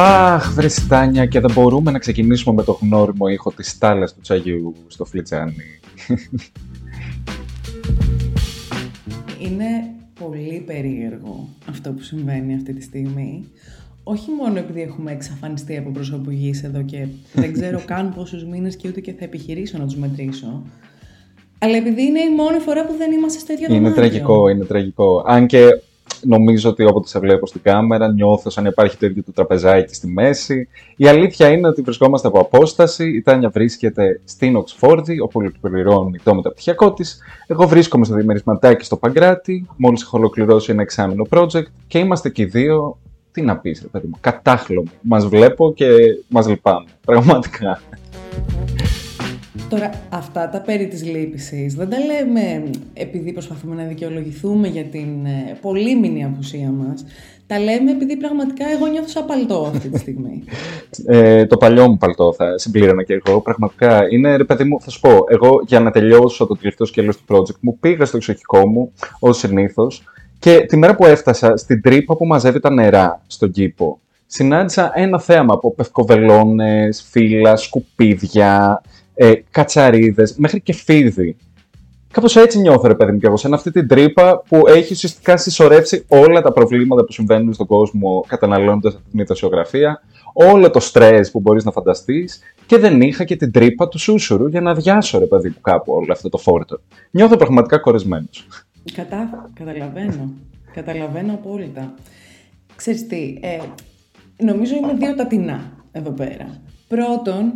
Αχ, 0.00 0.52
βρε 0.52 0.66
Τάνια, 0.88 1.26
και 1.26 1.40
δεν 1.40 1.52
μπορούμε 1.52 1.90
να 1.90 1.98
ξεκινήσουμε 1.98 2.54
με 2.54 2.62
το 2.62 2.78
γνώριμο 2.82 3.26
ήχο 3.28 3.52
της 3.52 3.70
στάλας 3.70 4.14
του 4.14 4.20
τσαγιού 4.20 4.74
στο 4.86 5.04
φλιτσάνι. 5.04 5.54
Είναι 9.38 9.64
πολύ 10.20 10.62
περίεργο 10.66 11.48
αυτό 11.68 11.92
που 11.92 12.02
συμβαίνει 12.02 12.54
αυτή 12.54 12.72
τη 12.72 12.82
στιγμή. 12.82 13.44
Όχι 14.02 14.30
μόνο 14.30 14.58
επειδή 14.58 14.82
έχουμε 14.82 15.12
εξαφανιστεί 15.12 15.76
από 15.76 15.90
πρόσωπο 15.90 16.30
γης 16.30 16.62
εδώ 16.64 16.82
και 16.82 17.06
δεν 17.32 17.52
ξέρω 17.52 17.80
καν 17.90 18.14
πόσους 18.14 18.44
μήνες 18.44 18.76
και 18.76 18.88
ούτε 18.88 19.00
και 19.00 19.12
θα 19.12 19.24
επιχειρήσω 19.24 19.78
να 19.78 19.84
τους 19.84 19.96
μετρήσω. 19.96 20.62
Αλλά 21.58 21.76
επειδή 21.76 22.02
είναι 22.02 22.20
η 22.20 22.34
μόνη 22.34 22.58
φορά 22.58 22.86
που 22.86 22.94
δεν 22.98 23.12
είμαστε 23.12 23.38
στο 23.38 23.52
ίδιο 23.52 23.74
Είναι 23.74 23.90
τραγικό, 23.90 24.48
είναι 24.48 24.64
τραγικό. 24.64 25.24
Αν 25.26 25.46
και 25.46 25.68
νομίζω 26.22 26.70
ότι 26.70 26.84
όποτε 26.84 27.08
σε 27.08 27.18
βλέπω 27.18 27.46
στην 27.46 27.62
κάμερα 27.62 28.12
νιώθω 28.12 28.50
σαν 28.50 28.66
υπάρχει 28.66 28.96
το 28.96 29.06
ίδιο 29.06 29.22
το 29.22 29.32
τραπεζάκι 29.32 29.94
στη 29.94 30.06
μέση. 30.06 30.68
Η 30.96 31.08
αλήθεια 31.08 31.48
είναι 31.48 31.68
ότι 31.68 31.82
βρισκόμαστε 31.82 32.28
από 32.28 32.38
απόσταση. 32.38 33.08
Η 33.08 33.22
Τάνια 33.22 33.48
βρίσκεται 33.48 34.20
στην 34.24 34.56
Οξφόρδη, 34.56 35.20
όπου 35.20 35.40
ολοκληρώνει 35.40 36.18
το 36.18 36.34
μεταπτυχιακό 36.34 36.92
της. 36.92 37.20
Εγώ 37.46 37.66
βρίσκομαι 37.66 38.04
στο 38.04 38.14
διαμερισματάκι 38.14 38.84
στο 38.84 38.96
Παγκράτη, 38.96 39.66
μόλις 39.76 40.02
έχω 40.02 40.18
ολοκληρώσει 40.18 40.72
ένα 40.72 40.82
εξάμεινο 40.82 41.26
project 41.30 41.66
και 41.86 41.98
είμαστε 41.98 42.28
και 42.28 42.42
οι 42.42 42.44
δύο. 42.44 42.98
Τι 43.32 43.42
να 43.42 43.56
πεις, 43.56 43.80
ρε 43.82 43.88
παιδί 43.88 44.06
μου, 44.06 44.16
κατάχλωμοι. 44.20 44.90
Μας 45.00 45.26
βλέπω 45.26 45.72
και 45.72 45.86
μας 46.28 46.48
λυπάμαι. 46.48 46.86
Πραγματικά. 47.04 47.80
Τώρα, 49.68 49.90
αυτά 50.08 50.48
τα 50.48 50.60
περί 50.60 50.88
της 50.88 51.04
λύπησης 51.04 51.74
δεν 51.74 51.88
τα 51.88 51.96
λέμε 51.98 52.70
επειδή 52.94 53.32
προσπαθούμε 53.32 53.74
να 53.74 53.84
δικαιολογηθούμε 53.84 54.68
για 54.68 54.84
την 54.84 55.26
ε, 55.26 55.58
πολύμηνη 55.60 56.24
απουσία 56.24 56.70
μας. 56.70 57.04
Τα 57.46 57.58
λέμε 57.58 57.90
επειδή 57.90 58.16
πραγματικά 58.16 58.64
εγώ 58.70 58.86
νιώθω 58.86 59.08
σαν 59.08 59.26
παλτό 59.26 59.70
αυτή 59.74 59.88
τη 59.88 59.98
στιγμή. 59.98 60.42
Ε, 61.06 61.46
το 61.46 61.56
παλιό 61.56 61.88
μου 61.88 61.96
παλτό 61.96 62.32
θα 62.32 62.58
συμπλήρωνα 62.58 63.02
και 63.02 63.20
εγώ. 63.24 63.40
Πραγματικά 63.40 64.06
είναι, 64.10 64.36
ρε 64.36 64.44
παιδί 64.44 64.64
μου, 64.64 64.80
θα 64.80 64.90
σου 64.90 65.00
πω, 65.00 65.10
εγώ 65.26 65.62
για 65.66 65.80
να 65.80 65.90
τελειώσω 65.90 66.46
το 66.46 66.56
τελευταίο 66.56 66.86
σκέλος 66.86 67.16
του 67.16 67.24
project 67.28 67.58
μου, 67.60 67.78
πήγα 67.80 68.04
στο 68.04 68.16
εξοχικό 68.16 68.68
μου, 68.68 68.92
ως 69.20 69.38
συνήθως. 69.38 70.04
και 70.38 70.64
τη 70.68 70.76
μέρα 70.76 70.94
που 70.94 71.06
έφτασα 71.06 71.56
στην 71.56 71.82
τρύπα 71.82 72.16
που 72.16 72.26
μαζεύει 72.26 72.60
τα 72.60 72.70
νερά 72.70 73.22
στον 73.26 73.50
κήπο, 73.50 74.00
συνάντησα 74.26 74.92
ένα 74.94 75.20
θέαμα 75.20 75.54
από 75.54 75.74
πευκοβελώνες, 75.74 77.06
φύλλα, 77.10 77.56
σκουπίδια, 77.56 78.82
ε, 79.20 79.32
κατσαρίδες, 79.50 80.34
μέχρι 80.36 80.60
και 80.60 80.72
φίδι. 80.72 81.36
Κάπως 82.10 82.36
έτσι 82.36 82.58
νιώθω, 82.58 82.88
ρε 82.88 82.94
παιδί 82.94 83.12
μου, 83.12 83.18
και 83.18 83.26
εγώ, 83.26 83.36
σε 83.36 83.48
αυτή 83.52 83.70
την 83.70 83.88
τρύπα 83.88 84.42
που 84.48 84.62
έχει 84.66 84.92
ουσιαστικά 84.92 85.36
συσσωρεύσει 85.36 86.04
όλα 86.08 86.42
τα 86.42 86.52
προβλήματα 86.52 87.04
που 87.04 87.12
συμβαίνουν 87.12 87.52
στον 87.52 87.66
κόσμο 87.66 88.24
καταναλώνοντας 88.28 88.94
αυτή 88.94 89.10
την 89.10 89.20
ηθοσιογραφία, 89.20 90.02
όλο 90.32 90.70
το 90.70 90.80
στρες 90.80 91.30
που 91.30 91.40
μπορείς 91.40 91.64
να 91.64 91.70
φανταστείς 91.70 92.40
και 92.66 92.78
δεν 92.78 93.00
είχα 93.00 93.24
και 93.24 93.36
την 93.36 93.52
τρύπα 93.52 93.88
του 93.88 93.98
σούσουρου 93.98 94.46
για 94.46 94.60
να 94.60 94.70
αδειάσω, 94.70 95.18
ρε 95.18 95.26
παιδί 95.26 95.48
μου, 95.48 95.60
κάπου 95.60 95.92
όλο 95.92 96.12
αυτό 96.12 96.28
το 96.28 96.38
φόρτο. 96.38 96.80
Νιώθω 97.10 97.36
πραγματικά 97.36 97.78
κορεσμένος. 97.78 98.46
Κατά, 98.94 99.50
καταλαβαίνω. 99.54 100.32
Καταλαβαίνω 100.74 101.32
απόλυτα. 101.32 101.94
Ξέρεις 102.76 103.06
τι, 103.06 103.38
ε, 103.40 103.58
νομίζω 104.44 104.74
είναι 104.74 104.94
δύο 104.98 105.14
τα 105.14 105.26
τεινά 105.26 105.72
εδώ 105.92 106.10
πέρα. 106.10 106.60
Πρώτον, 106.88 107.52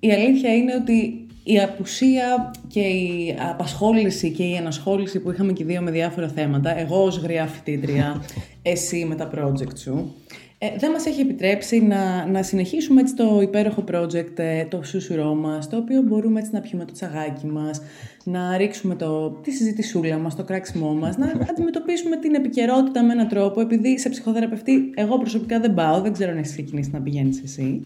η 0.00 0.12
αλήθεια 0.12 0.54
είναι 0.54 0.74
ότι 0.74 1.26
η 1.44 1.60
απουσία 1.60 2.50
και 2.68 2.80
η 2.80 3.36
απασχόληση 3.50 4.30
και 4.30 4.42
η 4.42 4.54
ενασχόληση 4.54 5.20
που 5.20 5.30
είχαμε 5.30 5.52
και 5.52 5.64
δύο 5.64 5.80
με 5.80 5.90
διάφορα 5.90 6.28
θέματα, 6.28 6.78
εγώ 6.78 7.04
ως 7.04 7.18
γριά 7.18 7.46
φοιτήτρια, 7.46 8.24
εσύ 8.62 9.04
με 9.04 9.14
τα 9.14 9.30
project 9.34 9.78
σου, 9.78 10.14
ε, 10.62 10.68
δεν 10.78 10.90
μας 10.90 11.06
έχει 11.06 11.20
επιτρέψει 11.20 11.80
να, 11.80 12.26
να 12.26 12.42
συνεχίσουμε 12.42 13.00
έτσι 13.00 13.14
το 13.14 13.40
υπέροχο 13.42 13.84
project, 13.92 14.38
ε, 14.38 14.64
το 14.64 14.82
σούσουρό 14.82 15.34
μας, 15.34 15.68
το 15.68 15.76
οποίο 15.76 16.02
μπορούμε 16.02 16.40
έτσι 16.40 16.50
να 16.52 16.60
πιούμε 16.60 16.84
το 16.84 16.92
τσαγάκι 16.92 17.46
μας, 17.46 17.80
να 18.24 18.56
ρίξουμε 18.56 18.94
το, 18.94 19.30
τη 19.30 19.50
συζητησούλα 19.50 20.18
μας, 20.18 20.36
το 20.36 20.44
κράξιμό 20.44 20.94
μας, 20.94 21.16
να 21.16 21.26
αντιμετωπίσουμε 21.50 22.16
την 22.16 22.34
επικαιρότητα 22.34 23.02
με 23.02 23.12
έναν 23.12 23.28
τρόπο, 23.28 23.60
επειδή 23.60 23.98
σε 23.98 24.08
ψυχοθεραπευτή 24.08 24.90
εγώ 24.94 25.18
προσωπικά 25.18 25.60
δεν 25.60 25.74
πάω, 25.74 26.00
δεν 26.00 26.12
ξέρω 26.12 26.30
αν 26.30 26.38
έχεις 26.38 26.50
ξεκινήσει 26.50 26.90
να 26.92 27.00
πηγαίνεις 27.00 27.42
εσύ. 27.42 27.82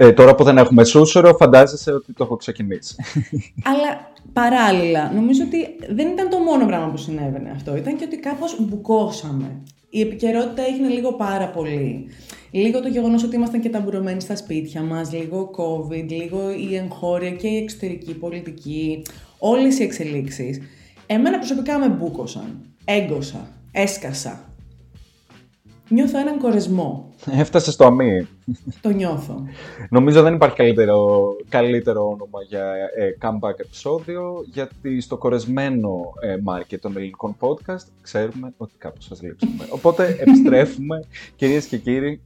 Ε, 0.00 0.12
τώρα 0.12 0.34
που 0.34 0.44
δεν 0.44 0.58
έχουμε 0.58 0.84
σούσουρο, 0.84 1.34
φαντάζεσαι 1.34 1.92
ότι 1.92 2.12
το 2.12 2.24
έχω 2.24 2.36
ξεκινήσει. 2.36 2.94
Αλλά 3.70 4.12
παράλληλα, 4.32 5.12
νομίζω 5.14 5.42
ότι 5.46 5.66
δεν 5.94 6.08
ήταν 6.08 6.28
το 6.28 6.38
μόνο 6.38 6.66
πράγμα 6.66 6.90
που 6.90 6.96
συνέβαινε 6.96 7.50
αυτό. 7.50 7.76
Ήταν 7.76 7.96
και 7.96 8.04
ότι 8.04 8.16
κάπως 8.16 8.56
μπουκώσαμε. 8.60 9.62
Η 9.90 10.00
επικαιρότητα 10.00 10.62
έγινε 10.62 10.88
λίγο 10.88 11.12
πάρα 11.12 11.48
πολύ. 11.48 12.06
Λίγο 12.50 12.80
το 12.80 12.88
γεγονός 12.88 13.22
ότι 13.24 13.36
ήμασταν 13.36 13.60
και 13.60 13.68
ταμπουρωμένοι 13.68 14.20
στα 14.20 14.36
σπίτια 14.36 14.82
μας, 14.82 15.12
λίγο 15.12 15.50
COVID, 15.56 16.08
λίγο 16.08 16.50
η 16.50 16.76
εγχώρια 16.76 17.30
και 17.30 17.48
η 17.48 17.56
εξωτερική 17.56 18.14
πολιτική, 18.14 19.02
όλες 19.38 19.78
οι 19.78 19.82
εξελίξεις. 19.82 20.60
Εμένα 21.06 21.36
προσωπικά 21.36 21.78
με 21.78 21.88
μπούκωσαν, 21.88 22.60
έγκωσα, 22.84 23.48
έσκασα. 23.72 24.47
Νιώθω 25.88 26.18
έναν 26.18 26.38
κορεσμό. 26.38 27.10
Έφτασε 27.30 27.70
στο 27.70 27.84
αμύ. 27.84 28.28
Το 28.80 28.88
νιώθω. 28.88 29.42
Νομίζω 29.90 30.22
δεν 30.22 30.34
υπάρχει 30.34 30.56
καλύτερο, 30.56 31.26
καλύτερο 31.48 32.08
όνομα 32.08 32.42
για 32.48 32.72
ε, 32.96 33.16
comeback 33.20 33.58
επεισόδιο, 33.58 34.44
γιατί 34.52 35.00
στο 35.00 35.16
κορεσμένο 35.16 36.12
ε, 36.20 36.36
market 36.44 36.78
των 36.80 36.96
ελληνικών 36.96 37.36
podcast 37.40 37.86
ξέρουμε 38.00 38.54
ότι 38.56 38.72
κάπως 38.78 39.04
σας 39.04 39.22
λείψουμε. 39.22 39.66
Οπότε 39.70 40.16
επιστρέφουμε, 40.26 41.04
κυρίες 41.36 41.66
και 41.66 41.78
κύριοι, 41.78 42.20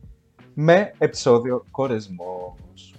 με 0.55 0.95
επεισόδιο 0.99 1.65
κορεσμός. 1.71 2.92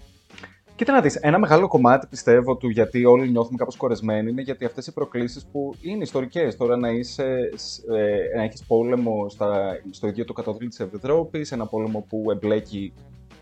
Κοίτα 0.83 0.95
να 0.95 1.01
δεις, 1.01 1.15
ένα 1.15 1.39
μεγάλο 1.39 1.67
κομμάτι 1.67 2.07
πιστεύω 2.07 2.55
του 2.55 2.69
γιατί 2.69 3.05
όλοι 3.05 3.29
νιώθουμε 3.29 3.57
κάπως 3.57 3.75
κορεσμένοι 3.75 4.29
είναι 4.29 4.41
γιατί 4.41 4.65
αυτές 4.65 4.87
οι 4.87 4.93
προκλήσεις 4.93 5.45
που 5.51 5.75
είναι 5.81 6.03
ιστορικές. 6.03 6.57
Τώρα 6.57 6.77
να, 6.77 6.89
είσαι, 6.89 7.49
ε, 7.91 8.37
να 8.37 8.43
έχεις 8.43 8.63
πόλεμο 8.63 9.29
στα, 9.29 9.79
στο 9.89 10.07
ίδιο 10.07 10.25
το 10.25 10.33
κατώδυλλο 10.33 10.69
της 10.69 10.79
Ευρώπης, 10.79 11.51
ένα 11.51 11.65
πόλεμο 11.65 12.05
που 12.09 12.31
εμπλέκει 12.31 12.93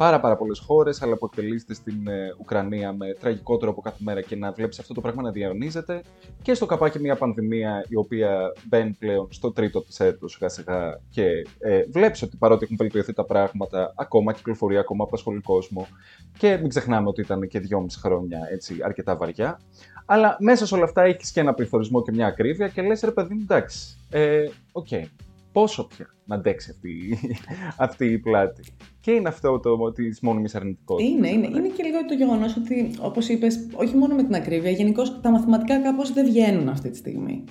πάρα, 0.01 0.19
πάρα 0.19 0.35
πολλές 0.35 0.59
χώρες, 0.59 1.01
αλλά 1.01 1.17
που 1.17 1.25
εκτελείστε 1.25 1.73
στην 1.73 2.07
ε, 2.07 2.35
Ουκρανία 2.39 2.94
με 2.94 3.13
τραγικό 3.19 3.57
τρόπο 3.57 3.81
κάθε 3.81 3.97
μέρα 4.00 4.22
και 4.22 4.35
να 4.35 4.51
βλέπεις 4.51 4.79
αυτό 4.79 4.94
το 4.94 5.01
πράγμα 5.01 5.22
να 5.22 5.31
διαωνίζεται. 5.31 6.01
Και 6.41 6.53
στο 6.53 6.66
καπάκι 6.66 7.00
μια 7.00 7.16
πανδημία 7.16 7.85
η 7.88 7.95
οποία 7.95 8.53
μπαίνει 8.67 8.95
πλέον 9.00 9.28
στο 9.31 9.51
τρίτο 9.51 9.81
της 9.81 10.00
έτους 10.00 10.31
σιγά 10.31 10.50
σιγά 10.50 11.00
και 11.09 11.47
ε, 11.59 11.84
βλέπεις 11.89 12.22
ότι 12.22 12.38
παρότι 12.38 12.63
έχουν 12.63 12.75
βελτιωθεί 12.79 13.13
τα 13.13 13.25
πράγματα, 13.25 13.94
ακόμα 13.95 14.34
κυκλοφορεί, 14.34 14.78
ακόμα 14.78 15.03
απασχολεί 15.03 15.41
κόσμο. 15.41 15.88
Και 16.38 16.57
μην 16.57 16.69
ξεχνάμε 16.69 17.07
ότι 17.07 17.22
ήταν 17.22 17.47
και 17.47 17.59
δυόμιση 17.59 18.00
χρόνια 18.00 18.39
έτσι, 18.51 18.78
αρκετά 18.83 19.16
βαριά. 19.16 19.59
Αλλά 20.06 20.38
μέσα 20.39 20.66
σε 20.66 20.75
όλα 20.75 20.83
αυτά 20.83 21.01
έχεις 21.01 21.31
και 21.31 21.39
ένα 21.39 21.53
πληθωρισμό 21.53 22.01
και 22.01 22.12
μια 22.12 22.28
ακρίβεια 22.28 22.68
και 22.68 22.81
λες, 22.81 23.01
ρε 23.01 23.12
παιδί 23.12 23.33
μου, 23.33 23.41
εντάξει. 23.44 23.97
Ε, 24.09 24.45
okay 24.72 25.03
πόσο 25.51 25.88
πια 25.88 26.16
να 26.25 26.35
αντέξει 26.35 26.69
αυτή, 26.72 27.17
αυτή 27.85 28.06
η 28.06 28.19
πλάτη. 28.19 28.63
Και 29.00 29.12
είναι 29.12 29.28
αυτό 29.28 29.59
το 29.59 29.91
της 29.91 30.19
μόνιμης 30.19 30.56
αρνητικότητας. 30.56 31.12
Είναι, 31.12 31.29
είναι. 31.29 31.47
Είναι 31.47 31.67
και 31.67 31.84
λίγο 31.84 32.06
το 32.06 32.13
γεγονός 32.13 32.56
ότι, 32.56 32.95
όπως 33.00 33.29
είπες, 33.29 33.67
όχι 33.73 33.95
μόνο 33.95 34.16
με 34.16 34.23
την 34.23 34.35
ακρίβεια, 34.35 34.72
γενικώς 34.72 35.22
τα 35.22 35.31
μαθηματικά 35.31 35.81
κάπως 35.81 36.13
δεν 36.13 36.25
βγαίνουν 36.25 36.69
αυτή 36.69 36.89
τη 36.89 36.97
στιγμή 36.97 37.44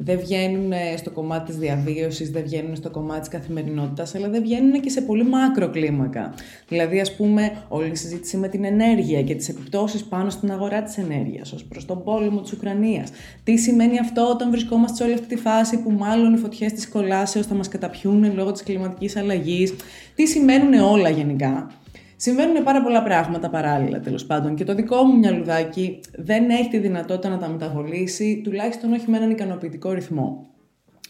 δεν 0.00 0.18
βγαίνουν 0.18 0.72
στο 0.96 1.10
κομμάτι 1.10 1.44
της 1.46 1.56
διαβίωσης, 1.56 2.30
δεν 2.30 2.42
βγαίνουν 2.42 2.76
στο 2.76 2.90
κομμάτι 2.90 3.20
της 3.20 3.28
καθημερινότητας, 3.28 4.14
αλλά 4.14 4.28
δεν 4.28 4.42
βγαίνουν 4.42 4.80
και 4.80 4.90
σε 4.90 5.00
πολύ 5.00 5.24
μάκρο 5.24 5.70
κλίμακα. 5.70 6.34
Δηλαδή, 6.68 7.00
ας 7.00 7.16
πούμε, 7.16 7.52
όλη 7.68 7.90
η 7.90 7.94
συζήτηση 7.94 8.36
με 8.36 8.48
την 8.48 8.64
ενέργεια 8.64 9.22
και 9.22 9.34
τις 9.34 9.48
επιπτώσεις 9.48 10.04
πάνω 10.04 10.30
στην 10.30 10.52
αγορά 10.52 10.82
της 10.82 10.98
ενέργειας, 10.98 11.52
ως 11.52 11.64
προς 11.64 11.84
τον 11.84 12.02
πόλεμο 12.04 12.40
της 12.40 12.52
Ουκρανίας. 12.52 13.10
Τι 13.44 13.56
σημαίνει 13.56 13.98
αυτό 13.98 14.30
όταν 14.30 14.50
βρισκόμαστε 14.50 14.96
σε 14.96 15.02
όλη 15.02 15.12
αυτή 15.12 15.26
τη 15.26 15.36
φάση 15.36 15.82
που 15.82 15.90
μάλλον 15.90 16.34
οι 16.34 16.36
φωτιές 16.36 16.72
της 16.72 16.88
κολάσεως 16.88 17.46
θα 17.46 17.54
μας 17.54 17.68
καταπιούν 17.68 18.34
λόγω 18.34 18.52
της 18.52 18.62
κλιματικής 18.62 19.16
αλλαγής. 19.16 19.74
Τι 20.14 20.26
σημαίνουν 20.26 20.72
όλα 20.74 21.08
γενικά. 21.08 21.70
Συμβαίνουν 22.20 22.62
πάρα 22.64 22.82
πολλά 22.82 23.02
πράγματα 23.02 23.50
παράλληλα 23.50 24.00
τέλος 24.00 24.26
πάντων 24.26 24.54
και 24.54 24.64
το 24.64 24.74
δικό 24.74 25.02
μου 25.02 25.18
μυαλουδάκι 25.18 26.00
δεν 26.16 26.50
έχει 26.50 26.68
τη 26.68 26.78
δυνατότητα 26.78 27.28
να 27.28 27.38
τα 27.38 27.48
μεταβολήσει, 27.48 28.40
τουλάχιστον 28.44 28.92
όχι 28.92 29.10
με 29.10 29.16
έναν 29.16 29.30
ικανοποιητικό 29.30 29.92
ρυθμό. 29.92 30.46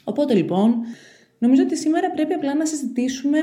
Οπότε 0.05 0.35
λοιπόν, 0.35 0.75
νομίζω 1.39 1.63
ότι 1.63 1.77
σήμερα 1.77 2.11
πρέπει 2.11 2.33
απλά 2.33 2.55
να 2.55 2.67
συζητήσουμε 2.67 3.39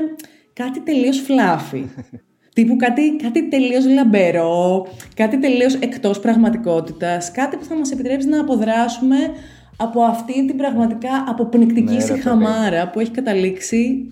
κάτι 0.52 0.80
τελείως 0.80 1.18
φλάφι. 1.20 1.84
Τύπου 2.54 2.76
κάτι, 2.76 3.16
κάτι 3.22 3.48
τελείως 3.48 3.86
λαμπερό, 3.86 4.86
κάτι 5.14 5.38
τελείως 5.38 5.74
εκτός 5.74 6.20
πραγματικότητας, 6.20 7.30
κάτι 7.30 7.56
που 7.56 7.64
θα 7.64 7.76
μας 7.76 7.90
επιτρέψει 7.90 8.28
να 8.28 8.40
αποδράσουμε 8.40 9.16
από 9.76 10.02
αυτή 10.02 10.46
την 10.46 10.56
πραγματικά 10.56 11.24
αποπνικτική 11.28 11.94
ναι, 11.94 12.86
που 12.92 13.00
έχει 13.00 13.10
καταλήξει 13.10 14.10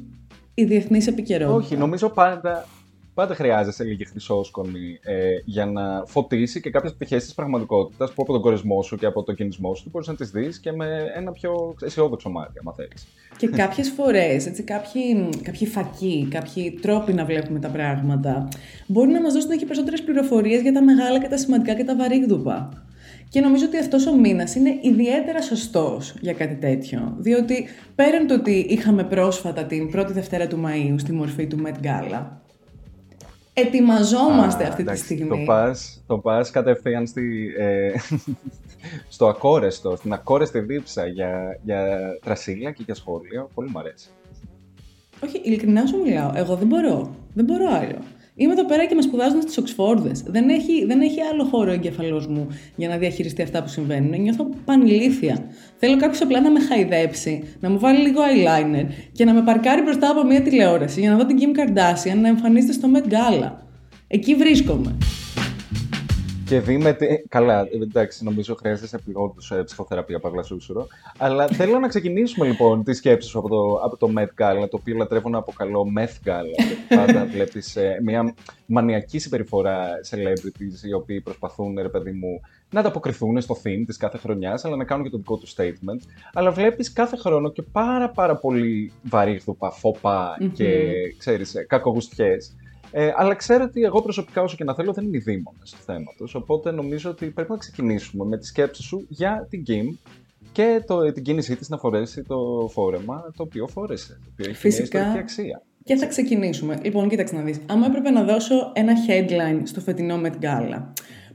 η 0.55 0.65
διεθνής 0.65 1.07
επικαιρότητα. 1.07 1.57
Όχι, 1.57 1.77
νομίζω 1.77 2.09
πάντα 2.09 2.67
πάντα 3.15 3.35
χρειάζεσαι 3.35 3.85
λίγη 3.85 4.05
χρυσόσκονη 4.05 4.99
ε, 5.03 5.37
για 5.45 5.67
να 5.67 6.05
φωτίσει 6.07 6.61
και 6.61 6.71
κάποιες 6.71 6.95
πτυχές 6.95 7.25
της 7.25 7.35
πραγματικότητας 7.35 8.13
που 8.13 8.23
από 8.23 8.33
τον 8.33 8.43
κορισμό 8.43 8.83
σου 8.83 8.97
και 8.97 9.07
από 9.07 9.23
τον 9.23 9.35
κινησμό 9.35 9.75
σου 9.75 9.89
μπορείς 9.91 10.09
να 10.09 10.15
τις 10.15 10.31
δεις 10.31 10.59
και 10.59 10.73
με 10.73 11.13
ένα 11.17 11.33
πιο 11.33 11.75
αισιόδοξο 11.83 12.31
μάτι, 12.31 12.53
αν 12.65 12.75
θέλεις. 12.75 13.07
Και 13.37 13.49
κάποιες 13.49 13.91
φορές, 13.91 14.51
κάποιοι, 14.65 15.29
κάποιοι 15.43 15.67
φακοί, 15.67 16.29
κάποιοι 16.31 16.79
τρόποι 16.83 17.13
να 17.13 17.25
βλέπουμε 17.25 17.59
τα 17.59 17.69
πράγματα 17.69 18.49
μπορεί 18.87 19.11
να 19.11 19.21
μας 19.21 19.33
δώσουν 19.33 19.51
και 19.51 19.65
περισσότερες 19.65 20.03
πληροφορίες 20.03 20.63
για 20.63 20.73
τα 20.73 20.83
μεγάλα 20.83 21.21
και 21.21 21.29
τα 21.29 21.37
σημαντικά 21.37 21.75
και 21.75 21.85
τα 21.85 21.97
βαρύγδουπα. 21.97 22.85
Και 23.29 23.41
νομίζω 23.41 23.67
ότι 23.67 23.79
αυτός 23.79 24.07
ο 24.07 24.15
μήνας 24.17 24.55
είναι 24.55 24.79
ιδιαίτερα 24.83 25.43
σωστός 25.43 26.15
για 26.21 26.33
κάτι 26.33 26.55
τέτοιο. 26.55 27.17
Διότι 27.19 27.67
πέραν 27.95 28.27
το 28.27 28.35
ότι 28.35 28.67
είχαμε 28.69 29.05
πρόσφατα 29.05 29.65
την 29.65 29.91
πρώτη 29.91 30.13
Δευτέρα 30.13 30.47
του 30.47 30.63
Μαΐου 30.65 30.95
στη 30.97 31.13
μορφή 31.13 31.47
του 31.47 31.63
Met 31.65 31.87
Gala, 31.87 32.23
ετοιμαζόμαστε 33.55 34.65
αυτή 34.65 34.85
τη 34.85 34.97
στιγμή. 34.97 35.29
Το 35.29 35.45
πας, 35.45 36.03
το 36.07 36.19
πας 36.19 36.51
κατευθείαν 36.51 37.07
στη, 37.07 37.55
ε, 37.59 37.93
στο 39.15 39.29
ακόρεστο, 39.29 39.97
στην 39.97 40.13
ακόρεστη 40.13 40.61
δίψα 40.61 41.07
για, 41.07 41.61
για 41.63 41.99
τρασίλια 42.25 42.71
και 42.71 42.83
για 42.85 42.95
σχόλια. 42.95 43.47
Πολύ 43.55 43.71
μου 43.71 43.79
αρέσει. 43.79 44.09
Όχι, 45.25 45.41
ειλικρινά 45.45 45.87
σου 45.87 45.97
μιλάω. 45.97 46.33
Εγώ 46.35 46.57
δεν 46.57 46.67
μπορώ. 46.67 47.15
Δεν 47.35 47.45
μπορώ 47.45 47.67
άλλο. 47.71 47.99
Είμαι 48.37 48.53
εδώ 48.53 48.65
πέρα 48.65 48.87
και 48.87 48.95
με 48.95 49.03
σπουδάζουν 49.03 49.43
στις 49.43 49.59
Οξφόρδες. 49.59 50.23
Δεν 50.27 50.49
έχει, 50.49 50.85
δεν 50.85 51.01
έχει 51.01 51.21
άλλο 51.21 51.45
χώρο 51.45 51.71
ο 51.71 51.75
εγκεφαλός 51.75 52.27
μου 52.27 52.47
για 52.77 52.89
να 52.89 52.97
διαχειριστεί 52.97 53.43
αυτά 53.43 53.63
που 53.63 53.69
συμβαίνουν. 53.69 54.21
Νιώθω 54.21 54.49
πανηλήθεια. 54.65 55.45
Θέλω 55.77 55.97
κάποιος 55.97 56.21
απλά 56.21 56.41
να 56.41 56.51
με 56.51 56.61
χαϊδέψει, 56.61 57.43
να 57.61 57.71
μου 57.71 57.79
βάλει 57.79 57.99
λίγο 57.99 58.21
eyeliner 58.21 58.87
και 59.13 59.25
να 59.25 59.33
με 59.35 59.43
παρκάρει 59.43 59.83
μπροστά 59.83 60.11
από 60.11 60.27
μια 60.27 60.43
τηλεόραση 60.43 61.01
για 61.01 61.11
να 61.11 61.17
δω 61.17 61.27
την 61.27 61.39
Kim 61.41 61.59
Kardashian 61.59 62.17
να 62.21 62.29
εμφανίζεται 62.29 62.73
στο 62.73 62.89
Met 62.95 63.13
Gala. 63.13 63.53
Εκεί 64.07 64.35
βρίσκομαι. 64.35 64.97
Και 66.47 66.61
δει 66.61 66.79
με. 66.79 66.97
Καλά, 67.29 67.69
εντάξει, 67.83 68.25
νομίζω 68.25 68.55
χρειάζεσαι 68.55 68.97
επιγόντω 68.97 69.35
ε, 69.51 69.63
ψυχοθεραπεία, 69.63 70.21
Παύλα 70.21 70.43
Σούσουρο. 70.43 70.87
Αλλά 71.19 71.47
θέλω 71.47 71.79
να 71.79 71.89
ξεκινήσουμε 71.89 72.47
λοιπόν 72.47 72.85
τη 72.85 72.95
σκέψη 72.95 73.29
σου 73.29 73.39
από 73.39 73.49
το, 73.49 73.81
από 73.85 73.97
το 73.97 74.13
Met 74.17 74.43
Gala, 74.43 74.69
το 74.71 74.77
οποίο 74.81 74.97
λατρεύω 74.97 75.29
να 75.29 75.39
αποκαλώ 75.39 75.87
Meth 75.99 76.29
Gala. 76.29 76.97
Πάντα 76.97 77.27
βλέπεις 77.27 77.77
ε, 77.77 77.99
μια 78.03 78.35
μανιακή 78.67 79.19
συμπεριφορά 79.19 79.89
celebrities 80.11 80.87
οι 80.87 80.93
οποίοι 80.93 81.21
προσπαθούν, 81.21 81.79
ρε 81.79 81.89
παιδί 81.89 82.13
μου, 82.13 82.41
να 82.71 82.81
ανταποκριθούν 82.81 83.41
στο 83.41 83.57
theme 83.65 83.83
της 83.87 83.97
κάθε 83.97 84.19
χρονιάς, 84.19 84.65
αλλά 84.65 84.77
να 84.77 84.85
κάνουν 84.85 85.05
και 85.05 85.11
το 85.11 85.17
δικό 85.17 85.37
τους 85.37 85.55
statement. 85.57 86.09
Αλλά 86.33 86.51
βλέπεις 86.51 86.93
κάθε 86.93 87.17
χρόνο 87.17 87.53
και 87.53 87.63
πάρα 87.63 88.11
πάρα 88.11 88.37
πολύ 88.37 88.93
βαρύγδουπα, 89.03 89.71
φοπα 89.71 90.37
mm-hmm. 90.41 90.51
και 90.55 90.93
ξέρεις, 91.19 91.55
κακογουστιές 91.67 92.57
ε, 92.97 93.13
αλλά 93.17 93.35
ξέρω 93.35 93.65
ότι 93.65 93.83
εγώ 93.83 94.03
προσωπικά, 94.03 94.43
όσο 94.43 94.57
και 94.57 94.65
να 94.65 94.75
θέλω, 94.75 94.93
δεν 94.93 95.05
είμαι 95.05 95.19
δίμονα 95.19 95.59
του 95.71 95.77
θέματος. 95.85 96.35
Οπότε 96.35 96.71
νομίζω 96.71 97.11
ότι 97.11 97.27
πρέπει 97.27 97.51
να 97.51 97.57
ξεκινήσουμε 97.57 98.25
με 98.25 98.39
τη 98.39 98.47
σκέψη 98.47 98.83
σου 98.83 99.07
για 99.09 99.47
την 99.51 99.63
Kim 99.69 99.97
και 100.53 100.83
το, 100.87 101.13
την 101.13 101.23
κίνησή 101.23 101.57
της 101.57 101.69
να 101.69 101.77
φορέσει 101.77 102.23
το 102.23 102.69
φόρεμα 102.73 103.33
το 103.37 103.43
οποίο 103.43 103.67
φόρεσε. 103.67 104.19
Το 104.25 104.31
οποίο 104.33 104.51
έχει 104.51 104.59
Φυσικά. 104.59 105.07
μια 105.11 105.21
αξία. 105.21 105.63
Και 105.85 105.97
θα 105.97 106.07
ξεκινήσουμε. 106.07 106.79
Λοιπόν, 106.83 107.09
κοίταξε 107.09 107.35
να 107.37 107.43
δεις. 107.43 107.61
Αν 107.67 107.83
έπρεπε 107.83 108.11
να 108.11 108.23
δώσω 108.23 108.55
ένα 108.75 108.93
headline 109.09 109.61
στο 109.63 109.81
φετινό 109.81 110.21
Met 110.25 110.45
Gala, 110.45 110.83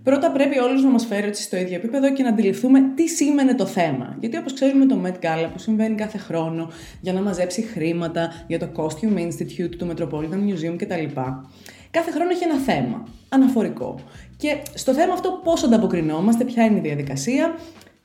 Πρώτα 0.04 0.32
πρέπει 0.32 0.60
όλους 0.60 0.84
να 0.84 0.90
μας 0.90 1.06
φέρει 1.06 1.28
έτσι 1.28 1.42
στο 1.42 1.58
ίδιο 1.58 1.76
επίπεδο 1.76 2.14
και 2.14 2.24
να 2.24 2.30
αντιληφθούμε 2.30 2.80
τι 2.96 3.08
σήμαινε 3.08 3.56
το 3.56 3.66
θέμα. 3.66 4.18
Γιατί 4.20 4.38
όπως 4.38 4.54
ξέρουμε 4.54 4.86
το 4.86 5.02
Met 5.06 5.26
Gala 5.26 5.50
που 5.54 5.60
συμβαίνει 5.60 5.96
κάθε 5.96 6.18
χρόνο 6.18 6.72
για 7.02 7.14
να 7.14 7.22
μαζέψει 7.22 7.62
χρήματα 7.62 8.44
για 8.48 8.60
το 8.60 8.68
Costume 8.76 9.18
Institute 9.18 9.76
του 9.78 9.92
Metropolitan 9.92 10.50
Museum 10.50 10.76
κτλ. 10.78 11.20
Κάθε 11.92 12.12
χρόνο 12.12 12.30
έχει 12.30 12.44
ένα 12.44 12.58
θέμα, 12.58 13.08
αναφορικό. 13.30 14.00
Και 14.38 14.58
στο 14.74 14.94
θέμα 14.94 15.14
αυτό 15.14 15.42
πώς 15.44 15.64
ανταποκρινόμαστε, 15.64 16.44
ποια 16.44 16.66
είναι 16.66 16.78
η 16.78 16.82
διαδικασία, 16.82 17.56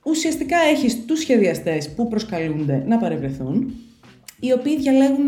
ουσιαστικά 0.02 0.56
έχει 0.58 0.96
τους 0.96 1.18
σχεδιαστές 1.18 1.90
που 1.94 2.08
προσκαλούνται 2.08 2.82
να 2.86 2.98
παρευρεθούν, 2.98 3.74
οι 4.40 4.52
οποίοι 4.52 4.76
διαλέγουν 4.76 5.26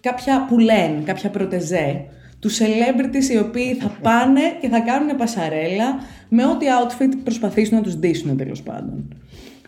κάποια 0.00 0.46
που 0.48 0.58
λένε, 0.58 1.02
κάποια 1.04 1.30
πρωτεζέ, 1.30 2.04
τους 2.42 2.58
celebrities 2.58 3.32
οι 3.32 3.38
οποίοι 3.38 3.74
θα 3.74 3.98
πάνε 4.02 4.40
και 4.60 4.68
θα 4.68 4.80
κάνουν 4.80 5.16
πασαρέλα 5.16 6.00
με 6.28 6.46
ό,τι 6.46 6.66
outfit 6.80 7.12
προσπαθήσουν 7.24 7.76
να 7.76 7.82
τους 7.82 7.98
δείσουν 7.98 8.36
τέλος 8.36 8.62
πάντων. 8.62 9.14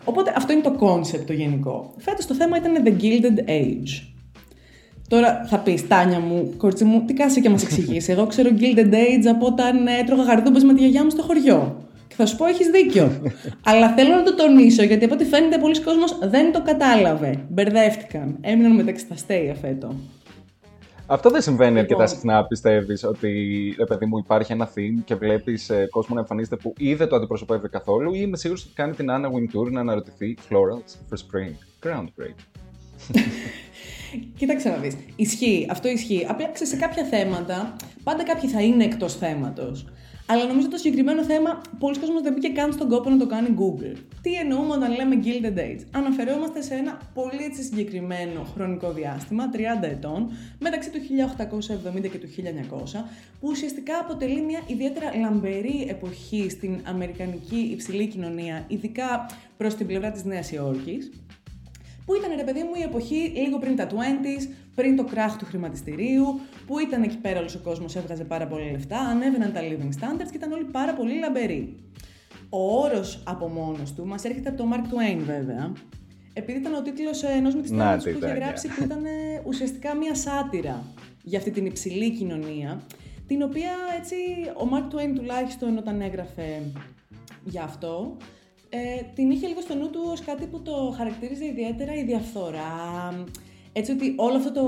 Οπότε 0.03 0.33
αυτό 0.37 0.53
είναι 0.53 0.61
το 0.61 0.75
concept 0.79 1.23
το 1.25 1.33
γενικό. 1.33 1.93
Φέτος 1.97 2.25
το 2.25 2.33
θέμα 2.33 2.57
ήταν 2.57 2.83
The 2.85 3.01
Gilded 3.01 3.49
Age. 3.49 4.07
Τώρα 5.07 5.45
θα 5.49 5.57
πεις, 5.59 5.87
Τάνια 5.87 6.19
μου, 6.19 6.53
κόρτσι 6.57 6.83
μου, 6.83 7.03
τι 7.05 7.13
κάτσε 7.13 7.39
και 7.39 7.49
μας 7.49 7.63
εξηγήσει. 7.67 8.11
Εγώ 8.11 8.25
ξέρω 8.25 8.49
Gilded 8.59 8.93
Age 8.93 9.25
από 9.31 9.45
όταν 9.45 9.87
έτρωγα 9.87 10.23
γαρδούμπες 10.23 10.63
με 10.63 10.73
τη 10.73 10.79
γιαγιά 10.79 11.03
μου 11.03 11.09
στο 11.09 11.21
χωριό. 11.21 11.77
Και 12.07 12.15
θα 12.17 12.25
σου 12.25 12.35
πω, 12.35 12.45
έχεις 12.45 12.67
δίκιο. 12.67 13.21
Αλλά 13.69 13.89
θέλω 13.89 14.15
να 14.15 14.23
το 14.23 14.35
τονίσω, 14.35 14.83
γιατί 14.83 15.05
από 15.05 15.13
ό,τι 15.13 15.25
φαίνεται, 15.25 15.57
πολλοί 15.57 15.81
κόσμος 15.81 16.19
δεν 16.21 16.51
το 16.51 16.61
κατάλαβε. 16.61 17.39
Μπερδεύτηκαν. 17.49 18.37
Έμειναν 18.41 18.71
μεταξύ 18.71 19.07
τα 19.07 19.13
αστεία 19.13 19.55
φέτο. 19.61 19.95
Αυτό 21.07 21.29
δεν 21.29 21.41
συμβαίνει 21.41 21.79
αρκετά 21.79 22.01
λοιπόν. 22.01 22.17
συχνά, 22.17 22.45
πιστεύεις 22.45 23.03
ότι 23.03 23.29
ρε 23.77 23.85
παιδί 23.85 24.05
μου 24.05 24.17
υπάρχει 24.17 24.51
ένα 24.51 24.69
theme 24.75 25.01
και 25.05 25.15
βλέπεις 25.15 25.69
ε, 25.69 25.87
κόσμο 25.91 26.15
να 26.15 26.21
εμφανίζεται 26.21 26.55
που 26.55 26.73
ή 26.77 26.93
δεν 26.93 27.07
το 27.07 27.15
αντιπροσωπεύει 27.15 27.69
καθόλου 27.69 28.13
ή 28.13 28.19
είμαι 28.21 28.37
σίγουρος 28.37 28.63
ότι 28.63 28.73
κάνει 28.73 28.93
την 28.93 29.07
Anna 29.09 29.25
Wintour 29.25 29.71
να 29.71 29.79
αναρωτηθεί 29.79 30.37
Florals 30.49 30.91
for 31.09 31.17
Spring. 31.17 31.53
Groundbreak. 31.87 32.35
Κοίταξε 34.37 34.69
να 34.69 34.75
δεις. 34.75 34.95
Ισχύει, 35.15 35.67
αυτό 35.69 35.87
ισχύει. 35.87 36.25
Απλά 36.29 36.49
σε 36.53 36.75
κάποια 36.75 37.03
θέματα, 37.03 37.75
πάντα 38.03 38.23
κάποιοι 38.23 38.49
θα 38.49 38.61
είναι 38.61 38.83
εκτός 38.83 39.15
θέματος. 39.15 39.85
Αλλά 40.27 40.45
νομίζω 40.45 40.69
το 40.69 40.77
συγκεκριμένο 40.77 41.23
θέμα, 41.23 41.61
πολλοί 41.79 41.99
κόσμοι 41.99 42.21
δεν 42.21 42.33
μπήκε 42.33 42.47
καν 42.47 42.73
στον 42.73 42.89
κόπο 42.89 43.09
να 43.09 43.17
το 43.17 43.27
κάνει 43.27 43.55
Google. 43.57 43.97
Τι 44.21 44.33
εννοούμε 44.33 44.73
όταν 44.73 44.95
λέμε 44.95 45.15
Gilded 45.23 45.57
Age; 45.57 45.83
Αναφερόμαστε 45.91 46.61
σε 46.61 46.73
ένα 46.73 46.99
πολύ 47.13 47.43
έτσι 47.43 47.63
συγκεκριμένο 47.63 48.43
χρονικό 48.53 48.91
διάστημα, 48.91 49.49
30 49.53 49.57
ετών, 49.81 50.31
μεταξύ 50.59 50.89
του 50.89 50.99
1870 51.97 52.09
και 52.09 52.17
του 52.17 52.27
1900, 52.27 53.03
που 53.39 53.47
ουσιαστικά 53.47 53.97
αποτελεί 53.97 54.41
μια 54.41 54.61
ιδιαίτερα 54.67 55.15
λαμπερή 55.15 55.85
εποχή 55.89 56.49
στην 56.49 56.79
αμερικανική 56.83 57.69
υψηλή 57.71 58.07
κοινωνία, 58.07 58.65
ειδικά 58.67 59.25
προς 59.57 59.75
την 59.75 59.87
πλευρά 59.87 60.11
της 60.11 60.23
Νέας 60.23 60.51
Υόρκης 60.51 61.11
που 62.05 62.15
ήταν 62.15 62.29
ρε 62.35 62.43
παιδί 62.43 62.63
μου 62.63 62.75
η 62.79 62.81
εποχή 62.81 63.31
λίγο 63.35 63.57
πριν 63.57 63.75
τα 63.75 63.87
20s, 63.87 64.47
πριν 64.75 64.95
το 64.95 65.03
κράχ 65.03 65.37
του 65.37 65.45
χρηματιστηρίου, 65.45 66.39
που 66.67 66.79
ήταν 66.79 67.03
εκεί 67.03 67.17
πέρα 67.17 67.39
όλος 67.39 67.55
ο 67.55 67.59
κόσμος, 67.63 67.95
έβγαζε 67.95 68.23
πάρα 68.23 68.47
πολλά 68.47 68.71
λεφτά, 68.71 68.99
ανέβαιναν 68.99 69.53
τα 69.53 69.61
living 69.61 69.93
standards 69.99 70.29
και 70.31 70.37
ήταν 70.37 70.51
όλοι 70.51 70.63
πάρα 70.63 70.93
πολύ 70.93 71.19
λαμπεροί. 71.19 71.75
Ο 72.49 72.81
όρος 72.81 73.23
από 73.25 73.47
μόνος 73.47 73.93
του 73.93 74.07
μας 74.07 74.23
έρχεται 74.23 74.49
από 74.49 74.57
το 74.57 74.69
Mark 74.71 74.83
Twain 74.83 75.17
βέβαια, 75.25 75.71
επειδή 76.33 76.59
ήταν 76.59 76.73
ο 76.73 76.81
τίτλος 76.81 77.23
ενός 77.23 77.55
μυθιστόρου 77.55 77.97
που 77.97 78.09
είχε 78.09 78.33
γράψει 78.33 78.67
που 78.67 78.83
ήταν 78.83 79.03
ουσιαστικά 79.45 79.95
μία 79.95 80.15
σάτυρα 80.15 80.83
για 81.23 81.37
αυτή 81.37 81.51
την 81.51 81.65
υψηλή 81.65 82.11
κοινωνία, 82.11 82.81
την 83.27 83.41
οποία 83.41 83.71
έτσι 83.99 84.15
ο 84.57 84.69
Mark 84.73 84.95
Twain 84.95 85.15
τουλάχιστον 85.15 85.77
όταν 85.77 86.01
έγραφε 86.01 86.61
για 87.43 87.63
αυτό, 87.63 88.17
ε, 88.69 89.01
την 89.15 89.31
είχε 89.31 89.47
λίγο 89.47 89.61
στο 89.61 89.75
νου 89.75 89.89
του 89.89 90.01
ως 90.11 90.21
κάτι 90.21 90.45
που 90.45 90.61
το 90.61 90.93
χαρακτήριζε 90.97 91.45
ιδιαίτερα 91.45 91.93
η 91.93 92.03
διαφθορά, 92.03 93.13
έτσι 93.77 93.91
ότι 93.91 94.13
όλο 94.17 94.35
αυτό 94.35 94.51
το 94.51 94.65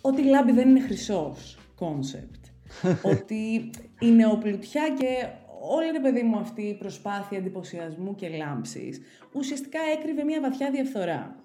ότι 0.00 0.22
λάμπει 0.22 0.52
δεν 0.52 0.68
είναι 0.68 0.80
χρυσός 0.80 1.58
concept, 1.74 2.44
ότι 3.12 3.70
η 4.00 4.10
νεοπλουτιά 4.10 4.94
και 4.98 5.26
όλη 5.60 5.90
ρε 5.90 6.00
παιδί 6.00 6.22
μου 6.22 6.38
αυτή 6.38 6.62
η 6.62 6.74
προσπάθεια 6.74 7.38
εντυπωσιασμού 7.38 8.14
και 8.14 8.28
λάμψης 8.28 9.00
ουσιαστικά 9.32 9.78
έκρυβε 9.98 10.24
μια 10.24 10.40
βαθιά 10.40 10.70
διαφθορά. 10.70 11.36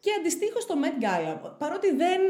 Και 0.00 0.10
αντιστοίχως 0.18 0.66
το 0.66 0.74
Met 0.82 1.02
Gala, 1.04 1.50
παρότι 1.58 1.90
δεν 1.94 2.20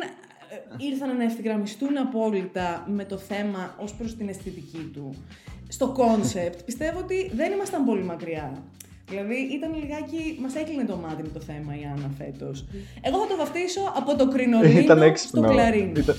ε, 0.50 0.84
ήρθαν 0.86 1.16
να 1.16 1.24
ευθυγραμμιστούν 1.24 1.96
απόλυτα 1.96 2.84
με 2.88 3.04
το 3.04 3.16
θέμα 3.16 3.76
ως 3.80 3.94
προς 3.94 4.16
την 4.16 4.28
αισθητική 4.28 4.90
του, 4.92 5.14
στο 5.68 5.88
concept, 5.88 6.62
πιστεύω 6.62 6.98
ότι 6.98 7.30
δεν 7.34 7.52
ήμασταν 7.52 7.84
πολύ 7.84 8.02
μακριά. 8.02 8.62
Δηλαδή 9.08 9.34
ήταν 9.34 9.74
λιγάκι. 9.74 10.38
Μας 10.40 10.54
έκλεινε 10.54 10.84
το 10.84 10.96
μάτι 10.96 11.22
με 11.22 11.28
το 11.28 11.40
θέμα 11.40 11.74
η 11.74 11.84
Άννα 11.94 12.10
φέτος. 12.18 12.66
Εγώ 13.02 13.18
θα 13.18 13.26
το 13.26 13.36
βαφτίσω 13.36 13.80
από 13.96 14.16
το 14.16 14.28
κρινολίνο 14.28 14.78
ήταν 14.84 15.16
στο 15.16 15.40
κλαρίνο. 15.40 15.92
Ήταν... 15.96 16.16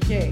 Okay. 0.00 0.30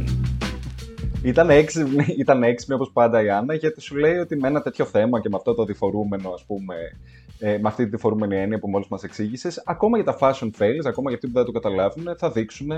Ήταν 1.22 1.50
έξυπνη, 1.50 2.06
ήταν 2.18 2.42
έξυπνη 2.42 2.74
όπως 2.74 2.90
πάντα 2.92 3.22
η 3.22 3.30
Άννα 3.30 3.54
γιατί 3.54 3.80
σου 3.80 3.96
λέει 3.96 4.16
ότι 4.16 4.36
με 4.36 4.48
ένα 4.48 4.62
τέτοιο 4.62 4.84
θέμα 4.84 5.20
και 5.20 5.28
με 5.28 5.36
αυτό 5.36 5.54
το 5.54 5.64
διφορούμενο 5.64 6.30
ας 6.30 6.44
πούμε 6.44 6.74
ε, 7.38 7.58
με 7.58 7.68
αυτή 7.68 7.84
τη 7.84 7.90
διφορούμενη 7.90 8.36
έννοια 8.36 8.58
που 8.58 8.68
μόλις 8.68 8.88
μας 8.88 9.02
εξήγησες, 9.02 9.62
ακόμα 9.66 9.98
για 9.98 10.12
τα 10.12 10.18
fashion 10.20 10.50
fails, 10.58 10.84
ακόμα 10.86 11.08
για 11.10 11.14
αυτοί 11.14 11.26
που 11.26 11.32
δεν 11.32 11.44
το 11.44 11.52
καταλάβουν, 11.52 12.14
θα 12.16 12.30
δείξουν 12.30 12.70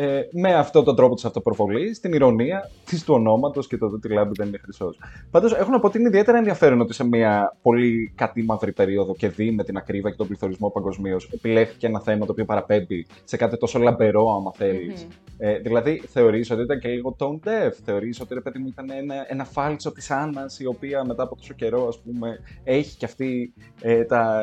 ε, 0.00 0.18
ε, 0.18 0.28
με 0.32 0.54
αυτόν 0.54 0.84
τον 0.84 0.96
τρόπο 0.96 1.14
της 1.14 1.24
αυτοπροβολής, 1.24 2.00
την 2.00 2.12
ηρωνία 2.12 2.70
της 2.84 3.04
του 3.04 3.14
ονόματος 3.14 3.66
και 3.66 3.76
το 3.76 3.86
ότι 3.86 4.08
λάμπη 4.08 4.32
δεν 4.36 4.46
είναι 4.46 4.58
χρυσός. 4.58 4.98
Πάντως, 5.30 5.54
έχω 5.54 5.70
να 5.70 5.80
πω 5.80 5.86
ότι 5.86 5.98
είναι 5.98 6.08
ιδιαίτερα 6.08 6.38
ενδιαφέρον 6.38 6.80
ότι 6.80 6.94
σε 6.94 7.04
μια 7.04 7.56
πολύ 7.62 8.12
κατήμαυρη 8.14 8.72
περίοδο 8.72 9.14
και 9.14 9.28
δει 9.28 9.50
με 9.50 9.64
την 9.64 9.76
ακρίβεια 9.76 10.10
και 10.10 10.16
τον 10.16 10.26
πληθωρισμό 10.26 10.70
παγκοσμίως 10.70 11.30
επιλέχθηκε 11.32 11.86
ένα 11.86 12.00
θέμα 12.00 12.26
το 12.26 12.32
οποίο 12.32 12.44
παραπέμπει 12.44 13.06
σε 13.24 13.36
κάτι 13.36 13.56
τόσο 13.56 13.78
λαμπερό, 13.78 14.34
άμα 14.34 14.52
θέλεις. 14.52 15.06
Mm-hmm. 15.08 15.34
Ε, 15.38 15.58
δηλαδή, 15.58 16.02
θεωρείς 16.08 16.50
ότι 16.50 16.62
ήταν 16.62 16.78
και 16.78 16.88
λίγο 16.88 17.16
tone 17.18 17.48
deaf. 17.48 17.72
Θεωρείς 17.84 18.20
ότι 18.20 18.34
ρε 18.34 18.40
παιδί 18.40 18.58
μου 18.58 18.68
ήταν 18.68 18.90
ένα, 18.90 19.14
ένα 19.28 19.44
φάλτσο 19.44 19.92
της 19.92 20.10
Άννας, 20.10 20.60
η 20.60 20.66
οποία 20.66 21.04
μετά 21.04 21.22
από 21.22 21.36
τόσο 21.36 21.54
καιρό, 21.54 21.88
ας 21.88 21.98
πούμε, 21.98 22.38
έχει 22.64 22.96
και 22.96 23.04
αυτή 23.04 23.52
ε, 23.80 24.04
τα, 24.04 24.42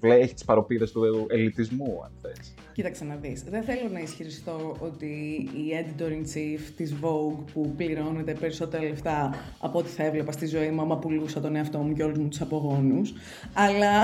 έχει 0.00 0.34
τις 0.34 0.44
παροπίδες 0.44 0.92
του 0.92 1.26
ελιτισμού, 1.28 2.00
αν 2.04 2.10
θες. 2.22 2.54
Κοίταξε 2.80 3.04
να 3.04 3.14
δεις. 3.14 3.42
Δεν 3.42 3.62
θέλω 3.62 3.88
να 3.92 4.00
ισχυριστώ 4.00 4.76
ότι 4.80 5.06
η 5.54 5.72
editor-in-chief 5.80 6.60
της 6.76 6.94
Vogue 7.02 7.44
που 7.52 7.72
πληρώνεται 7.76 8.32
περισσότερα 8.32 8.82
λεφτά 8.82 9.34
από 9.58 9.78
ό,τι 9.78 9.88
θα 9.88 10.04
έβλεπα 10.04 10.32
στη 10.32 10.46
ζωή 10.46 10.70
μου 10.70 10.80
άμα 10.80 10.98
πουλούσα 10.98 11.40
τον 11.40 11.56
εαυτό 11.56 11.78
μου 11.78 11.92
και 11.92 12.02
όλους 12.02 12.18
μου 12.18 12.28
τους 12.28 12.40
απογόνους. 12.40 13.12
Αλλά 13.52 14.02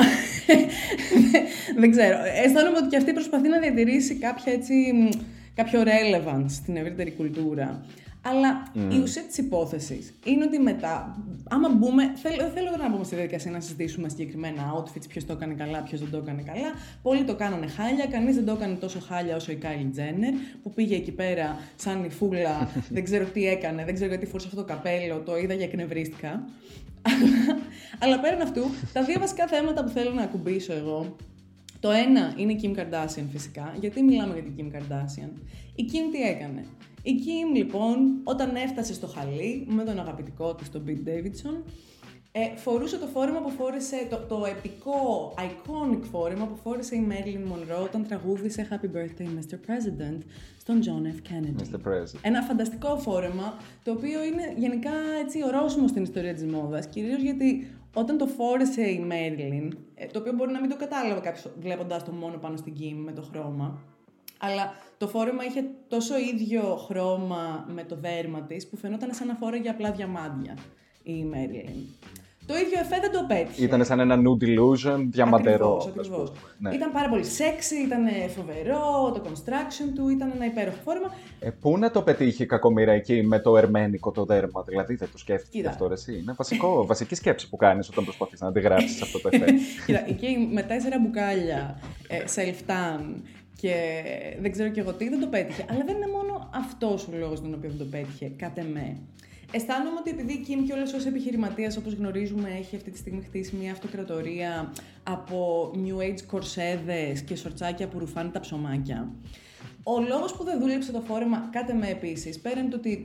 δεν 1.80 1.90
ξέρω. 1.90 2.16
Αισθάνομαι 2.44 2.76
ότι 2.76 2.86
και 2.86 2.96
αυτή 2.96 3.12
προσπαθεί 3.12 3.48
να 3.48 3.58
διατηρήσει 3.58 4.14
κάποια 4.14 4.52
έτσι, 4.52 4.74
κάποιο 5.54 5.82
relevance 5.82 6.48
στην 6.48 6.76
ευρύτερη 6.76 7.10
κουλτούρα. 7.10 7.84
Αλλά 8.30 8.62
mm. 8.74 8.94
η 8.94 8.98
ουσία 8.98 9.22
της 9.22 9.38
υπόθεσης 9.38 10.14
είναι 10.24 10.44
ότι 10.44 10.58
μετά, 10.58 11.16
άμα 11.48 11.68
μπούμε. 11.68 12.12
Θέλω, 12.16 12.48
θέλω 12.54 12.70
να 12.78 12.90
μπούμε 12.90 13.04
στη 13.04 13.14
διαδικασία 13.14 13.50
να 13.50 13.60
συζητήσουμε 13.60 14.08
συγκεκριμένα 14.08 14.74
outfits, 14.76 15.08
ποιος 15.08 15.26
το 15.26 15.32
έκανε 15.32 15.54
καλά, 15.54 15.82
ποιος 15.82 16.00
δεν 16.00 16.10
το 16.10 16.16
έκανε 16.16 16.42
καλά. 16.42 16.72
Πολλοί 17.02 17.24
το 17.24 17.34
κάνανε 17.34 17.66
χάλια, 17.66 18.06
κανείς 18.06 18.34
δεν 18.34 18.44
το 18.44 18.52
έκανε 18.52 18.74
τόσο 18.74 19.00
χάλια 19.00 19.36
όσο 19.36 19.52
η 19.52 19.54
Κάιλι 19.54 19.90
Τζένερ, 19.90 20.32
που 20.62 20.72
πήγε 20.72 20.94
εκεί 20.94 21.12
πέρα 21.12 21.58
σαν 21.76 22.04
η 22.04 22.10
φούλα, 22.10 22.68
δεν 22.94 23.04
ξέρω 23.04 23.24
τι 23.24 23.46
έκανε, 23.46 23.84
δεν 23.84 23.94
ξέρω 23.94 24.08
γιατί 24.08 24.26
φορούσε 24.26 24.48
αυτό 24.48 24.60
το 24.60 24.66
καπέλο, 24.66 25.18
το 25.18 25.38
είδα 25.38 25.54
και 25.54 25.64
εκνευρίστηκα. 25.64 26.44
Αλλά 28.02 28.20
πέραν 28.20 28.40
αυτού, 28.40 28.62
τα 28.92 29.02
δύο 29.02 29.18
βασικά 29.18 29.46
θέματα 29.46 29.84
που 29.84 29.90
θέλω 29.90 30.10
να 30.12 30.22
ακουμπήσω 30.22 30.72
εγώ 30.72 31.16
το 31.80 31.90
ένα 31.90 32.34
είναι 32.36 32.52
η 32.52 32.60
Kim 32.62 32.78
Kardashian 32.78 33.24
φυσικά. 33.32 33.74
Γιατί 33.80 34.02
μιλάμε 34.02 34.34
για 34.34 34.42
την 34.42 34.54
Kim 34.58 34.76
Kardashian. 34.76 35.30
Η 35.74 35.84
Kim 35.90 36.12
τι 36.12 36.22
έκανε; 36.22 36.64
Η 37.10 37.14
Kim 37.24 37.56
λοιπόν 37.56 38.20
όταν 38.24 38.56
έφτασε 38.56 38.94
στο 38.94 39.06
χαλί 39.06 39.66
με 39.68 39.84
τον 39.84 39.98
αγαπητικό 39.98 40.54
της 40.54 40.70
τον 40.70 40.84
Pete 40.86 41.08
Davidson 41.08 41.70
ε, 42.32 42.56
φορούσε 42.56 42.98
το 42.98 43.06
φόρεμα 43.06 43.40
που 43.40 43.50
φόρεσε, 43.50 44.06
το, 44.10 44.18
το 44.28 44.44
επικό, 44.46 45.34
iconic 45.36 46.02
φόρεμα 46.10 46.46
που 46.46 46.56
φόρεσε 46.56 46.94
η 46.94 47.06
Marilyn 47.10 47.52
Monroe 47.52 47.84
όταν 47.84 48.06
τραγούδισε 48.06 48.68
Happy 48.70 48.96
Birthday 48.96 49.26
Mr. 49.26 49.54
President 49.54 50.18
στον 50.58 50.80
John 50.82 51.06
F. 51.06 51.32
Kennedy. 51.32 51.62
Mr. 51.62 51.88
President. 51.88 52.18
Ένα 52.22 52.42
φανταστικό 52.42 52.98
φόρεμα, 52.98 53.54
το 53.84 53.90
οποίο 53.90 54.24
είναι 54.24 54.54
γενικά 54.56 54.92
έτσι 55.24 55.44
ορόσημο 55.44 55.88
στην 55.88 56.02
ιστορία 56.02 56.34
της 56.34 56.44
μόδας, 56.44 56.86
κυρίως 56.86 57.22
γιατί 57.22 57.70
όταν 57.94 58.18
το 58.18 58.26
φόρεσε 58.26 58.82
η 58.82 59.06
Marilyn, 59.10 59.68
ε, 59.94 60.06
το 60.06 60.18
οποίο 60.18 60.32
μπορεί 60.32 60.52
να 60.52 60.60
μην 60.60 60.70
το 60.70 60.76
κατάλαβε 60.76 61.20
κάποιος 61.20 61.52
βλέποντας 61.60 62.04
το 62.04 62.12
μόνο 62.12 62.36
πάνω 62.36 62.56
στην 62.56 62.72
Kim 62.78 62.96
με 63.04 63.12
το 63.12 63.22
χρώμα, 63.22 63.78
αλλά 64.38 64.74
το 64.98 65.08
φόρεμα 65.08 65.44
είχε 65.44 65.64
τόσο 65.88 66.14
ίδιο 66.18 66.62
χρώμα 66.76 67.64
με 67.74 67.84
το 67.84 67.96
δέρμα 67.96 68.42
της 68.42 68.68
που 68.68 68.76
φαινόταν 68.76 69.14
σαν 69.14 69.26
να 69.26 69.34
φόρεγε 69.34 69.68
απλά 69.68 69.90
διαμάντια 69.90 70.56
η 71.02 71.24
Μέριλιν. 71.24 71.86
Το 72.46 72.54
ίδιο 72.56 72.78
εφέ 72.78 73.00
δεν 73.00 73.12
το 73.12 73.24
πέτυχε. 73.28 73.64
Ήταν 73.64 73.84
σαν 73.84 74.00
ένα 74.00 74.16
nude 74.16 74.44
illusion 74.44 75.06
διαμαντερό. 75.10 75.84
Ακριβώς, 75.88 76.32
ναι. 76.58 76.74
Ήταν 76.74 76.92
πάρα 76.92 77.08
πολύ 77.08 77.24
sexy, 77.38 77.84
ήταν 77.86 78.04
φοβερό, 78.36 79.12
το 79.14 79.22
construction 79.24 79.92
του 79.94 80.08
ήταν 80.08 80.32
ένα 80.34 80.44
υπέροχο 80.44 80.76
φόρμα. 80.84 81.14
Ε, 81.38 81.50
πού 81.50 81.78
να 81.78 81.90
το 81.90 82.02
πετύχει 82.02 82.42
η 82.42 82.46
κακομοίρα 82.46 82.92
εκεί 82.92 83.22
με 83.22 83.38
το 83.38 83.56
ερμαίνικο 83.56 84.10
το 84.10 84.24
δέρμα, 84.24 84.62
δηλαδή 84.62 84.94
δεν 84.94 85.08
το 85.12 85.18
σκέφτηκες 85.18 85.66
αυτό 85.66 85.88
εσύ; 85.92 86.18
Είναι 86.18 86.34
βασικό, 86.36 86.82
βασική 86.92 87.14
σκέψη 87.14 87.48
που 87.48 87.56
κάνεις 87.56 87.88
όταν 87.88 88.04
προσπαθείς 88.04 88.40
να 88.40 88.48
αντιγράψεις 88.48 89.02
αυτό 89.02 89.20
το 89.20 89.28
εφέ. 89.32 89.44
Κοίτα, 89.86 90.08
εκεί 90.08 90.48
με 90.52 90.62
τέσσερα 90.62 90.98
μπουκάλια, 90.98 91.80
ε, 92.08 92.18
self-tan 92.34 93.22
και 93.56 93.74
δεν 94.40 94.52
ξέρω 94.52 94.68
και 94.68 94.80
εγώ 94.80 94.92
τι, 94.92 95.08
δεν 95.08 95.20
το 95.20 95.26
πέτυχε. 95.26 95.64
Αλλά 95.70 95.84
δεν 95.84 95.96
είναι 95.96 96.06
μόνο 96.06 96.50
αυτός 96.54 97.08
ο 97.08 97.10
λόγος 97.18 97.40
τον 97.40 97.54
οποίο 97.54 97.68
δεν 97.68 97.78
το 97.78 97.84
πέτυχε, 97.84 98.32
κατ' 98.36 98.58
εμέ. 98.58 98.96
Αισθάνομαι 99.52 99.96
ότι 99.98 100.10
επειδή 100.10 100.32
η 100.32 100.44
Kim 100.48 100.64
και 100.66 100.72
όλες 100.72 100.92
ως 100.92 101.06
επιχειρηματίας 101.06 101.76
όπως 101.76 101.92
γνωρίζουμε 101.92 102.48
έχει 102.58 102.76
αυτή 102.76 102.90
τη 102.90 102.98
στιγμή 102.98 103.22
χτίσει 103.22 103.56
μια 103.56 103.72
αυτοκρατορία 103.72 104.72
από 105.02 105.70
new 105.74 106.02
age 106.02 106.22
κορσέδες 106.26 107.22
και 107.22 107.36
σορτσάκια 107.36 107.88
που 107.88 107.98
ρουφάνε 107.98 108.30
τα 108.30 108.40
ψωμάκια. 108.40 109.10
Ο 109.82 110.00
λόγος 110.08 110.32
που 110.32 110.44
δεν 110.44 110.60
δούλεψε 110.60 110.92
το 110.92 111.00
φόρεμα, 111.00 111.48
κάτε 111.52 111.72
με 111.72 111.88
επίσης, 111.88 112.40
πέραν 112.40 112.70
το 112.70 112.76
ότι 112.76 113.04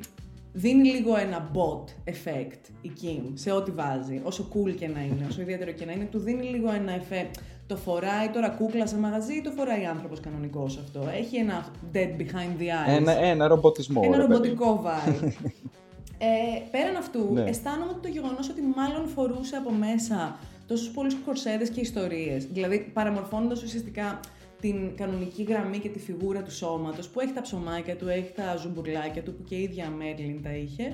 δίνει 0.54 0.90
λίγο 0.90 1.18
ένα 1.18 1.52
bot 1.54 2.10
effect 2.10 2.60
η 2.82 2.92
Kim 3.02 3.24
σε 3.34 3.52
ό,τι 3.52 3.72
βάζει, 3.72 4.22
όσο 4.24 4.48
cool 4.54 4.76
και 4.76 4.88
να 4.88 5.02
είναι, 5.02 5.26
όσο 5.30 5.42
ιδιαίτερο 5.42 5.72
και 5.72 5.86
να 5.86 5.92
είναι, 5.92 6.06
του 6.06 6.20
δίνει 6.20 6.44
λίγο 6.44 6.72
ένα 6.72 7.02
effect. 7.02 7.40
Το 7.72 7.78
φοράει 7.78 8.30
τώρα 8.30 8.50
κούκλα 8.50 8.88
σε 8.88 8.98
μαγαζί 8.98 9.34
ή 9.34 9.42
το 9.42 9.52
φοράει 9.52 9.86
άνθρωπος 9.86 10.20
κανονικός 10.20 10.78
αυτό; 10.78 11.10
Έχει 11.18 11.36
ένα 11.36 11.66
dead 11.94 12.22
behind 12.22 12.62
the 12.62 12.64
eyes. 12.64 12.98
Ένα, 12.98 13.12
ένα 13.12 13.48
ρομποτισμό. 13.48 14.02
Ένα 14.04 14.18
ρομποτικό 14.18 14.84
vibe. 14.86 15.24
ε, 16.28 16.60
πέραν 16.72 16.96
αυτού, 16.96 17.30
ναι. 17.34 17.42
αισθάνομαι 17.42 17.92
ότι 17.92 18.02
το 18.02 18.08
γεγονός 18.08 18.50
ότι 18.50 18.62
μάλλον 18.76 19.08
φορούσε 19.08 19.56
από 19.56 19.72
μέσα 19.72 20.40
τόσους 20.68 20.90
πολλούς 20.90 21.16
κορσέδες 21.26 21.70
και 21.70 21.80
ιστορίες. 21.80 22.46
Δηλαδή, 22.46 22.92
παραμορφώνοντας 22.94 23.64
ουσιαστικά 23.64 24.20
την 24.62 24.96
κανονική 24.96 25.44
γραμμή 25.44 25.78
και 25.78 25.90
τη 25.90 26.00
φιγούρα 26.00 26.42
του 26.42 26.52
σώματος 26.52 27.08
που 27.08 27.20
έχει 27.20 27.34
τα 27.34 27.42
ψωμάκια 27.42 27.96
του, 27.96 28.08
έχει 28.08 28.32
τα 28.36 28.56
ζουμπουρλάκια 28.56 29.24
του 29.24 29.34
που 29.34 29.44
και 29.44 29.56
η 29.56 29.62
ίδια 29.62 29.90
Μέρλιν 29.90 30.44
τα 30.44 30.54
είχε 30.56 30.94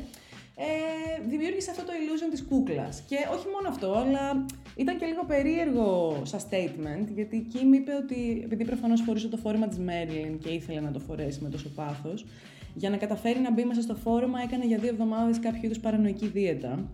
ε, 0.59 1.27
δημιούργησε 1.27 1.71
αυτό 1.71 1.83
το 1.83 1.91
illusion 1.91 2.31
της 2.31 2.43
κούκλας. 2.43 3.03
Και 3.07 3.15
όχι 3.35 3.47
μόνο 3.53 3.67
αυτό, 3.67 3.91
αλλά 3.93 4.45
ήταν 4.75 4.97
και 4.97 5.05
λίγο 5.05 5.23
περίεργο 5.25 6.21
σαν 6.23 6.39
statement, 6.49 7.07
γιατί 7.13 7.35
η 7.35 7.47
Kim 7.53 7.75
είπε 7.75 7.93
ότι 8.03 8.41
επειδή 8.43 8.65
προφανώς 8.65 9.01
φορούσε 9.01 9.27
το 9.27 9.37
φόρεμα 9.37 9.67
της 9.67 9.77
Μέρλιν 9.77 10.37
και 10.37 10.49
ήθελε 10.49 10.79
να 10.79 10.91
το 10.91 10.99
φορέσει 10.99 11.39
με 11.41 11.49
τόσο 11.49 11.69
πάθος, 11.69 12.25
για 12.73 12.89
να 12.89 12.97
καταφέρει 12.97 13.39
να 13.39 13.51
μπει 13.53 13.63
μέσα 13.63 13.81
στο 13.81 13.95
φόρεμα 13.95 14.41
έκανε 14.41 14.65
για 14.65 14.77
δύο 14.77 14.89
εβδομάδες 14.89 15.39
κάποιο 15.39 15.61
είδους 15.63 15.79
παρανοϊκή 15.79 16.27
δίαιτα 16.27 16.91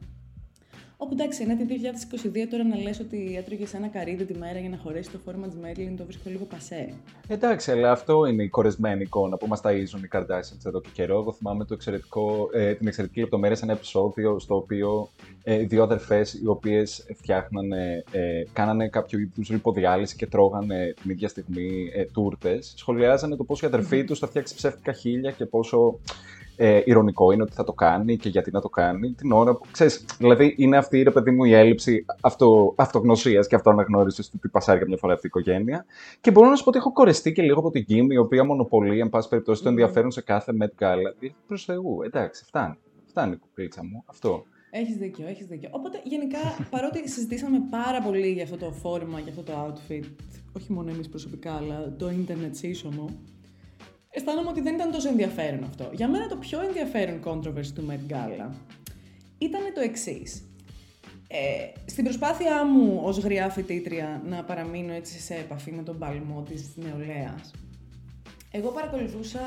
Όπου 0.97 1.13
εντάξει, 1.13 1.43
είναι 1.43 1.55
τη 1.55 1.65
2022 2.43 2.47
τώρα 2.49 2.63
να 2.63 2.77
λες 2.77 2.99
ότι 2.99 3.35
έτρωγες 3.37 3.73
ένα 3.73 3.87
καρύδι 3.87 4.25
τη 4.25 4.37
μέρα 4.37 4.59
για 4.59 4.69
να 4.69 4.77
χωρέσει 4.77 5.11
το 5.11 5.17
φόρμα 5.25 5.47
της 5.47 5.55
Μέρλιν, 5.55 5.97
το 5.97 6.03
βρίσκω 6.03 6.29
λίγο 6.29 6.45
πασέ. 6.45 6.93
Εντάξει, 7.27 7.71
αλλά 7.71 7.91
αυτό 7.91 8.25
είναι 8.25 8.43
η 8.43 8.49
κορεσμένη 8.49 9.01
εικόνα 9.01 9.37
που 9.37 9.47
μας 9.47 9.61
ταΐζουν 9.63 10.03
οι 10.03 10.07
Kardashians 10.11 10.65
εδώ 10.65 10.81
και 10.81 10.89
καιρό. 10.93 11.19
Εγώ 11.19 11.33
θυμάμαι 11.33 11.65
το 11.65 11.73
εξαιρετικό, 11.73 12.49
ε, 12.53 12.73
την 12.73 12.87
εξαιρετική 12.87 13.19
λεπτομέρεια 13.19 13.55
σε 13.55 13.63
ένα 13.63 13.73
επεισόδιο 13.73 14.39
στο 14.39 14.55
οποίο 14.55 15.09
ε, 15.43 15.57
δύο 15.57 15.83
αδερφές 15.83 16.33
οι 16.33 16.47
οποίες 16.47 17.05
φτιάχνανε, 17.15 18.03
ε, 18.11 18.43
κάνανε 18.53 18.87
κάποιο 18.87 19.19
είδους 19.19 19.49
λιποδιάλυση 19.49 20.15
και 20.15 20.27
τρώγανε 20.27 20.93
την 21.01 21.11
ίδια 21.11 21.27
στιγμή 21.27 21.91
ε, 21.93 22.05
τούρτες, 22.05 22.73
σχολιάζανε 22.75 23.35
το 23.35 23.43
πόσο 23.43 23.65
η 23.65 23.67
αδερφή 23.67 24.03
τους 24.03 24.19
θα 24.19 24.27
φτιάξει 24.27 24.55
ψεύτικα 24.55 24.93
χίλια 24.93 25.31
και 25.31 25.45
πόσο 25.45 25.99
ε, 26.55 26.81
ηρωνικό 26.85 27.31
είναι 27.31 27.43
ότι 27.43 27.53
θα 27.53 27.63
το 27.63 27.73
κάνει 27.73 28.17
και 28.17 28.29
γιατί 28.29 28.51
να 28.51 28.61
το 28.61 28.69
κάνει 28.69 29.13
την 29.13 29.31
ώρα 29.31 29.55
που. 29.55 29.65
Ξέρεις, 29.71 30.05
δηλαδή 30.17 30.55
είναι 30.57 30.77
αυτή 30.77 31.03
ρε 31.03 31.11
παιδί 31.11 31.31
μου 31.31 31.43
η 31.43 31.53
έλλειψη 31.53 32.05
αυτο, 32.21 32.73
αυτογνωσίας 32.77 33.47
και 33.47 33.55
αυτοαναγνώρισης 33.55 34.29
του 34.29 34.39
τι 34.39 34.47
πασάρει 34.49 34.79
καμιά 34.79 34.97
φορά 34.97 35.13
αυτή 35.13 35.25
η 35.25 35.29
οικογένεια. 35.33 35.85
Και 36.21 36.31
μπορώ 36.31 36.49
να 36.49 36.55
σου 36.55 36.63
πω 36.63 36.69
ότι 36.69 36.77
έχω 36.77 36.91
κορεστεί 36.91 37.31
και 37.31 37.41
λίγο 37.41 37.59
από 37.59 37.69
την 37.69 37.85
Κίμ, 37.85 38.11
η 38.11 38.17
οποία 38.17 38.43
μονοπολεί, 38.43 38.99
εν 38.99 39.09
πάση 39.09 39.29
περιπτώσει, 39.29 39.63
το 39.63 39.69
ενδιαφέρον 39.69 40.11
σε 40.11 40.21
κάθε 40.21 40.53
Met 40.61 40.83
Gala. 40.83 41.29
Προς 41.47 41.65
Θεού, 41.65 42.01
εντάξει, 42.05 42.43
φτάνει. 42.45 42.77
Φτάνει 43.05 43.33
η 43.33 43.37
κουπίτσα 43.37 43.83
μου. 43.83 44.03
Αυτό. 44.05 44.43
Έχεις 44.75 44.95
δίκιο, 44.95 45.27
έχεις 45.27 45.45
δίκιο. 45.45 45.69
Οπότε 45.71 46.01
γενικά, 46.03 46.39
παρότι 46.69 47.09
συζητήσαμε 47.09 47.57
πάρα 47.69 48.01
πολύ 48.01 48.31
για 48.31 48.43
αυτό 48.43 48.57
το 48.57 48.71
φόρμα, 48.71 49.19
για 49.19 49.31
αυτό 49.31 49.43
το 49.43 49.53
outfit, 49.65 50.03
όχι 50.57 50.73
μόνο 50.73 50.89
εμείς 50.91 51.09
προσωπικά, 51.09 51.53
αλλά 51.53 51.95
το 51.97 52.09
ίντερνετ 52.09 52.55
σύσσωμο, 52.55 53.09
αισθάνομαι 54.25 54.49
ότι 54.49 54.61
δεν 54.61 54.73
ήταν 54.73 54.91
τόσο 54.91 55.09
ενδιαφέρον 55.09 55.63
αυτό. 55.63 55.89
Για 55.93 56.07
μένα 56.07 56.27
το 56.27 56.35
πιο 56.35 56.61
ενδιαφέρον 56.61 57.21
controversy 57.25 57.71
του 57.75 57.85
Met 57.89 58.13
Gala 58.13 58.49
ήταν 59.37 59.61
το 59.73 59.81
εξής. 59.81 60.47
Ε, 61.27 61.79
στην 61.85 62.03
προσπάθειά 62.03 62.65
μου 62.65 63.01
ως 63.03 63.17
γριά 63.17 63.49
φοιτήτρια 63.49 64.21
να 64.25 64.43
παραμείνω 64.43 64.93
έτσι 64.93 65.19
σε 65.19 65.33
επαφή 65.33 65.71
με 65.71 65.83
τον 65.83 65.97
παλμό 65.97 66.43
της 66.49 66.71
νεολαίας, 66.75 67.51
εγώ 68.55 68.69
παρακολουθούσα 68.69 69.39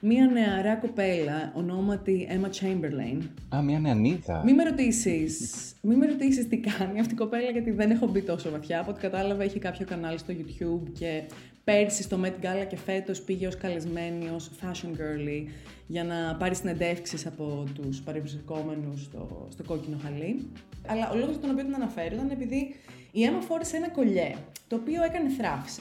μία 0.00 0.26
νεαρά 0.26 0.76
κοπέλα 0.76 1.52
ονόματι 1.54 2.28
Emma 2.30 2.46
Chamberlain. 2.46 3.20
Α, 3.56 3.62
μία 3.62 3.78
νεανίδα. 3.78 4.42
Μην 4.44 4.54
με 4.54 4.62
ρωτήσεις. 4.62 5.72
Μη 5.82 5.94
με 5.94 6.06
ρωτήσεις 6.06 6.48
τι 6.48 6.58
κάνει 6.58 7.00
αυτή 7.00 7.12
η 7.12 7.16
κοπέλα, 7.16 7.50
γιατί 7.50 7.70
δεν 7.70 7.90
έχω 7.90 8.06
μπει 8.06 8.22
τόσο 8.22 8.50
βαθιά. 8.50 8.80
Από 8.80 8.90
ό,τι 8.90 9.00
κατάλαβα, 9.00 9.44
είχε 9.44 9.58
κάποιο 9.58 9.86
κανάλι 9.86 10.18
στο 10.18 10.34
YouTube 10.38 10.90
και 10.98 11.22
πέρσι 11.64 12.02
στο 12.02 12.20
Met 12.24 12.44
Gala 12.44 12.66
και 12.68 12.76
φέτος 12.76 13.20
πήγε 13.20 13.46
ως 13.46 13.56
καλεσμένη, 13.56 14.28
ως 14.34 14.50
fashion 14.60 14.90
girly, 14.90 15.46
για 15.86 16.04
να 16.04 16.36
πάρει 16.38 16.54
συνεντεύξεις 16.54 17.26
από 17.26 17.64
τους 17.74 18.00
παρευρισκόμενου 18.00 18.96
στο, 18.96 19.48
στο 19.50 19.62
κόκκινο 19.62 19.96
χαλί. 20.02 20.46
Αλλά 20.86 21.10
ο 21.10 21.14
λόγος 21.14 21.30
για 21.30 21.40
τον 21.40 21.50
οποίο 21.50 21.64
την 21.64 21.74
αναφέρω 21.74 22.14
ήταν 22.14 22.30
επειδή 22.30 22.74
η 23.12 23.20
Emma 23.30 23.42
φόρησε 23.48 23.76
ένα 23.76 23.88
κολλιέ, 23.88 24.34
το 24.68 24.76
οποίο 24.76 25.02
έκανε 25.02 25.28
θράψη. 25.28 25.80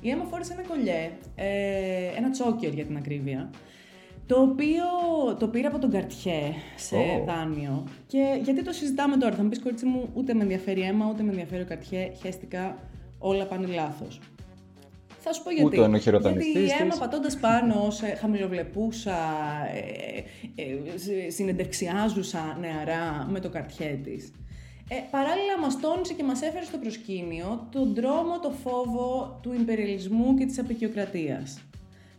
Η 0.00 0.10
Έμα 0.10 0.24
φόρεσε 0.24 0.52
ένα 0.52 0.62
κολλιέ, 0.68 1.10
ε, 1.34 2.16
ένα 2.16 2.30
τσόκερ 2.30 2.72
για 2.74 2.84
την 2.84 2.96
ακρίβεια, 2.96 3.50
το 4.26 4.40
οποίο 4.42 4.84
το 5.38 5.48
πήρα 5.48 5.68
από 5.68 5.78
τον 5.78 5.90
Καρτιέ 5.90 6.40
σε 6.76 6.96
Ω. 6.96 7.24
δάνειο. 7.26 7.84
Και 8.06 8.40
γιατί 8.42 8.64
το 8.64 8.72
συζητάμε 8.72 9.16
τώρα, 9.16 9.34
θα 9.34 9.42
μου 9.42 9.48
πεις 9.48 9.60
κορίτσι 9.62 9.86
μου, 9.86 10.08
ούτε 10.14 10.34
με 10.34 10.42
ενδιαφέρει 10.42 10.80
η 10.80 10.84
Έμα, 10.84 11.08
ούτε 11.10 11.22
με 11.22 11.30
ενδιαφέρει 11.30 11.62
ο 11.62 11.66
Καρτιέ. 11.66 12.12
Χαίστηκα, 12.22 12.76
όλα 13.18 13.44
πάνε 13.46 13.66
λάθος. 13.66 14.20
Θα 15.22 15.32
σου 15.32 15.42
πω 15.42 15.50
γιατί. 15.50 15.64
Ούτε 15.66 15.80
ο 15.80 15.84
ενοχειροτανιστής 15.84 16.52
γιατί 16.52 16.68
η 16.68 16.74
Έμα 16.80 16.90
της. 16.90 16.98
πατώντας 16.98 17.36
πάνω 17.36 17.74
ω 17.74 17.88
χαμηλοβλεπούσα, 18.20 19.16
ε, 19.74 20.62
ε, 20.62 20.98
συ- 20.98 21.30
συνεντευξιάζουσα 21.32 22.56
νεαρά 22.60 23.26
με 23.30 23.40
το 23.40 23.48
καρτιέ 23.48 23.98
της. 24.04 24.32
Ε, 24.92 24.96
παράλληλα 25.10 25.58
μας 25.60 25.80
τόνισε 25.80 26.12
και 26.14 26.22
μας 26.22 26.42
έφερε 26.42 26.64
στο 26.64 26.78
προσκήνιο 26.78 27.66
τον 27.72 27.94
τρόμο, 27.94 28.40
το 28.40 28.50
φόβο 28.50 29.38
του 29.42 29.52
υπεριαλισμού 29.52 30.34
και 30.34 30.46
της 30.46 30.58
απεικιοκρατίας. 30.58 31.60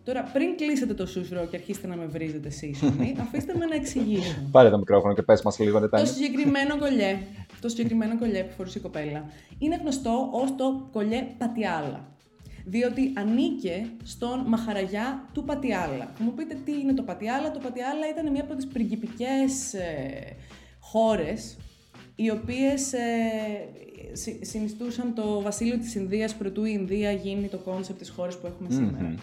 Τώρα, 0.04 0.24
πριν 0.34 0.56
κλείσετε 0.58 0.94
το 0.94 1.06
σούσβρο 1.06 1.46
και 1.46 1.56
αρχίσετε 1.56 1.88
να 1.88 1.96
με 1.96 2.06
βρίζετε 2.06 2.50
σύσσωμοι, 2.50 3.16
αφήστε 3.24 3.54
με 3.58 3.66
να 3.66 3.76
εξηγήσω. 3.76 4.48
Πάρε 4.52 4.70
το 4.70 4.78
μικρόφωνο 4.78 5.14
και 5.14 5.22
πες 5.22 5.42
μας 5.42 5.60
λίγο, 5.60 5.74
Το 5.74 5.80
Νετάνια. 5.80 6.06
συγκεκριμένο 6.06 6.78
κολλιέ, 6.84 7.18
το 7.62 7.70
συγκεκριμένο 7.70 8.18
κολλιέ 8.18 8.44
που 8.44 8.54
φορούσε 8.58 8.78
η 8.78 8.82
κοπέλα, 8.82 9.26
είναι 9.60 9.76
γνωστό 9.82 10.30
ως 10.32 10.56
το 10.56 10.90
κολλιέ 10.92 11.28
Πατιάλα. 11.38 12.10
Διότι 12.66 13.14
ανήκε 13.18 13.86
στον 14.04 14.44
Μαχαραγιά 14.48 15.30
του 15.34 15.44
Πατιάλα. 15.44 16.12
Θα 16.18 16.24
μου 16.24 16.34
πείτε 16.34 16.58
τι 16.66 16.72
είναι 16.72 16.94
το 16.94 17.04
Πατιάλα. 17.04 17.52
Το 17.52 17.60
Πατιάλα 17.60 18.10
ήταν 18.12 18.32
μία 18.32 18.42
από 18.42 18.56
τις 18.56 18.68
πριγκιπικές 18.68 19.74
ε, 19.74 20.36
χώρες 20.80 21.58
οι 22.24 22.30
οποίες 22.30 22.94
ε, 22.94 23.00
συ- 24.14 24.46
συνιστούσαν 24.46 25.14
το 25.14 25.42
βασίλειο 25.42 25.78
της 25.78 25.96
Ινδίας 25.96 26.36
προτού 26.36 26.66
η 26.66 26.72
Ινδία 26.80 27.12
γίνει 27.12 27.48
το 27.48 27.58
concept 27.58 28.00
της 28.00 28.10
χώρας 28.10 28.38
που 28.40 28.48
έχουμε 28.48 28.68
σήμερα. 28.72 29.16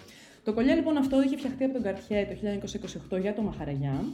Το 0.45 0.52
κολλιέ 0.52 0.75
λοιπόν 0.75 0.97
αυτό 0.97 1.23
είχε 1.23 1.37
φτιαχτεί 1.37 1.64
από 1.64 1.73
τον 1.73 1.83
Cartier 1.83 2.26
το 2.26 2.69
1928 3.17 3.21
για 3.21 3.35
το 3.35 3.43
Μαχαραγιά. 3.43 4.05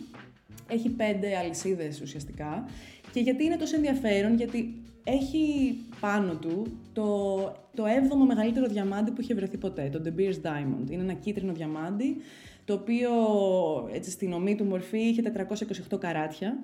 Έχει 0.69 0.89
πέντε 0.89 1.37
αλυσίδες 1.37 2.01
ουσιαστικά. 2.01 2.69
Και 3.13 3.21
γιατί 3.21 3.45
είναι 3.45 3.57
τόσο 3.57 3.77
ενδιαφέρον, 3.77 4.35
γιατί 4.37 4.75
έχει 5.05 5.75
πάνω 6.01 6.35
του 6.35 6.67
το, 6.93 7.37
το 7.75 7.85
7ο 7.85 8.27
μεγαλύτερο 8.27 8.67
διαμάντι 8.67 9.11
που 9.11 9.21
είχε 9.21 9.35
βρεθεί 9.35 9.57
ποτέ, 9.57 9.89
το 9.93 10.03
De 10.05 10.21
Beers 10.21 10.47
Diamond. 10.47 10.91
Είναι 10.91 11.03
ένα 11.03 11.13
κίτρινο 11.13 11.53
διαμάντι, 11.53 12.17
το 12.65 12.73
οποίο 12.75 13.11
έτσι, 13.93 14.11
στην 14.11 14.33
ομή 14.33 14.55
του 14.55 14.65
μορφή 14.65 14.99
είχε 14.99 15.23
428 15.93 15.99
καράτια. 16.01 16.59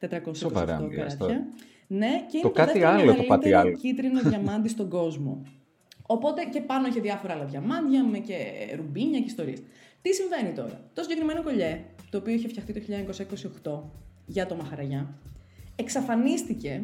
428 0.00 0.36
Σοβαρά 0.36 0.80
μιλάς 0.80 1.16
τώρα. 1.16 1.32
καράτια. 1.32 1.52
Ναι, 1.86 2.08
και 2.30 2.36
είναι 2.36 2.42
Το 2.42 2.48
το, 2.48 2.50
κάτι 2.50 2.72
δεύτερο 2.72 2.88
άλλο 2.88 2.98
το 3.00 3.06
μεγαλύτερο 3.06 3.28
πατιάλο. 3.28 3.76
κίτρινο 3.76 4.20
διαμάντι 4.30 4.68
στον 4.68 4.88
κόσμο. 4.88 5.42
Οπότε 6.06 6.44
και 6.44 6.60
πάνω 6.60 6.86
είχε 6.86 7.00
διάφορα 7.00 7.32
άλλα 7.34 7.44
διαμάντια 7.44 8.04
με 8.04 8.18
και 8.18 8.34
ρουμπίνια 8.76 9.18
και 9.18 9.26
ιστορίες. 9.26 9.62
Τι 10.02 10.14
συμβαίνει 10.14 10.52
τώρα; 10.52 10.90
Το 10.94 11.02
συγκεκριμένο 11.02 11.42
κολλιέ, 11.42 11.84
το 12.10 12.18
οποίο 12.18 12.34
είχε 12.34 12.48
φτιαχτεί 12.48 12.72
το 12.72 12.80
1928 13.64 13.90
για 14.26 14.46
το 14.46 14.54
Μαχαραγιά, 14.54 15.14
εξαφανίστηκε 15.76 16.82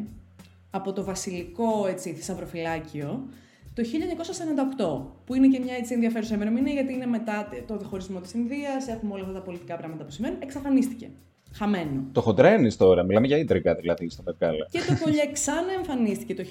από 0.71 0.93
το 0.93 1.03
βασιλικό 1.03 1.87
έτσι, 1.87 2.13
θησαυροφυλάκιο 2.13 3.27
το 3.73 3.83
1948, 3.83 5.11
που 5.25 5.33
είναι 5.33 5.47
και 5.47 5.59
μια 5.59 5.75
έτσι 5.75 5.93
ενδιαφέρουσα 5.93 6.35
ημερομηνία 6.35 6.73
γιατί 6.73 6.93
είναι 6.93 7.05
μετά 7.05 7.49
το 7.67 7.77
διχωρισμό 7.77 8.19
της 8.19 8.33
Ινδίας, 8.33 8.87
έχουμε 8.87 9.13
όλα 9.13 9.21
αυτά 9.21 9.33
τα 9.33 9.41
πολιτικά 9.41 9.75
πράγματα 9.75 10.03
που 10.03 10.11
σημαίνουν, 10.11 10.37
εξαφανίστηκε. 10.41 11.09
Χαμένο. 11.53 12.03
Το 12.11 12.21
χοντρένεις 12.21 12.77
τώρα, 12.77 13.03
μιλάμε 13.03 13.27
για 13.27 13.37
ίντρικα 13.37 13.75
δηλαδή 13.75 14.09
στα 14.09 14.21
Μετκάλα. 14.25 14.67
Και 14.71 14.79
το 14.87 15.03
κολλιέ 15.03 15.31
ξανά 15.31 15.71
εμφανίστηκε 15.77 16.33
το 16.33 16.43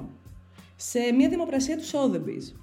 1982 0.00 0.04
σε 0.76 0.98
μια 1.12 1.28
δημοπρασία 1.28 1.76
του 1.76 1.84
Sotheby's. 1.84 2.56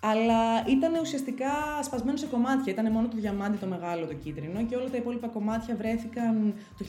Αλλά 0.00 0.66
ήταν 0.68 0.92
ουσιαστικά 1.00 1.82
σπασμένο 1.82 2.16
σε 2.16 2.26
κομμάτια. 2.26 2.72
Ήταν 2.72 2.92
μόνο 2.92 3.08
το 3.08 3.16
διαμάντι 3.16 3.56
το 3.56 3.66
μεγάλο, 3.66 4.06
το 4.06 4.14
κίτρινο, 4.14 4.64
και 4.64 4.76
όλα 4.76 4.90
τα 4.90 4.96
υπόλοιπα 4.96 5.28
κομμάτια 5.28 5.76
βρέθηκαν 5.76 6.54
το 6.78 6.84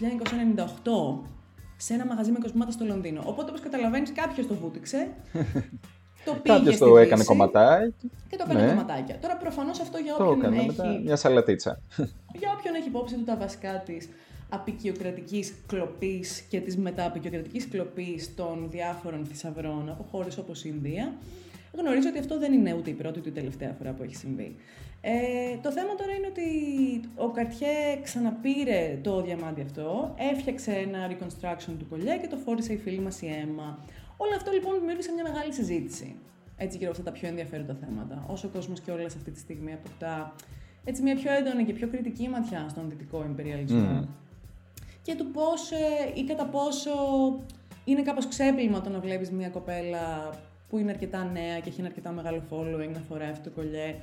1998 1.24 1.30
σε 1.78 1.94
ένα 1.94 2.06
μαγαζί 2.06 2.32
με 2.32 2.40
κοσμήματα 2.40 2.72
στο 2.72 2.86
Λονδίνο. 2.86 3.22
Οπότε, 3.26 3.50
όπως 3.50 3.62
καταλαβαίνεις, 3.62 4.12
κάποιος 4.12 4.48
το 4.48 4.56
βούτυξε. 4.56 5.08
το 6.26 6.34
πήγε 6.34 6.56
Κάποιο 6.56 6.72
στη 6.72 6.80
το 6.80 6.98
έκανε 6.98 7.16
Δύση 7.16 7.26
κομματάκι. 7.28 7.94
Και 8.30 8.36
το 8.38 8.44
έκανε 8.48 8.62
Ναι. 8.62 8.68
κομματάκια. 8.70 9.18
Τώρα, 9.22 9.38
προφανώς 9.38 9.80
αυτό 9.80 9.98
για 9.98 10.16
Το 10.18 10.24
όποιον 10.24 10.40
έκανε 10.40 10.58
έχει. 10.58 10.66
μετά 10.68 11.00
μια 11.04 11.16
σαλατίτσα. 11.16 11.80
Για 12.40 12.50
όποιον 12.58 12.76
έχει 12.76 12.88
υπόψη 12.88 13.16
του 13.16 13.24
τα 13.24 13.36
βασικά 13.38 13.82
της 13.86 14.10
απεικιοκρατικής 14.50 15.54
κλοπής 15.68 16.42
και 16.50 16.60
της 16.60 16.78
μετααπεικιοκρατικής 16.78 17.68
κλοπής 17.68 18.36
των 18.36 18.68
διάφορων 18.70 19.26
θησαυρών 19.26 19.90
από 19.90 20.06
χώρες 20.12 20.38
όπως 20.38 20.64
η 20.66 20.72
Ινδία, 20.76 21.14
γνωρίζω 21.78 22.10
ότι 22.10 22.20
αυτό 22.20 22.40
δεν 22.40 22.54
είναι 22.54 22.74
ούτε 22.74 22.90
η 22.90 22.94
πρώτη 22.94 23.20
ούτε 23.20 23.30
η 23.30 23.32
τελευταία 23.32 23.76
φορά 23.78 23.92
που 23.92 24.04
έχει 24.04 24.16
συμβεί. 24.16 24.56
Ε, 25.02 25.12
το 25.62 25.72
θέμα 25.72 25.96
τώρα 25.96 26.12
είναι 26.12 26.28
ότι 26.28 26.48
ο 27.16 27.30
Καρτιέ 27.30 27.68
ξαναπήρε 28.04 29.00
το 29.04 29.22
διαμάντι 29.22 29.62
αυτό, 29.62 30.16
έφτιαξε 30.34 30.72
ένα 30.72 31.10
reconstruction 31.12 31.74
του 31.80 31.86
κολλιέ 31.90 32.18
και 32.18 32.28
το 32.28 32.36
φόρησε 32.46 32.74
η 32.74 32.78
φίλη 32.78 33.00
μας 33.00 33.22
η 33.22 33.28
Έμα. 33.44 33.80
Όλο 34.24 34.34
αυτό 34.36 34.52
λοιπόν 34.52 34.74
δημιούργησε 34.80 35.12
μια 35.12 35.24
μεγάλη 35.24 35.54
συζήτηση. 35.54 36.16
Έτσι 36.58 36.78
γύρω 36.78 36.90
από 36.92 37.00
αυτά 37.00 37.12
τα 37.12 37.18
πιο 37.20 37.28
ενδιαφέροντα 37.28 37.76
θέματα. 37.82 38.26
Όσο 38.28 38.48
ο 38.48 38.52
κόσμος 38.52 38.80
και 38.80 38.92
όλα 38.92 39.06
αυτή 39.06 39.32
τη 39.32 39.40
στιγμή 39.40 39.74
αποκτά 39.74 40.36
έτσι 40.84 41.02
μια 41.02 41.16
πιο 41.16 41.32
έντονη 41.34 41.66
και 41.66 41.74
πιο 41.74 41.88
κριτική 41.88 42.28
ματιά 42.30 42.66
στον 42.70 42.90
δυτικό 42.90 43.26
υπεριαλισμό. 43.32 44.08
Και 45.02 45.16
του 45.16 45.26
πώς 45.32 45.72
ε, 45.72 46.12
ή 46.14 46.24
κατά 46.24 46.46
πόσο 46.46 46.92
είναι 47.86 48.02
κάπως 48.02 48.28
ξέπλυμα 48.28 48.82
το 48.82 48.90
να 48.90 49.00
βλέπεις 49.00 49.32
μια 49.32 49.50
κοπέλα 49.50 50.30
που 50.70 50.78
είναι 50.78 50.92
αρκετά 50.92 51.24
νέα 51.24 51.60
και 51.60 51.70
έχει 51.70 51.80
ένα 51.80 51.88
αρκετά 51.88 52.12
μεγάλο 52.12 52.42
following 52.50 52.92
να 52.94 53.00
φοράει 53.10 53.30
αυτό 53.30 53.50
το 53.50 53.56
κολλιέ, 53.56 53.96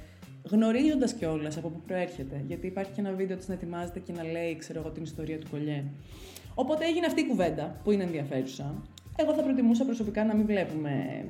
γνωρίζοντας 0.51 1.15
κιόλας 1.15 1.57
από 1.57 1.69
πού 1.69 1.81
προέρχεται. 1.87 2.45
Γιατί 2.47 2.67
υπάρχει 2.67 2.93
και 2.93 3.01
ένα 3.01 3.13
βίντεο 3.13 3.37
της 3.37 3.49
να 3.49 3.55
ετοιμάζεται 3.55 3.99
και 3.99 4.13
να 4.13 4.23
λέει, 4.25 4.57
ξέρω 4.57 4.81
εγώ, 4.81 4.91
την 4.91 5.03
ιστορία 5.03 5.39
του 5.39 5.47
κολλιέ. 5.51 5.85
Οπότε 6.55 6.85
έγινε 6.85 7.07
αυτή 7.07 7.21
η 7.21 7.27
κουβέντα 7.27 7.81
που 7.85 7.91
είναι 7.91 8.03
ενδιαφέρουσα. 8.03 8.75
Εγώ 9.17 9.35
θα 9.35 9.43
προτιμούσα 9.43 9.85
προσωπικά 9.85 10.25
να 10.25 10.35
μην 10.35 10.47
βλέπουμε 10.47 11.25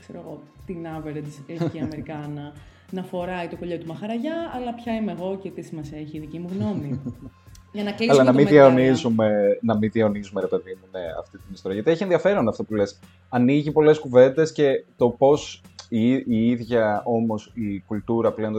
ξέρω 0.00 0.24
εγώ, 0.26 0.42
την 0.66 0.86
average 0.96 1.58
λευκή 1.58 1.80
Αμερικάνα 1.86 2.52
να 2.90 3.02
φοράει 3.02 3.48
το 3.48 3.56
κολλιέ 3.56 3.78
του 3.78 3.86
Μαχαραγιά, 3.86 4.34
αλλά 4.54 4.74
ποια 4.74 4.94
είμαι 4.94 5.12
εγώ 5.12 5.38
και 5.42 5.50
τι 5.50 5.62
σημασία 5.62 5.98
έχει 5.98 6.16
η 6.16 6.20
δική 6.20 6.38
μου 6.38 6.50
γνώμη. 6.58 7.00
Για 7.72 7.82
να 7.82 7.92
κλείσουμε 7.92 8.20
Αλλά 8.20 8.32
να 8.32 8.32
το 8.32 8.36
μην, 8.36 8.46
Met 8.46 8.48
Gala. 8.48 8.52
διαιωνίζουμε, 8.52 9.58
να 9.60 9.76
μην 9.76 9.90
διαιωνίζουμε, 9.90 10.40
ρε 10.40 10.46
παιδί 10.46 10.78
μου, 10.80 10.88
ναι, 10.92 11.00
αυτή 11.18 11.38
την 11.38 11.52
ιστορία. 11.52 11.76
Γιατί 11.76 11.90
έχει 11.90 12.02
ενδιαφέρον 12.02 12.48
αυτό 12.48 12.64
που 12.64 12.74
λες. 12.74 12.98
Ανοίγει 13.28 13.70
πολλές 13.72 13.98
κουβέντες 13.98 14.52
και 14.52 14.84
το 14.96 15.08
πώς 15.08 15.62
η, 15.88 16.12
η 16.12 16.50
ίδια 16.50 17.02
όμως 17.04 17.52
η 17.54 17.80
κουλτούρα 17.80 18.32
πλέον 18.32 18.52
το 18.52 18.58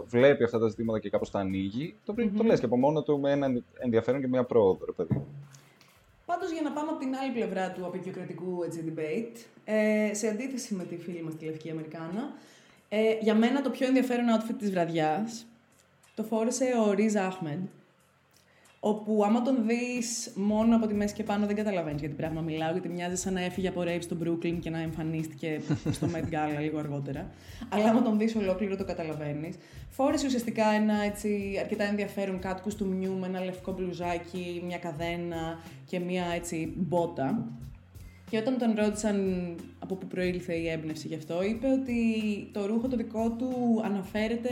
2022 0.00 0.04
βλέπει 0.06 0.44
αυτά 0.44 0.58
τα 0.58 0.68
ζητήματα 0.68 0.98
και 0.98 1.10
κάπως 1.10 1.30
τα 1.30 1.38
ανοίγει, 1.38 1.94
το, 2.04 2.14
mm 2.18 2.30
το 2.36 2.42
λες 2.42 2.58
και 2.58 2.64
από 2.64 2.76
μόνο 2.76 3.02
του 3.02 3.20
με 3.20 3.30
ένα 3.30 3.46
ενδιαφέρον 3.78 4.20
και 4.20 4.28
μια 4.28 4.44
πρόοδο, 4.44 4.84
ρε 4.84 4.92
παιδί. 4.92 5.14
μου. 5.14 5.26
Πάντως 6.26 6.50
για 6.52 6.62
να 6.62 6.70
πάμε 6.70 6.90
από 6.90 6.98
την 6.98 7.16
άλλη 7.16 7.32
πλευρά 7.32 7.70
του 7.70 7.86
απεικιοκρατικού 7.86 8.62
έτσι, 8.62 8.84
debate, 8.88 9.36
ε, 9.64 10.10
σε 10.14 10.28
αντίθεση 10.28 10.74
με 10.74 10.84
τη 10.84 10.96
φίλη 10.96 11.22
μας 11.22 11.36
τη 11.36 11.44
Λευκή 11.44 11.70
Αμερικάνα, 11.70 12.32
ε, 12.88 13.16
για 13.20 13.34
μένα 13.34 13.62
το 13.62 13.70
πιο 13.70 13.86
ενδιαφέρον 13.86 14.24
outfit 14.36 14.54
της 14.58 14.70
βραδιάς 14.70 15.46
το 16.14 16.22
φόρεσε 16.22 16.64
ο 16.86 16.92
Ριζ 16.92 17.16
Αχμεντ, 17.16 17.66
όπου 18.84 19.22
άμα 19.24 19.42
τον 19.42 19.66
δεις 19.66 20.32
μόνο 20.34 20.76
από 20.76 20.86
τη 20.86 20.94
μέση 20.94 21.14
και 21.14 21.22
πάνω 21.22 21.46
δεν 21.46 21.56
καταλαβαίνεις 21.56 22.00
για 22.00 22.08
τι 22.08 22.14
πράγμα 22.14 22.40
μιλάω, 22.40 22.72
γιατί 22.72 22.88
μοιάζει 22.88 23.16
σαν 23.16 23.32
να 23.32 23.40
έφυγε 23.40 23.68
από 23.68 23.80
rave 23.80 24.00
στο 24.00 24.16
Brooklyn 24.24 24.56
και 24.60 24.70
να 24.70 24.78
εμφανίστηκε 24.78 25.60
στο 25.90 26.08
Met 26.14 26.34
Gala 26.34 26.60
λίγο 26.60 26.78
αργότερα. 26.78 27.30
Αλλά 27.68 27.90
άμα 27.90 28.02
τον 28.02 28.18
δεις 28.18 28.34
ολόκληρο 28.34 28.76
το 28.76 28.84
καταλαβαίνεις. 28.84 29.56
Φόρεσε 29.88 30.26
ουσιαστικά 30.26 30.66
ένα 30.66 30.94
έτσι, 30.94 31.56
αρκετά 31.60 31.84
ενδιαφέρον 31.84 32.38
κάτω 32.38 32.76
του 32.76 32.86
μνιού 32.86 33.18
με 33.20 33.26
ένα 33.26 33.44
λευκό 33.44 33.72
μπλουζάκι, 33.72 34.62
μια 34.66 34.78
καδένα 34.78 35.60
και 35.86 35.98
μια 35.98 36.24
έτσι 36.34 36.72
μπότα. 36.76 37.48
Και 38.30 38.38
όταν 38.38 38.58
τον 38.58 38.74
ρώτησαν 38.76 39.16
από 39.78 39.94
πού 39.94 40.06
προήλθε 40.06 40.54
η 40.54 40.68
έμπνευση 40.68 41.06
γι' 41.06 41.14
αυτό, 41.14 41.42
είπε 41.42 41.66
ότι 41.66 42.02
το 42.52 42.66
ρούχο 42.66 42.88
το 42.88 42.96
δικό 42.96 43.30
του 43.30 43.80
αναφέρεται 43.84 44.50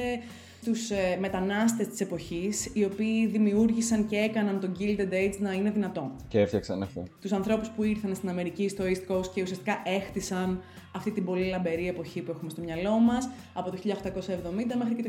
στους 0.61 0.91
ε, 0.91 1.17
μετανάστες 1.21 1.87
της 1.89 2.01
εποχής, 2.01 2.71
οι 2.73 2.85
οποίοι 2.85 3.27
δημιούργησαν 3.27 4.07
και 4.07 4.17
έκαναν 4.17 4.61
το 4.61 4.71
Gilded 4.79 5.13
Age 5.13 5.37
να 5.39 5.53
είναι 5.53 5.71
δυνατό. 5.71 6.17
Και 6.29 6.41
έφτιαξαν 6.41 6.83
αυτό. 6.83 7.03
Τους 7.21 7.33
ανθρώπους 7.33 7.69
που 7.69 7.83
ήρθαν 7.83 8.15
στην 8.15 8.29
Αμερική, 8.29 8.69
στο 8.69 8.85
East 8.85 9.13
Coast 9.13 9.27
και 9.35 9.43
ουσιαστικά 9.43 9.83
έχτισαν 9.85 10.63
αυτή 10.93 11.11
την 11.11 11.25
πολύ 11.25 11.49
λαμπερή 11.49 11.89
εποχή 11.89 12.23
που 12.23 12.31
έχουμε 12.31 12.51
στο 12.51 12.61
μυαλό 12.63 12.99
μας, 12.99 13.29
από 13.55 13.71
το 13.71 13.77
1870 13.77 14.77
μέχρι 14.79 14.95
και 14.95 15.03
το 15.03 15.09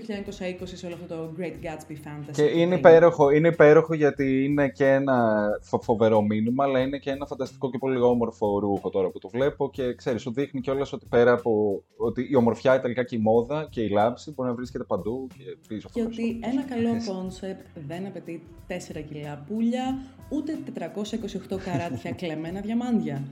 1920 0.61 0.67
σε 0.73 0.85
όλο 0.85 0.95
αυτό 0.95 1.15
το 1.15 1.31
Great 1.37 1.65
Gatsby 1.65 1.91
fantasy. 1.93 2.31
Και 2.33 2.43
είναι 2.43 2.75
υπέροχο, 2.75 3.29
είναι 3.29 3.47
υπέροχο 3.47 3.93
γιατί 3.93 4.43
είναι 4.43 4.69
και 4.69 4.85
ένα 4.85 5.39
φο- 5.61 5.81
φοβερό 5.81 6.21
μήνυμα, 6.21 6.63
αλλά 6.63 6.79
είναι 6.79 6.97
και 6.97 7.09
ένα 7.09 7.25
φανταστικό 7.25 7.69
και 7.69 7.77
πολύ 7.77 7.99
όμορφο 8.01 8.59
ρούχο 8.59 8.89
τώρα 8.89 9.09
που 9.09 9.19
το 9.19 9.29
βλέπω 9.29 9.69
και 9.69 9.93
ξέρεις, 9.95 10.21
σου 10.21 10.31
δείχνει 10.33 10.61
κιόλας 10.61 10.93
ότι 10.93 11.05
πέρα 11.09 11.31
από 11.31 11.83
ότι 11.97 12.27
η 12.31 12.35
ομορφιά 12.35 12.79
τελικά 12.79 13.03
και 13.03 13.15
η 13.15 13.19
μόδα 13.19 13.67
και 13.69 13.81
η 13.81 13.89
λάμψη 13.89 14.31
μπορεί 14.33 14.49
να 14.49 14.55
βρίσκεται 14.55 14.83
παντού 14.83 15.27
πίσω. 15.67 15.89
Και 15.93 16.01
ότι 16.01 16.39
ένα 16.43 16.63
καλό 16.63 16.89
concept 17.13 17.65
δεν 17.87 18.05
απαιτεί 18.05 18.43
4 18.67 18.73
κιλά 19.09 19.43
πούλια, 19.47 19.99
ούτε 20.29 20.57
428 21.53 21.57
καράτια 21.65 22.11
κλεμμένα 22.21 22.59
διαμάντια. 22.61 23.23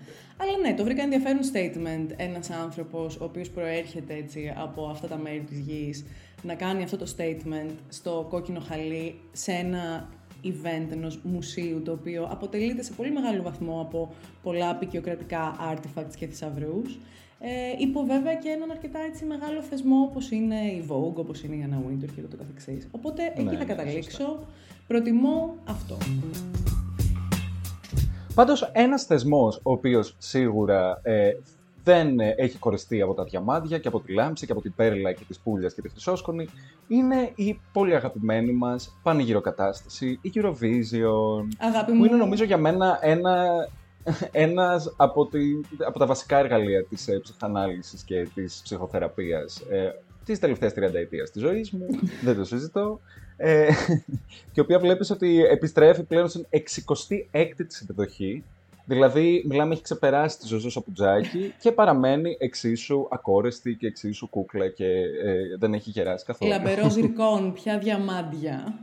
Αλλά 0.41 0.57
ναι, 0.61 0.73
το 0.73 0.83
βρήκα 0.83 1.03
ενδιαφέρον 1.03 1.39
statement 1.53 2.13
ένας 2.15 2.49
άνθρωπος 2.49 3.15
ο 3.15 3.23
οποίος 3.23 3.49
προέρχεται 3.49 4.13
έτσι 4.13 4.53
από 4.57 4.85
αυτά 4.85 5.07
τα 5.07 5.17
μέρη 5.17 5.39
της 5.39 5.59
γης 5.59 6.05
να 6.43 6.53
κάνει 6.53 6.83
αυτό 6.83 6.97
το 6.97 7.13
statement 7.17 7.69
στο 7.89 8.27
κόκκινο 8.29 8.59
χαλί 8.59 9.19
σε 9.31 9.51
ένα 9.51 10.09
event 10.43 10.91
ενός 10.91 11.19
μουσείου 11.23 11.81
το 11.81 11.91
οποίο 11.91 12.27
αποτελείται 12.31 12.83
σε 12.83 12.93
πολύ 12.93 13.11
μεγάλο 13.11 13.41
βαθμό 13.41 13.81
από 13.81 14.13
πολλά 14.43 14.69
αποικιοκρατικά 14.69 15.55
artifacts 15.73 16.15
και 16.15 16.27
θησαυρούς. 16.27 16.99
Ε, 17.39 17.49
υπό 17.77 18.03
βέβαια 18.03 18.35
και 18.35 18.49
έναν 18.49 18.71
αρκετά 18.71 18.99
έτσι 18.99 19.25
μεγάλο 19.25 19.61
θεσμό 19.61 20.01
όπως 20.09 20.31
είναι 20.31 20.55
η 20.55 20.85
Vogue, 20.89 21.15
όπως 21.15 21.43
είναι 21.43 21.55
η 21.55 21.69
Anna 21.69 21.89
Wintour 21.89 22.09
και 22.15 22.21
το 22.21 22.37
καθεξής. 22.37 22.87
Οπότε 22.91 23.33
εκεί 23.35 23.43
ναι, 23.43 23.51
θα 23.51 23.57
ναι, 23.57 23.65
καταλήξω. 23.65 24.45
Προτιμώ 24.87 25.55
αυτό. 25.65 25.97
Πάντως 28.39 28.69
ένας 28.73 29.03
θεσμός 29.03 29.55
ο 29.63 29.71
οποίος 29.71 30.15
σίγουρα 30.17 30.99
ε, 31.03 31.31
δεν 31.83 32.19
ε, 32.19 32.35
έχει 32.37 32.57
κορεστεί 32.57 33.01
από 33.01 33.13
τα 33.13 33.23
διαμάντια 33.23 33.77
και 33.77 33.87
από 33.87 33.99
τη 33.99 34.13
λάμψη 34.13 34.45
και 34.45 34.51
από 34.51 34.61
την 34.61 34.73
πέρλα 34.75 35.11
και 35.11 35.23
τις 35.27 35.39
πουλιας 35.39 35.73
και 35.73 35.81
τη 35.81 35.89
χρυσόσκονη 35.89 36.49
είναι 36.87 37.31
η 37.35 37.59
πολύ 37.73 37.95
αγαπημένη 37.95 38.51
μας 38.51 38.97
πανηγυροκατάσταση, 39.03 40.19
η 40.21 40.31
Eurovision. 40.35 41.47
Αγάπη 41.57 41.91
μου. 41.91 41.99
Που 41.99 42.05
είναι 42.05 42.15
νομίζω 42.15 42.43
για 42.43 42.57
μένα 42.57 42.99
ένα, 43.01 43.45
ένας 44.31 44.93
από, 44.97 45.27
τη, 45.27 45.39
από 45.85 45.99
τα 45.99 46.05
βασικά 46.05 46.37
εργαλεία 46.37 46.83
της 46.83 47.07
ε, 47.07 47.19
ψυχανάλυσης 47.19 48.03
και 48.03 48.27
της 48.33 48.61
ψυχοθεραπείας 48.63 49.59
ε, 49.69 50.01
της 50.25 50.39
τελευταίας 50.39 50.73
30 50.73 50.93
ετίας 50.93 51.31
της 51.31 51.41
ζωής 51.41 51.71
μου, 51.71 51.87
δεν 52.25 52.35
το 52.35 52.45
συζητώ. 52.45 52.99
Ε, 53.41 53.69
και 54.51 54.59
η 54.59 54.59
οποία 54.59 54.79
βλέπεις 54.79 55.09
ότι 55.09 55.43
επιστρέφει 55.43 56.03
πλέον 56.03 56.29
στην 56.29 56.45
66η 56.51 57.55
της 57.67 57.81
επιδοχή 57.81 58.43
Δηλαδή, 58.89 59.43
μιλάμε, 59.47 59.73
έχει 59.73 59.81
ξεπεράσει 59.81 60.39
τη 60.39 60.47
Ζωζό 60.47 60.69
Σαπουτζάκη 60.69 61.53
και 61.59 61.71
παραμένει 61.71 62.37
εξίσου 62.39 63.07
ακόρεστη 63.11 63.75
και 63.75 63.87
εξίσου 63.87 64.29
κούκλα 64.29 64.67
και 64.67 64.85
ε, 65.23 65.57
δεν 65.59 65.73
έχει 65.73 65.89
γεράσει 65.89 66.25
καθόλου. 66.25 66.51
Λαμπερό 66.51 66.89
ζυρκόν, 66.95 67.53
πια 67.53 67.77
διαμάντια. 67.77 68.79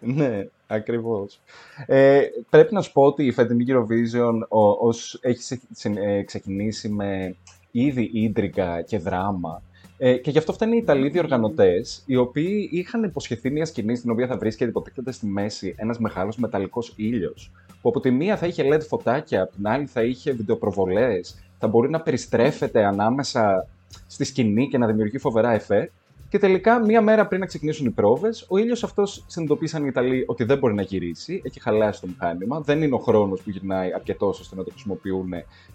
ναι, 0.00 0.46
ακριβώς. 0.66 1.40
Ε, 1.86 2.22
πρέπει 2.50 2.74
να 2.74 2.82
σου 2.82 2.92
πω 2.92 3.02
ότι 3.02 3.26
η 3.26 3.32
φετινή 3.32 3.64
Eurovision 3.68 4.38
ως 4.80 5.18
έχει 5.22 5.60
ε, 5.82 6.22
ξεκινήσει 6.22 6.88
με 6.88 7.36
ήδη 7.70 8.10
ίντρικα 8.12 8.82
και 8.82 8.98
δράμα 8.98 9.62
ε, 10.02 10.16
και 10.16 10.30
γι' 10.30 10.38
αυτό 10.38 10.52
φτάνει 10.52 10.74
οι 10.74 10.78
Ιταλοί 10.78 11.08
διοργανωτές, 11.08 12.02
οι 12.06 12.16
οποίοι 12.16 12.68
είχαν 12.72 13.02
υποσχεθεί 13.02 13.50
μια 13.50 13.64
σκηνή 13.64 13.96
στην 13.96 14.10
οποία 14.10 14.26
θα 14.26 14.36
βρίσκεται 14.36 14.70
υποτίθεται 14.70 15.12
στη 15.12 15.26
μέση 15.26 15.74
ένας 15.78 15.98
μεγάλος 15.98 16.36
μεταλλικός 16.36 16.92
ήλιος. 16.96 17.50
Που 17.80 17.88
από 17.88 18.00
τη 18.00 18.10
μία 18.10 18.36
θα 18.36 18.46
είχε 18.46 18.62
LED 18.72 18.80
φωτάκια, 18.88 19.42
από 19.42 19.52
την 19.52 19.68
άλλη 19.68 19.86
θα 19.86 20.02
είχε 20.02 20.32
βιντεοπροβολές, 20.32 21.38
θα 21.58 21.68
μπορεί 21.68 21.90
να 21.90 22.00
περιστρέφεται 22.00 22.84
ανάμεσα 22.84 23.66
στη 24.06 24.24
σκηνή 24.24 24.68
και 24.68 24.78
να 24.78 24.86
δημιουργεί 24.86 25.18
φοβερά 25.18 25.52
εφέ. 25.52 25.90
Και 26.30 26.38
τελικά, 26.38 26.84
μία 26.84 27.02
μέρα 27.02 27.26
πριν 27.26 27.40
να 27.40 27.46
ξεκινήσουν 27.46 27.86
οι 27.86 27.90
πρόβες, 27.90 28.46
ο 28.48 28.58
ήλιος 28.58 28.84
αυτός 28.84 29.24
συνειδητοποίησαν 29.26 29.84
οι 29.84 29.86
Ιταλοί 29.88 30.24
ότι 30.26 30.44
δεν 30.44 30.58
μπορεί 30.58 30.74
να 30.74 30.82
γυρίσει, 30.82 31.42
έχει 31.44 31.60
χαλάσει 31.60 32.00
το 32.00 32.06
μηχάνημα, 32.06 32.60
δεν 32.60 32.82
είναι 32.82 32.94
ο 32.94 32.98
χρόνος 32.98 33.42
που 33.42 33.50
γυρνάει 33.50 33.92
αρκετός 33.92 34.40
ώστε 34.40 34.56
να 34.56 34.64
το 34.64 34.70
χρησιμοποιούν 34.70 35.32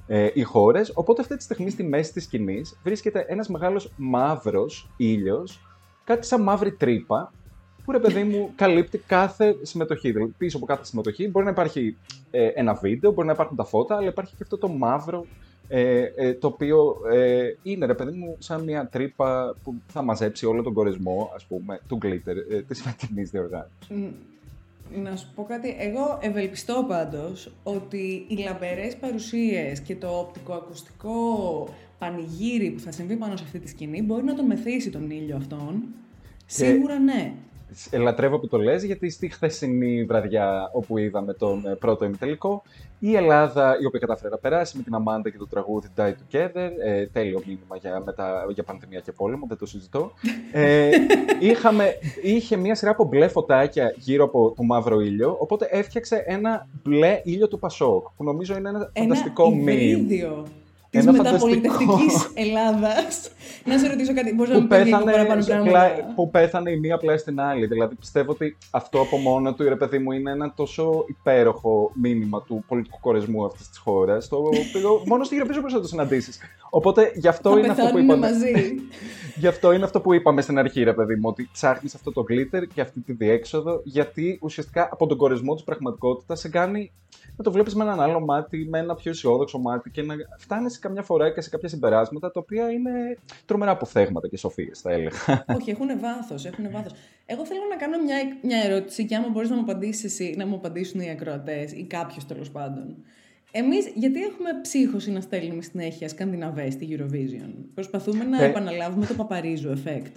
ε, 0.08 0.30
οι 0.34 0.42
χώρες. 0.42 0.92
Οπότε, 0.94 1.22
αυτή 1.22 1.38
τη 1.38 1.44
στιγμή 1.44 1.70
στη 1.70 1.84
μέση 1.84 2.14
της 2.14 2.24
σκηνής 2.24 2.80
βρίσκεται 2.84 3.26
ένας 3.28 3.48
μεγάλος 3.48 3.92
μαύρος 3.96 4.90
ήλιος, 4.98 5.62
κάτι 6.04 6.26
σαν 6.26 6.42
μαύρη 6.42 6.72
τρύπα, 6.72 7.34
που 7.86 7.92
ρε 7.92 8.00
παιδί 8.00 8.24
μου 8.24 8.52
καλύπτει 8.56 8.98
κάθε 8.98 9.58
συμμετοχή. 9.62 10.12
Δηλαδή, 10.12 10.34
πίσω 10.38 10.58
από 10.58 10.66
κάθε 10.66 10.86
συμμετοχή 10.86 11.28
μπορεί 11.30 11.46
να 11.46 11.52
υπάρχει 11.52 11.98
ε, 12.32 12.48
ένα 12.48 12.74
βίντεο, 12.74 13.12
μπορεί 13.12 13.28
να 13.28 13.34
υπάρχουν 13.34 13.58
τα 13.58 13.64
φώτα, 13.64 13.96
αλλά 13.96 14.08
υπάρχει 14.08 14.32
και 14.36 14.44
αυτό 14.44 14.58
το 14.58 14.68
μαύρο 14.68 15.26
ε, 15.68 16.12
ε, 16.16 16.34
το 16.34 16.48
οποίο 16.48 16.96
ε, 17.14 17.54
είναι, 17.64 17.86
ρε 17.86 17.94
παιδί 17.94 18.18
μου, 18.18 18.36
σαν 18.40 18.64
μια 18.64 18.88
τρύπα 18.88 19.56
που 19.64 19.76
θα 19.88 20.02
μαζέψει 20.02 20.46
όλο 20.46 20.64
τον 20.64 20.74
κορισμό, 20.74 21.32
ας 21.36 21.46
πούμε, 21.46 21.80
του 21.88 21.98
glitter 22.02 22.36
ε, 22.52 22.62
της 22.62 22.82
φετινής 22.82 23.30
διοργάνωσης. 23.30 23.88
Να 25.04 25.16
σου 25.16 25.28
πω 25.36 25.44
κάτι, 25.44 25.76
εγώ 25.80 26.20
ευελπιστώ 26.22 26.86
πάντως 26.88 27.52
ότι 27.64 28.26
οι 28.28 28.36
λαμπερές 28.36 28.96
παρουσίες 28.96 29.80
και 29.80 29.96
το 29.96 30.20
οπτικοακουστικό 30.20 31.14
πανηγύρι 32.00 32.70
που 32.70 32.80
θα 32.80 32.92
συμβεί 32.92 33.16
πάνω 33.16 33.38
σε 33.38 33.44
αυτή 33.44 33.60
τη 33.60 33.70
σκηνή 33.70 34.02
μπορεί 34.02 34.24
να 34.24 34.34
τον 34.34 34.46
μεθύσει 34.46 34.90
τον 34.90 35.10
ήλιο 35.10 35.36
αυτόν. 35.36 35.84
Σίγουρα 36.46 37.00
ναι. 37.00 37.34
Ελατρεύω 37.90 38.40
που 38.40 38.48
το 38.48 38.58
λες, 38.58 38.84
γιατί 38.84 39.10
στη 39.10 39.30
χθεσινή 39.30 40.04
βραδιά 40.04 40.70
όπου 40.74 40.98
είδαμε 40.98 41.34
τον 41.34 41.66
ε, 41.68 41.76
πρώτο 41.76 42.06
ημιτελικό, 42.06 42.64
η 43.00 43.16
Ελλάδα, 43.16 43.78
η 43.82 43.86
οποία 43.86 44.00
κατάφερε 44.00 44.30
να 44.30 44.38
περάσει 44.38 44.78
με 44.78 44.84
την 44.84 44.96
Αμάντα 44.96 45.30
και 45.30 45.38
το 45.38 45.48
τραγούδι 45.48 45.88
Die 45.98 46.10
Together, 46.10 46.70
ε, 46.86 47.06
τέλειο 47.06 47.42
μήνυμα 47.46 47.78
για, 47.78 48.02
μετα, 48.06 48.46
για 48.54 48.64
πανδημία 48.64 49.00
και 49.00 49.12
πόλεμο, 49.12 49.46
δεν 49.48 49.58
το 49.58 49.66
συζητώ. 49.66 50.12
Ε, 50.52 50.90
είχαμε, 51.50 51.94
είχε 52.24 52.56
μια 52.56 52.76
σειρά 52.76 52.92
από 52.92 53.04
μπλε 53.04 53.28
φωτάκια 53.28 53.94
γύρω 53.98 54.24
από 54.24 54.54
το 54.56 54.64
μαύρο 54.64 55.00
ήλιο, 55.00 55.38
οπότε 55.40 55.68
έφτιαξε 55.72 56.24
ένα 56.26 56.68
μπλε 56.84 57.22
ήλιο 57.24 57.48
του 57.48 57.60
Πασόκ, 57.60 58.08
που 58.18 58.24
νομίζω 58.24 58.58
είναι 58.58 58.70
ένα, 58.70 58.90
ένα 58.94 59.16
φανταστικό 59.16 59.56
μήνυμα 59.56 60.44
τη 61.00 61.12
μεταπολιτευτικής 61.12 62.32
Ελλάδας. 62.34 63.30
να 63.66 63.78
σε 63.78 63.88
ρωτήσω 63.88 64.14
κάτι, 64.14 64.34
μπορείς 64.34 64.54
να 64.54 64.60
μου 64.60 64.68
πεις 64.68 64.84
λίγο 64.84 65.04
παραπάνω 65.04 65.46
πράγματα. 65.46 66.14
Που 66.16 66.30
πέθανε 66.30 66.72
η 66.72 66.80
μία 66.80 66.98
πλάι 66.98 67.18
στην 67.18 67.40
άλλη. 67.40 67.66
Δηλαδή 67.66 67.96
πιστεύω 67.96 68.32
ότι 68.32 68.58
αυτό 68.72 69.02
από 69.02 69.18
μόνο 69.18 69.54
του, 69.54 69.64
ρε 69.64 69.76
παιδί 69.76 69.98
μου, 69.98 70.12
είναι 70.12 70.32
ένα 70.32 70.54
τόσο 70.56 71.06
υπέροχο 71.08 71.92
μήνυμα 71.94 72.42
του 72.42 72.64
πολιτικού 72.68 72.98
κορεσμού 73.02 73.46
αυτής 73.46 73.70
της 73.70 73.78
χώρας. 73.78 74.28
Το 74.28 74.36
οποίο 74.38 75.02
μόνο 75.12 75.24
στη 75.24 75.38
Eurovision 75.40 75.60
μπορείς 75.60 75.74
να 75.74 75.82
το 75.82 75.88
συναντήσεις. 75.88 76.40
Οπότε 76.70 77.12
γι' 77.16 77.28
αυτό 77.28 77.58
είναι 77.58 77.68
αυτό 77.68 77.86
που 77.92 77.98
είπαμε. 77.98 78.28
Μαζί. 78.28 78.76
γι' 79.42 79.48
αυτό 79.48 79.72
είναι 79.72 79.84
αυτό 79.84 80.02
που 80.02 80.14
είπαμε 80.14 80.42
στην 80.42 80.60
αρχή, 80.60 80.84
ρε 80.84 80.94
παιδί 80.94 81.16
μου, 81.16 81.30
ότι 81.30 81.50
ψάχνεις 81.52 81.96
αυτό 81.96 82.12
το 82.12 82.24
glitter 82.30 82.64
και 82.74 82.82
αυτή 82.82 83.00
τη 83.00 83.14
διέξοδο, 83.14 83.82
γιατί 83.84 84.40
ουσιαστικά 84.42 84.90
από 84.92 85.08
τον 85.08 85.18
κορεσμό 85.18 85.54
της 85.54 85.64
πραγματικότητας 85.64 86.40
σε 86.40 86.50
κάνει 86.50 86.92
να 87.38 87.44
το 87.44 87.52
βλέπεις 87.52 87.76
με 87.76 87.84
έναν 87.84 88.02
άλλο 88.02 88.20
μάτι, 88.20 88.68
με 88.70 88.80
ένα 88.80 88.96
πιο 88.96 89.12
αισιόδοξο 89.12 89.58
μάτι 89.58 89.90
και 89.90 90.02
να 90.02 90.16
φτάνεις 90.38 90.80
καμιά 90.80 91.02
φορά 91.02 91.34
και 91.34 91.42
σε 91.42 91.50
κάποια 91.50 91.70
συμπεράσματα 91.70 92.32
τα 92.32 92.40
οποία 92.40 92.72
είναι 92.72 93.18
τρομερά 93.46 93.72
αποφθέγματα 93.72 94.28
και 94.28 94.38
σοφίες, 94.38 94.80
θα 94.80 94.92
έλεγα. 94.92 95.46
Όχι, 95.56 95.72
έχουν 95.72 96.00
βάθος. 96.00 96.46
Έχουν 96.46 96.72
βάθος. 96.72 96.92
Εγώ 97.26 97.46
θέλω 97.46 97.62
να 97.70 97.76
κάνω 97.76 98.04
μια, 98.04 98.18
μια 98.42 98.58
ερώτηση 98.64 99.06
και 99.06 99.16
άμα 99.16 99.30
μπορείς 99.30 99.50
να 99.50 99.56
μου 99.56 99.62
απαντήσεις 99.62 100.04
εσύ, 100.04 100.34
να 100.38 100.46
μου 100.48 100.56
απαντήσουν 100.56 101.00
οι 101.00 101.10
ακροατές 101.10 101.72
ή 101.72 101.84
κάποιος 101.84 102.26
τέλος 102.26 102.52
πάντων. 102.52 102.96
Εμείς, 103.52 103.92
γιατί 103.96 104.24
έχουμε 104.24 104.50
ψύχωση 104.62 105.12
να 105.12 105.22
στέλνουμε 105.22 105.62
συνέχεια 105.62 106.10
σκανδιναβές 106.10 106.74
στη 106.74 106.98
Eurovision; 106.98 107.50
Προσπαθούμε 107.74 108.24
να 108.24 108.44
ε... 108.44 108.46
επαναλάβουμε 108.46 109.06
το 109.06 109.14
παπαρίζου 109.14 109.74
effect. 109.74 110.12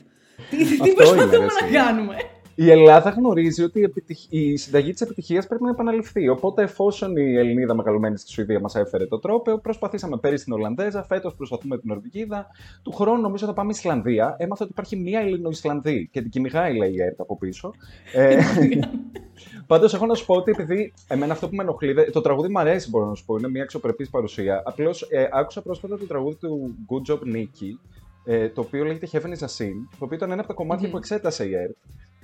Τι, 0.51 0.79
τι 0.79 0.93
προσπαθούμε 0.93 1.47
να 1.61 1.81
κάνουμε; 1.83 2.17
Η 2.61 2.71
Ελλάδα 2.71 3.11
γνωρίζει 3.11 3.63
ότι 3.63 3.93
η 4.29 4.57
συνταγή 4.57 4.93
της 4.93 5.01
επιτυχίας 5.01 5.47
πρέπει 5.47 5.63
να 5.63 5.71
επαναληφθεί. 5.71 6.29
Οπότε, 6.29 6.63
εφόσον 6.63 7.17
η 7.17 7.35
Ελληνίδα 7.35 7.75
μεγαλωμένη 7.75 8.19
στη 8.19 8.31
Σουηδία 8.31 8.61
μας 8.61 8.75
έφερε 8.75 9.07
το 9.07 9.19
τρόπο, 9.19 9.59
προσπαθήσαμε 9.59 10.17
πέρυσι 10.17 10.43
στην 10.43 10.53
Ολλανδέζα, 10.53 11.03
φέτος 11.05 11.35
προσπαθούμε 11.35 11.79
την 11.79 11.89
Νορβηγίδα. 11.89 12.47
Του 12.83 12.93
χρόνου 12.93 13.21
νομίζω 13.21 13.47
θα 13.47 13.53
πάμε 13.53 13.71
Ισλανδία. 13.71 14.37
Έμαθα 14.39 14.63
ότι 14.63 14.73
υπάρχει 14.73 14.97
μία 14.97 15.21
Ελληνοϊσλανδή 15.21 16.09
και 16.13 16.21
την 16.21 16.31
κυνηγάει, 16.31 16.77
λέει 16.77 16.93
η 16.93 17.03
ΕΡΤ 17.03 17.21
από 17.21 17.39
πίσω. 17.39 17.75
ε, 18.13 18.39
Πάντως, 19.67 19.95
έχω 19.95 20.07
να 20.07 20.15
σου 20.15 20.27
πω 20.27 20.35
ότι 20.35 20.51
επειδή 20.51 20.93
εμένα 21.09 21.33
αυτό 21.33 21.49
που 21.49 21.55
με 21.55 21.63
ενοχλεί, 21.63 22.11
το 22.11 22.21
τραγούδι 22.21 22.49
μου 22.49 22.59
αρέσει, 22.59 22.91
μπορώ 22.91 23.07
να 23.07 23.15
σου 23.15 23.25
πω, 23.25 23.37
είναι 23.37 23.49
μια 23.49 23.63
αξιοπρεπής 23.63 24.11
παρουσία. 24.11 24.63
Απλώς 24.65 25.03
ε, 25.03 25.29
άκουσα 25.33 25.63
πρόσφατα 25.63 25.99
το 25.99 26.07
τραγούδι 26.07 26.37
του 26.37 26.75
Good 26.89 27.13
Job 27.13 27.37
Nicky, 27.37 27.79
ε, 28.25 28.49
το 28.49 28.61
οποίο 28.61 28.85
λέγεται 28.85 29.09
Heaven 29.13 29.31
is 29.31 29.47
a 29.47 29.51
Sin, 29.59 29.75
το 29.99 30.05
οποίο 30.05 30.17
ήταν 30.17 30.31
ένα 30.31 30.41
από 30.41 30.49
τα 30.49 30.55
κομμάτια 30.55 30.89
mm-hmm. 30.89 30.91
που 30.91 30.97
εξέτασε 30.97 31.45
η 31.45 31.55
ΕΡΤ. 31.55 31.77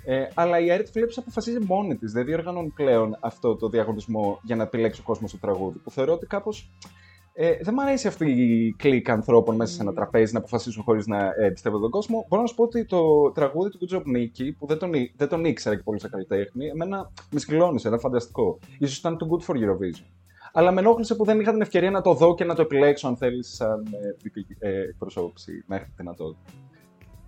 Ε, 0.04 0.26
αλλά 0.34 0.58
η 0.58 0.70
ΑΕΡΤ 0.70 0.88
βλέπει 0.92 1.14
αποφασίζει 1.16 1.58
μόνη 1.66 1.96
της. 1.96 2.12
Δεν 2.12 2.24
διοργανώνει 2.24 2.68
πλέον 2.68 3.16
αυτό 3.20 3.56
το 3.56 3.68
διαγωνισμό 3.68 4.40
για 4.42 4.56
να 4.56 4.62
επιλέξει 4.62 5.00
ο 5.00 5.04
κόσμος 5.04 5.30
το 5.30 5.38
τραγούδι. 5.38 5.78
Που 5.78 5.90
θεωρώ 5.90 6.12
ότι 6.12 6.26
κάπως. 6.26 6.70
Ε, 7.36 7.56
δεν 7.62 7.74
μου 7.76 7.82
αρέσει 7.82 8.06
αυτή 8.06 8.30
η 8.30 8.72
κλικ 8.72 9.08
ανθρώπων 9.08 9.56
μέσα 9.56 9.74
σε 9.74 9.82
ένα 9.82 9.92
τραπέζι 9.92 10.32
να 10.32 10.38
αποφασίσουν 10.38 10.82
χωρίς 10.82 11.06
να 11.06 11.32
ε, 11.38 11.50
πιστεύω 11.50 11.78
τον 11.78 11.90
κόσμο. 11.90 12.26
Μπορώ 12.28 12.42
να 12.42 12.48
σου 12.48 12.54
πω 12.54 12.62
ότι 12.62 12.84
το 12.84 13.30
τραγούδι 13.30 13.70
του 13.70 13.78
Good 13.80 13.94
Job 13.94 14.00
Nicky, 14.00 14.50
που 14.58 14.66
δεν 14.66 14.78
τον, 14.78 14.90
δεν 15.16 15.28
τον 15.28 15.44
ήξερα 15.44 15.76
και 15.76 15.82
πολύ 15.82 16.00
σαν 16.00 16.10
καλλιτέχνη, 16.10 16.66
εμένα 16.66 17.12
με 17.30 17.40
σκυλώνησε, 17.40 17.88
ήταν 17.88 18.00
φανταστικό. 18.00 18.58
σω 18.86 18.96
ήταν 18.98 19.18
το 19.18 19.26
Good 19.30 19.46
for 19.46 19.56
Eurovision. 19.56 20.04
Αλλά 20.52 20.72
με 20.72 20.80
ενόχλησε 20.80 21.14
που 21.14 21.24
δεν 21.24 21.40
είχα 21.40 21.50
την 21.50 21.60
ευκαιρία 21.60 21.90
να 21.90 22.00
το 22.00 22.14
δω 22.14 22.34
και 22.34 22.44
να 22.44 22.54
το 22.54 22.62
επιλέξω, 22.62 23.08
αν 23.08 23.16
θέλεις, 23.16 23.54
σαν 23.54 23.86
ε, 24.58 24.68
ε, 24.68 24.80
εκπροσώπηση 24.80 25.64
μέχρι 25.66 25.84
την 25.84 25.94
δυνατότητα. 25.96 26.40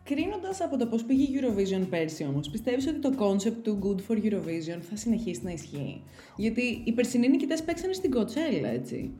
Κρίνοντας 0.08 0.60
από 0.60 0.76
το 0.76 0.86
πώς 0.86 1.04
πήγε 1.04 1.22
η 1.22 1.40
Eurovision 1.40 1.86
πέρσι 1.90 2.24
όμως, 2.24 2.50
πιστεύεις 2.50 2.86
ότι 2.86 2.98
το 2.98 3.12
concept 3.18 3.56
του 3.62 3.78
Good 3.82 4.12
for 4.12 4.16
Eurovision 4.16 4.78
θα 4.80 4.96
συνεχίσει 4.96 5.40
να 5.44 5.50
ισχύει; 5.50 6.02
Γιατί 6.36 6.82
οι 6.84 6.92
περσινοί 6.92 7.28
νικητές 7.28 7.62
παίξανε 7.62 7.92
στην 7.92 8.10
Coachella, 8.14 8.74
έτσι. 8.74 9.10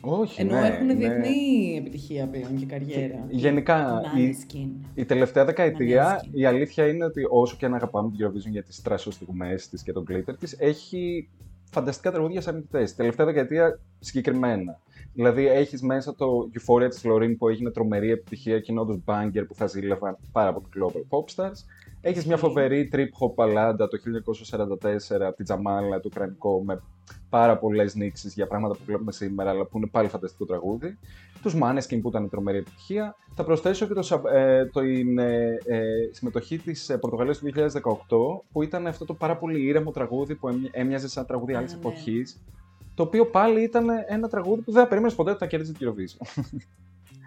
Όχι, 0.00 0.40
Ενώ 0.40 0.60
ναι, 0.60 0.66
έχουν 0.66 0.86
ναι. 0.86 0.94
διεθνή 0.94 1.76
επιτυχία 1.78 2.26
πλέον 2.26 2.56
και 2.56 2.66
καριέρα. 2.66 3.26
Γενικά, 3.30 4.02
η, 4.16 4.36
Maneskin. 4.36 4.68
η 4.94 5.04
τελευταία 5.04 5.44
δεκαετία 5.44 6.20
Maneskin. 6.20 6.28
η 6.32 6.44
αλήθεια 6.44 6.88
είναι 6.88 7.04
ότι 7.04 7.22
όσο 7.30 7.56
και 7.56 7.66
αν 7.66 7.74
αγαπάμε 7.74 8.10
την 8.10 8.26
Eurovision 8.26 8.50
για 8.50 8.62
τις 8.62 8.82
στιγμές 9.10 9.68
της 9.68 9.82
και 9.82 9.92
τον 9.92 10.04
glitter 10.10 10.34
της, 10.38 10.56
έχει 10.58 11.28
φανταστικά 11.70 12.10
τραγούδια 12.10 12.40
σαν 12.40 12.54
νικητές. 12.54 12.88
Την 12.88 12.96
τελευταία 12.96 13.26
δεκαετία 13.26 13.80
συγκεκριμένα. 13.98 14.80
Δηλαδή 15.14 15.46
έχεις 15.48 15.82
μέσα 15.82 16.14
το 16.14 16.26
Euphoria 16.54 16.88
της 16.88 17.02
Loreen 17.04 17.34
που 17.38 17.48
έγινε 17.48 17.70
τρομερή 17.70 18.10
επιτυχία 18.10 18.60
και 18.60 18.72
είναι 18.72 18.80
όντως 18.80 18.98
banger 19.06 19.44
που 19.48 19.54
θα 19.54 19.66
ζήλευαν 19.66 20.16
πάρα 20.32 20.48
από 20.48 20.62
Global 20.76 21.18
Popstars. 21.18 21.52
Έχεις 22.00 22.26
μια 22.26 22.36
φοβερή 22.36 22.88
trip 22.92 22.98
hop 23.26 23.34
παλάντα 23.34 23.88
το 23.88 23.98
1944 25.16 25.20
από 25.20 25.36
την 25.36 25.44
Τζαμάλα, 25.44 26.00
το 26.00 26.08
Ουκρανικό, 26.12 26.62
με 26.64 26.80
πάρα 27.28 27.58
πολλές 27.58 27.94
νήξει 27.94 28.28
για 28.34 28.46
πράγματα 28.46 28.74
που 28.74 28.80
βλέπουμε 28.86 29.12
σήμερα, 29.12 29.50
αλλά 29.50 29.64
που 29.64 29.76
είναι 29.76 29.86
πάλι 29.86 30.08
φανταστικό 30.08 30.44
τραγούδι. 30.44 30.98
Τους 31.42 31.54
Maneskin 31.62 31.98
που 32.02 32.08
ήταν 32.08 32.28
τρομερή 32.28 32.58
επιτυχία. 32.58 33.16
Θα 33.34 33.44
προσθέσω 33.44 33.86
και 33.86 33.94
το, 33.94 34.02
σα- 34.02 34.30
ε, 34.38 34.66
το, 34.72 34.80
την 34.80 35.18
ε, 35.18 35.58
ε, 35.64 35.82
συμμετοχή 36.10 36.58
της 36.58 36.96
Πορτογαλίας 37.00 37.38
του 37.38 37.46
2018, 37.46 38.42
που 38.52 38.62
ήταν 38.62 38.86
αυτό 38.86 39.04
το 39.04 39.14
πάρα 39.14 39.36
πολύ 39.36 39.62
ήρεμο 39.66 39.90
τραγούδι 39.90 40.34
που 40.34 40.48
έμοι- 40.48 40.68
έμοιαζε 40.72 41.08
σαν 41.08 41.26
τραγούδι 41.26 41.54
Α, 41.54 41.58
άλλη 41.58 41.66
ναι. 41.66 41.72
Εποχή. 42.94 43.02
Το 43.02 43.02
οποίο 43.02 43.26
πάλι 43.26 43.62
ήταν 43.62 43.86
ένα 44.06 44.28
τραγούδι 44.28 44.62
που 44.62 44.72
δεν 44.72 44.82
θα 44.82 44.88
περίμενε 44.88 45.14
ποτέ 45.14 45.30
ότι 45.30 45.38
θα 45.38 45.46
κέρδιζε 45.46 45.72
την 45.72 45.88
Eurovision. 45.88 46.44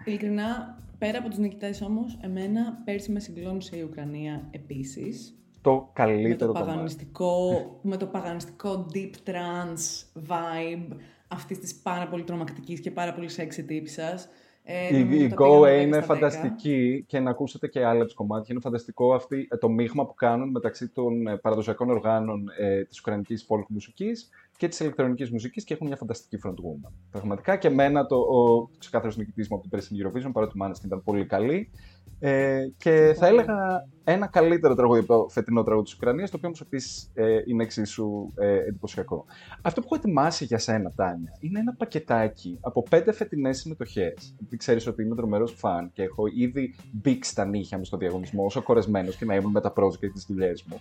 Ειλικρινά, 0.04 0.78
πέρα 0.98 1.18
από 1.18 1.28
τους 1.28 1.38
νικητές 1.38 1.82
όμως, 1.82 2.18
εμένα 2.22 2.82
πέρσι 2.84 3.12
με 3.12 3.20
συγκλώνησε 3.20 3.76
η 3.76 3.82
Ουκρανία 3.82 4.48
επίσης. 4.50 5.32
το 5.60 5.70
Με 5.70 5.76
το, 5.76 5.90
καλύτερο 5.92 6.52
κομμάτι. 6.52 6.70
παγανιστικό, 6.70 7.50
με 7.82 7.96
το 7.96 8.06
παγανιστικό 8.06 8.86
deep 8.94 9.30
trance 9.30 10.04
vibe 10.28 10.96
αυτής 11.28 11.58
της 11.58 11.74
πάρα 11.74 12.08
πολύ 12.08 12.22
τρομακτικής 12.22 12.80
και 12.80 12.90
πάρα 12.90 13.14
πολύ 13.14 13.28
sexy 13.36 13.64
τύψας. 13.66 14.28
Ε, 14.70 14.96
Η, 14.96 14.98
νομίζω 14.98 15.24
η 15.24 15.28
τα 15.28 15.36
πήγαμε 15.36 15.58
Go 15.58 15.62
δέκα 15.62 15.80
είναι 15.80 16.00
στα 16.02 16.14
δέκα. 16.14 16.30
φανταστική 16.30 17.04
και 17.06 17.20
να 17.20 17.30
ακούσετε 17.30 17.68
και 17.68 17.84
άλλα 17.84 18.04
τους 18.04 18.14
κομμάτια. 18.14 18.46
Είναι 18.50 18.60
φανταστικό 18.60 19.14
αυτή, 19.14 19.48
ε, 19.50 19.56
το 19.56 19.68
μείγμα 19.68 20.06
που 20.06 20.14
κάνουν 20.14 20.50
μεταξύ 20.50 20.88
των 20.88 21.26
ε, 21.26 21.36
παραδοσιακών 21.36 21.90
οργάνων 21.90 22.48
ε, 22.58 22.84
της 22.84 22.98
ουκρανικής 22.98 23.46
folk 23.48 23.64
μουσικής 23.68 24.28
και 24.58 24.68
της 24.68 24.80
ηλεκτρονικής 24.80 25.30
μουσικής 25.30 25.64
και 25.64 25.74
έχουν 25.74 25.86
μια 25.86 25.96
φανταστική 25.96 26.38
frontwoman. 26.44 26.90
Πραγματικά 27.10 27.56
και 27.56 27.68
εμένα 27.68 28.06
το, 28.06 28.16
ο 28.16 28.68
ξεκάθαρος 28.78 29.16
νικητής 29.16 29.48
μου 29.48 29.54
από 29.54 29.62
την 29.62 29.70
περσινή 29.70 30.00
Eurovision, 30.04 30.30
παρότι 30.32 30.58
η 30.58 30.60
Maneskin 30.64 30.84
ήταν 30.84 31.02
πολύ 31.02 31.26
καλή. 31.26 31.70
Ε, 32.20 32.64
και 32.76 33.14
θα 33.18 33.26
έλεγα 33.26 33.88
ένα 34.04 34.26
καλύτερο 34.26 34.74
τραγούδι 34.74 34.98
από 34.98 35.08
το 35.08 35.28
φετινό 35.28 35.62
τραγούδι 35.62 35.84
της 35.86 35.94
Ουκρανίας, 35.94 36.30
το 36.30 36.36
οποίο 36.36 36.48
όμως 36.48 36.60
επίσης 36.60 37.10
ε, 37.14 37.38
είναι 37.46 37.62
εξίσου 37.62 38.32
ε, 38.34 38.58
εντυπωσιακό. 38.58 39.24
Αυτό 39.62 39.80
που 39.80 39.86
έχω 39.90 39.96
ετοιμάσει 40.02 40.44
για 40.44 40.58
σένα, 40.58 40.92
Τάνια, 40.92 41.36
είναι 41.40 41.58
ένα 41.58 41.74
πακετάκι 41.74 42.58
από 42.60 42.82
πέντε 42.82 43.12
φετινές 43.12 43.58
συμμετοχές. 43.58 44.34
Γιατί 44.38 44.56
ξέρεις 44.56 44.86
ότι 44.86 45.02
είμαι 45.02 45.14
τρομερός 45.14 45.52
φαν 45.52 45.90
και 45.92 46.02
έχω 46.02 46.26
ήδη 46.34 46.74
μπήξει 46.92 47.34
τα 47.34 47.44
νύχια 47.44 47.78
μου 47.78 47.84
στο 47.84 47.96
διαγωνισμό, 47.96 48.44
όσο 48.44 48.62
κορεσμένος 48.62 49.16
και 49.16 49.24
να 49.24 49.34
ήμουν 49.34 49.50
με 49.50 49.60
τα 49.60 49.72
project 49.76 49.98
και 49.98 50.08
τις 50.08 50.26
δουλειές 50.28 50.62
μου. 50.62 50.80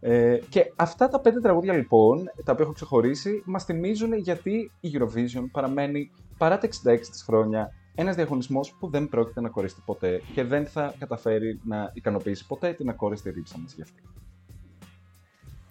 Ε, 0.00 0.38
και 0.48 0.72
αυτά 0.76 1.08
τα 1.08 1.20
πέντε 1.20 1.40
τραγούδια 1.40 1.72
λοιπόν, 1.72 2.24
τα 2.44 2.52
οποία 2.52 2.64
έχω 2.64 2.72
ξεχωρίσει, 2.72 3.42
μας 3.44 3.64
θυμίζουν 3.64 4.12
γιατί 4.12 4.70
η 4.80 4.90
Eurovision 4.94 5.44
παραμένει 5.52 6.10
παρά 6.38 6.58
τα 6.58 6.68
66 6.68 6.98
της 7.10 7.22
χρόνια 7.22 7.72
ένας 7.94 8.14
διαγωνισμός 8.14 8.76
που 8.78 8.88
δεν 8.88 9.08
πρόκειται 9.08 9.40
να 9.40 9.48
κοριστεί 9.48 9.82
ποτέ 9.84 10.22
και 10.34 10.44
δεν 10.44 10.66
θα 10.66 10.94
καταφέρει 10.98 11.60
να 11.64 11.90
ικανοποιήσει 11.94 12.46
ποτέ 12.46 12.72
την 12.72 12.88
ακόριστη 12.88 13.30
ρήψα 13.30 13.58
μας 13.58 13.74
γι' 13.74 13.82
αυτή. 13.82 14.02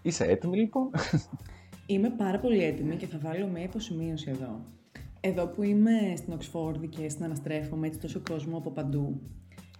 Είσαι 0.02 0.26
έτοιμη 0.26 0.58
λοιπόν; 0.58 0.90
Είμαι 1.90 2.10
πάρα 2.10 2.40
πολύ 2.40 2.64
έτοιμη 2.64 2.96
και 2.96 3.08
θα 3.08 3.20
βάλω 3.22 3.48
μια 3.48 3.64
υποσημείωση 3.64 4.30
εδώ. 4.30 4.62
Εδώ 5.22 5.48
που 5.48 5.64
είμαι 5.64 6.16
στην 6.16 6.34
Οξφόρδη 6.34 6.88
και 6.88 7.10
συναναστρέφομαι 7.10 7.88
έτσι 7.88 8.00
τόσο 8.00 8.22
κόσμο 8.30 8.58
από 8.58 8.72
παντού, 8.72 9.22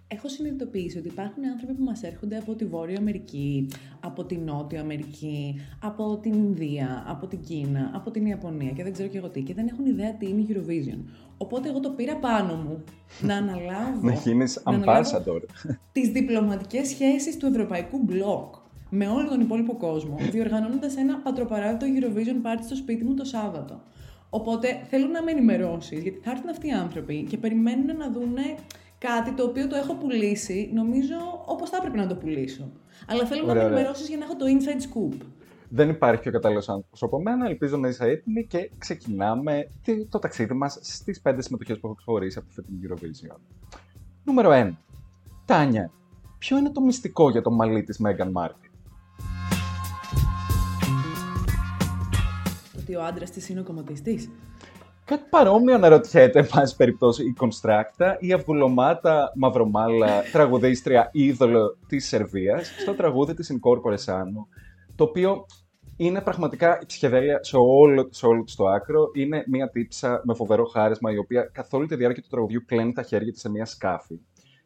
έχω 0.08 0.28
συνειδητοποιήσει 0.28 0.98
ότι 0.98 1.08
υπάρχουν 1.08 1.44
άνθρωποι 1.44 1.72
που 1.72 1.84
μας 1.84 2.02
έρχονται 2.02 2.36
από 2.36 2.54
τη 2.54 2.64
Βόρεια 2.64 2.98
Αμερική, 2.98 3.68
από 4.00 4.24
τη 4.24 4.36
Νότια 4.36 4.80
Αμερική, 4.80 5.60
από 5.82 6.18
την 6.22 6.32
Ινδία, 6.32 7.04
από 7.06 7.26
την 7.26 7.40
Κίνα, 7.40 7.90
από 7.94 8.10
την 8.10 8.26
Ιαπωνία 8.26 8.70
και 8.70 8.82
δεν 8.82 8.92
ξέρω 8.92 9.08
και 9.08 9.18
εγώ 9.18 9.28
τι 9.28 9.42
και 9.42 9.54
δεν 9.54 9.66
έχουν 9.66 9.86
ιδέα 9.86 10.14
τι 10.14 10.28
είναι 10.28 10.40
η 10.40 10.46
Eurovision. 10.50 10.98
Οπότε 11.38 11.68
εγώ 11.68 11.80
το 11.80 11.90
πήρα 11.90 12.16
πάνω 12.16 12.54
μου 12.54 12.84
να 13.20 13.36
αναλάβω, 13.36 14.00
να 14.02 14.12
γίνεις 14.12 14.62
να 14.64 14.72
αναλάβω 14.72 15.10
ambassador. 15.10 15.42
τις 15.92 16.08
διπλωματικές 16.08 16.88
σχέσεις 16.88 17.36
του 17.36 17.46
Ευρωπαϊκού 17.46 17.98
Μπλοκ 17.98 18.54
με 18.90 19.08
όλο 19.08 19.28
τον 19.28 19.40
υπόλοιπο 19.40 19.76
κόσμο, 19.76 20.16
διοργανώνοντας 20.30 20.96
ένα 20.96 21.18
πατροπαράδοτο 21.18 21.86
Eurovision 21.86 22.46
Party 22.46 22.62
στο 22.64 22.76
σπίτι 22.76 23.04
μου 23.04 23.14
το 23.14 23.24
Σάββατο. 23.24 23.80
Οπότε 24.30 24.82
θέλω 24.88 25.06
να 25.06 25.22
με 25.22 25.30
ενημερώσεις, 25.30 26.02
γιατί 26.02 26.18
θα 26.22 26.30
έρθουν 26.30 26.48
αυτοί 26.48 26.66
οι 26.66 26.70
άνθρωποι 26.70 27.26
και 27.28 27.36
περιμένουν 27.36 27.96
να 27.96 28.10
δούνε 28.10 28.54
κάτι 28.98 29.32
το 29.34 29.42
οποίο 29.44 29.66
το 29.66 29.76
έχω 29.76 29.94
πουλήσει, 29.94 30.70
νομίζω 30.74 31.14
όπως 31.46 31.70
θα 31.70 31.76
έπρεπε 31.76 31.96
να 31.96 32.06
το 32.06 32.14
πουλήσω. 32.16 32.70
Αλλά 33.06 33.24
θέλω 33.26 33.44
να 33.44 33.50
Ωραία, 33.50 33.62
με 33.62 33.68
ωραία. 33.68 33.78
ενημερώσεις 33.78 34.08
για 34.08 34.16
να 34.18 34.24
έχω 34.24 34.36
το 34.36 34.44
inside 34.48 34.82
scoop. 34.82 35.16
Δεν 35.70 35.88
υπάρχει 35.88 36.20
πιο 36.22 36.30
κατάλληλος 36.30 36.68
άνθρωπος 36.68 37.02
από 37.02 37.20
μένα. 37.22 37.46
Ελπίζω 37.46 37.76
να 37.76 37.88
είσαι 37.88 38.04
έτοιμη 38.04 38.46
και 38.46 38.70
ξεκινάμε 38.78 39.68
τι- 39.82 40.06
το 40.06 40.18
ταξίδι 40.18 40.54
μας 40.54 40.78
στις 40.80 41.20
πέντε 41.20 41.42
συμμετοχές 41.42 41.78
που 41.80 41.86
έχω 41.86 41.94
ξεχωρίσει 41.96 42.38
από 42.38 42.46
τη 42.48 42.54
φετινή 42.54 42.78
Eurovision. 42.88 43.36
Νούμερο 44.24 44.50
1. 44.50 44.76
Τάνια, 45.44 45.90
ποιο 46.38 46.58
είναι 46.58 46.70
το 46.70 46.80
μυστικό 46.80 47.30
για 47.30 47.42
το 47.42 47.50
μαλλί 47.50 47.82
της 47.82 47.98
Μέγκαν 47.98 48.30
Μαρκλ. 48.30 48.70
Ότι 52.78 52.94
ο 52.94 53.04
άντρας 53.04 53.30
της 53.30 53.48
είναι 53.48 53.60
ο 53.60 53.62
κομμωτής 53.64 54.00
της. 54.02 54.28
Κάτι 55.08 55.24
παρόμοιο 55.30 55.78
να 55.78 55.88
ρωτιέται, 55.88 56.38
εν 56.38 56.46
πάση 56.46 56.76
περιπτώσει, 56.76 57.24
η 57.24 57.32
Κονστράκτα, 57.32 58.16
η 58.20 58.32
αυγουλομάτα 58.32 59.32
μαυρομάλλα, 59.34 60.22
τραγουδίστρια 60.32 61.08
είδωλο 61.12 61.78
της 61.86 62.08
Σερβίας, 62.08 62.74
στο 62.80 62.94
τραγούδι 62.94 63.34
της 63.34 63.52
In 63.52 63.64
corpore 63.64 64.04
sano, 64.04 64.46
το 64.94 65.04
οποίο 65.04 65.46
είναι 65.96 66.20
πραγματικά 66.20 66.78
η 66.82 66.86
ψυχεδέλεια 66.86 67.38
σε 67.42 67.56
όλο, 67.56 68.08
σε 68.10 68.26
όλο 68.26 68.42
της 68.42 68.54
το 68.54 68.66
άκρο. 68.66 69.10
Είναι 69.14 69.44
μια 69.46 69.70
τύπισσα 69.70 70.22
με 70.24 70.34
φοβερό 70.34 70.64
χάρισμα, 70.64 71.12
η 71.12 71.18
οποία 71.18 71.42
καθ' 71.42 71.74
όλη 71.74 71.86
τη 71.86 71.96
διάρκεια 71.96 72.22
του 72.22 72.28
τραγουδιού 72.28 72.64
πλένει 72.66 72.92
τα 72.92 73.02
χέρια 73.02 73.32
της 73.32 73.40
σε 73.40 73.50
μια 73.50 73.64
σκάφη. 73.64 74.20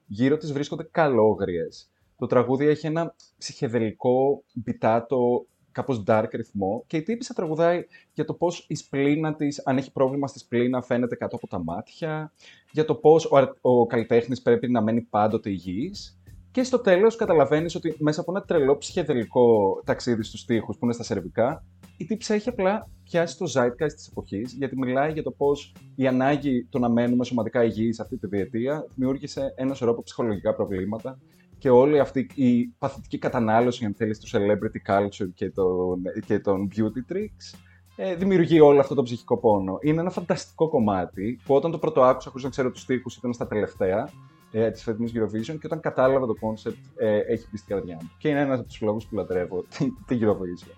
Γύρω 0.06 0.36
της 0.36 0.52
βρίσκονται 0.52 0.88
καλόγριες. 0.90 1.90
Το 2.16 2.26
τραγούδι 2.26 2.66
έχει 2.66 2.86
ένα 2.86 3.14
ψυχεδελικό, 3.38 4.44
μπιτάτο, 4.54 5.46
κάπως 5.72 6.02
dark 6.06 6.28
ρυθμό 6.32 6.84
και 6.86 6.96
η 6.96 7.02
τύπησα 7.02 7.34
τραγουδάει 7.34 7.86
για 8.12 8.24
το 8.24 8.34
πώς 8.34 8.64
η 8.68 8.74
σπλήνα 8.74 9.34
της, 9.34 9.62
αν 9.66 9.76
έχει 9.76 9.92
πρόβλημα 9.92 10.26
στη 10.26 10.38
σπλήνα, 10.38 10.82
φαίνεται 10.82 11.16
κάτω 11.16 11.36
από 11.36 11.46
τα 11.46 11.62
μάτια, 11.62 12.32
για 12.72 12.84
το 12.84 12.94
πώς 12.94 13.24
ο, 13.30 13.36
αρ- 13.36 13.56
ο 13.60 13.86
καλλιτέχνης 13.86 14.42
πρέπει 14.42 14.70
να 14.70 14.82
μένει 14.82 15.00
πάντοτε 15.00 15.50
υγιής 15.50 16.16
και 16.52 16.62
στο 16.62 16.78
τέλος 16.78 17.16
καταλαβαίνεις 17.16 17.74
ότι 17.74 17.96
μέσα 17.98 18.20
από 18.20 18.30
ένα 18.30 18.42
τρελό 18.42 18.78
ψυχεδελικό 18.78 19.80
ταξίδι 19.84 20.22
στους 20.22 20.40
στίχους 20.40 20.76
που 20.76 20.84
είναι 20.84 20.94
στα 20.94 21.02
σερβικά, 21.02 21.64
η 21.96 22.04
τύψα 22.04 22.34
έχει 22.34 22.48
απλά 22.48 22.88
πιάσει 23.04 23.38
το 23.38 23.52
zeitgeist 23.54 23.92
της 23.94 24.08
εποχής, 24.08 24.52
γιατί 24.52 24.78
μιλάει 24.78 25.12
για 25.12 25.22
το 25.22 25.30
πώς 25.30 25.74
η 25.94 26.06
ανάγκη 26.06 26.64
του 26.64 26.78
να 26.78 26.88
μένουμε 26.88 27.24
σωματικά 27.24 27.64
υγιείς 27.64 28.00
αυτή 28.00 28.16
τη 28.16 28.26
διετία 28.26 28.86
δημιούργησε 28.94 29.52
ένα 29.56 29.74
σωρό 29.74 29.90
από 29.90 30.02
ψυχολογικά 30.02 30.54
προβλήματα 30.54 31.18
και 31.62 31.70
όλη 31.70 31.98
αυτή 31.98 32.26
η 32.34 32.66
παθητική 32.78 33.18
κατανάλωση, 33.18 33.84
αν 33.84 33.94
θέλεις, 33.94 34.18
του 34.18 34.28
celebrity 34.32 34.92
culture 34.92 35.28
και 35.34 35.50
των, 35.50 36.02
και 36.26 36.38
των 36.38 36.68
beauty 36.76 37.12
tricks, 37.12 37.58
ε, 37.96 38.14
δημιουργεί 38.14 38.60
όλο 38.60 38.80
αυτό 38.80 38.94
το 38.94 39.02
ψυχικό 39.02 39.38
πόνο. 39.38 39.78
Είναι 39.80 40.00
ένα 40.00 40.10
φανταστικό 40.10 40.68
κομμάτι 40.68 41.40
που 41.44 41.54
όταν 41.54 41.70
το 41.70 41.78
πρώτο 41.78 42.02
άκουσα, 42.02 42.28
χωρίς 42.28 42.44
να 42.44 42.50
ξέρω 42.50 42.70
τους 42.70 42.80
στίχους, 42.80 43.16
ήταν 43.16 43.32
στα 43.32 43.46
τελευταία 43.46 44.08
ε, 44.52 44.70
της 44.70 44.82
φετινής 44.82 45.12
Eurovision 45.14 45.58
και 45.58 45.66
όταν 45.66 45.80
κατάλαβα 45.80 46.26
το 46.26 46.34
concept, 46.40 46.90
ε, 46.96 47.16
έχει 47.16 47.46
μπει 47.50 47.56
στην 47.56 47.74
καρδιά 47.74 47.98
μου. 48.02 48.10
Και 48.18 48.28
είναι 48.28 48.40
ένας 48.40 48.58
από 48.58 48.68
τους 48.68 48.80
λόγους 48.80 49.06
που 49.06 49.14
λατρεύω 49.14 49.64
την, 49.76 49.92
την 50.06 50.20
Eurovision. 50.22 50.76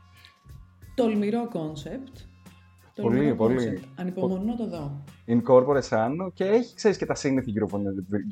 Τολμηρό 0.94 1.48
concept. 1.48 2.16
Πολύ, 3.02 3.14
Τολμηρό 3.16 3.34
πολύ. 3.36 3.80
concept. 3.80 3.88
Ανυπομονώ 3.96 4.42
να 4.42 4.56
το 4.56 4.68
δω. 4.68 5.02
In 5.26 5.38
corpore 5.38 5.80
sano 5.88 6.32
και 6.34 6.44
έχει, 6.44 6.74
ξέρεις, 6.74 6.96
και 6.96 7.06
τα 7.06 7.14
σύνηθη 7.14 7.52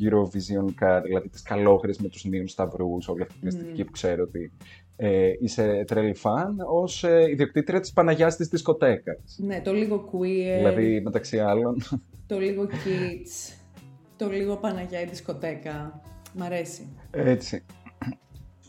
Eurovision, 0.01 0.65
δηλαδή 1.05 1.29
τις 1.29 1.43
καλόχρες 1.43 1.99
με 1.99 2.09
τους 2.09 2.25
νέους 2.25 2.51
σταυρούς, 2.51 3.09
όλη 3.09 3.23
αυτή 3.23 3.35
την 3.39 3.49
Μμμ. 3.49 3.57
αισθητική 3.57 3.85
που 3.85 3.91
ξέρω 3.91 4.23
ότι 4.23 4.53
ε, 4.97 5.31
είσαι 5.41 5.85
τρελή 5.87 6.15
φαν, 6.15 6.57
ως 6.73 7.05
ε, 7.05 7.27
ιδιοκτήτρια 7.31 7.81
της 7.81 7.93
Παναγιάς 7.93 8.37
της 8.37 8.49
δισκοτέκας. 8.49 9.39
Ναι, 9.39 9.61
το 9.61 9.73
λίγο 9.73 10.11
queer, 10.13 10.57
Δηλαδή, 10.57 11.01
μεταξύ 11.05 11.39
άλλων, 11.39 11.77
το 12.27 12.39
λίγο 12.39 12.63
kids, 12.71 13.53
το 14.17 14.29
λίγο 14.29 14.57
Παναγιά 14.57 15.01
η 15.01 15.05
δισκοτέκα. 15.07 16.01
Μ' 16.35 16.43
αρέσει. 16.43 16.89
έτσι. 17.11 17.65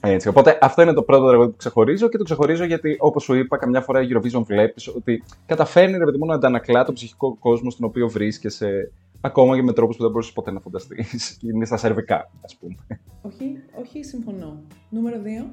Έτσι. 0.06 0.28
Οπότε 0.28 0.58
αυτό 0.62 0.82
είναι 0.82 0.94
το 0.94 1.02
πρώτο 1.02 1.28
τραγούδι 1.28 1.50
που 1.50 1.58
ξεχωρίζω 1.58 2.10
και 2.10 2.18
το 2.18 2.24
ξεχωρίζω 2.24 2.64
γιατί, 2.64 2.98
όπως 3.00 3.24
σου 3.24 3.34
είπα, 3.34 3.58
καμιά 3.58 3.82
φορά 3.82 4.02
η 4.02 4.08
Eurovision 4.10 4.44
βλέπεις 4.46 4.88
ότι 4.88 5.24
καταφέρνει 5.46 5.98
ρε 5.98 6.06
παιδί 6.06 6.18
μου 6.18 6.26
να 6.26 6.34
αντανακλά 6.34 6.86
τον 6.86 6.94
ψυχικό 6.94 7.36
κόσμο 7.36 7.70
στον 7.70 7.86
οποίο 7.86 8.10
βρίσκεσαι, 8.10 8.92
ακόμα 9.22 9.56
και 9.56 9.64
με 9.64 9.74
τρόπους 9.74 9.96
που 9.96 10.02
δεν 10.02 10.12
μπορούσες 10.12 10.34
ποτέ 10.34 10.52
να 10.52 10.60
φανταστείς. 10.60 11.38
είναι 11.54 11.66
στα 11.66 11.78
σερβικά, 11.78 12.32
ας 12.42 12.56
πούμε. 12.56 12.76
Όχι, 13.22 13.58
όχι, 13.80 14.04
συμφωνώ. 14.04 14.62
Νούμερο 14.90 15.18
2. 15.44 15.46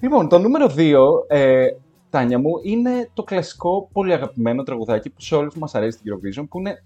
Λοιπόν, 0.00 0.28
το 0.28 0.38
νούμερο 0.38 0.66
2 0.76 0.96
ε, 1.28 1.66
Τάνια 2.10 2.38
μου, 2.38 2.50
είναι 2.62 3.10
το 3.14 3.22
κλασικό 3.22 3.88
πολύ 3.92 4.12
αγαπημένο 4.12 4.62
τραγουδάκι 4.62 5.10
που 5.10 5.20
σε 5.20 5.34
όλους 5.34 5.56
μας 5.56 5.74
αρέσει 5.74 5.98
στην 5.98 6.12
Eurovision, 6.12 6.46
που 6.48 6.58
είναι 6.58 6.82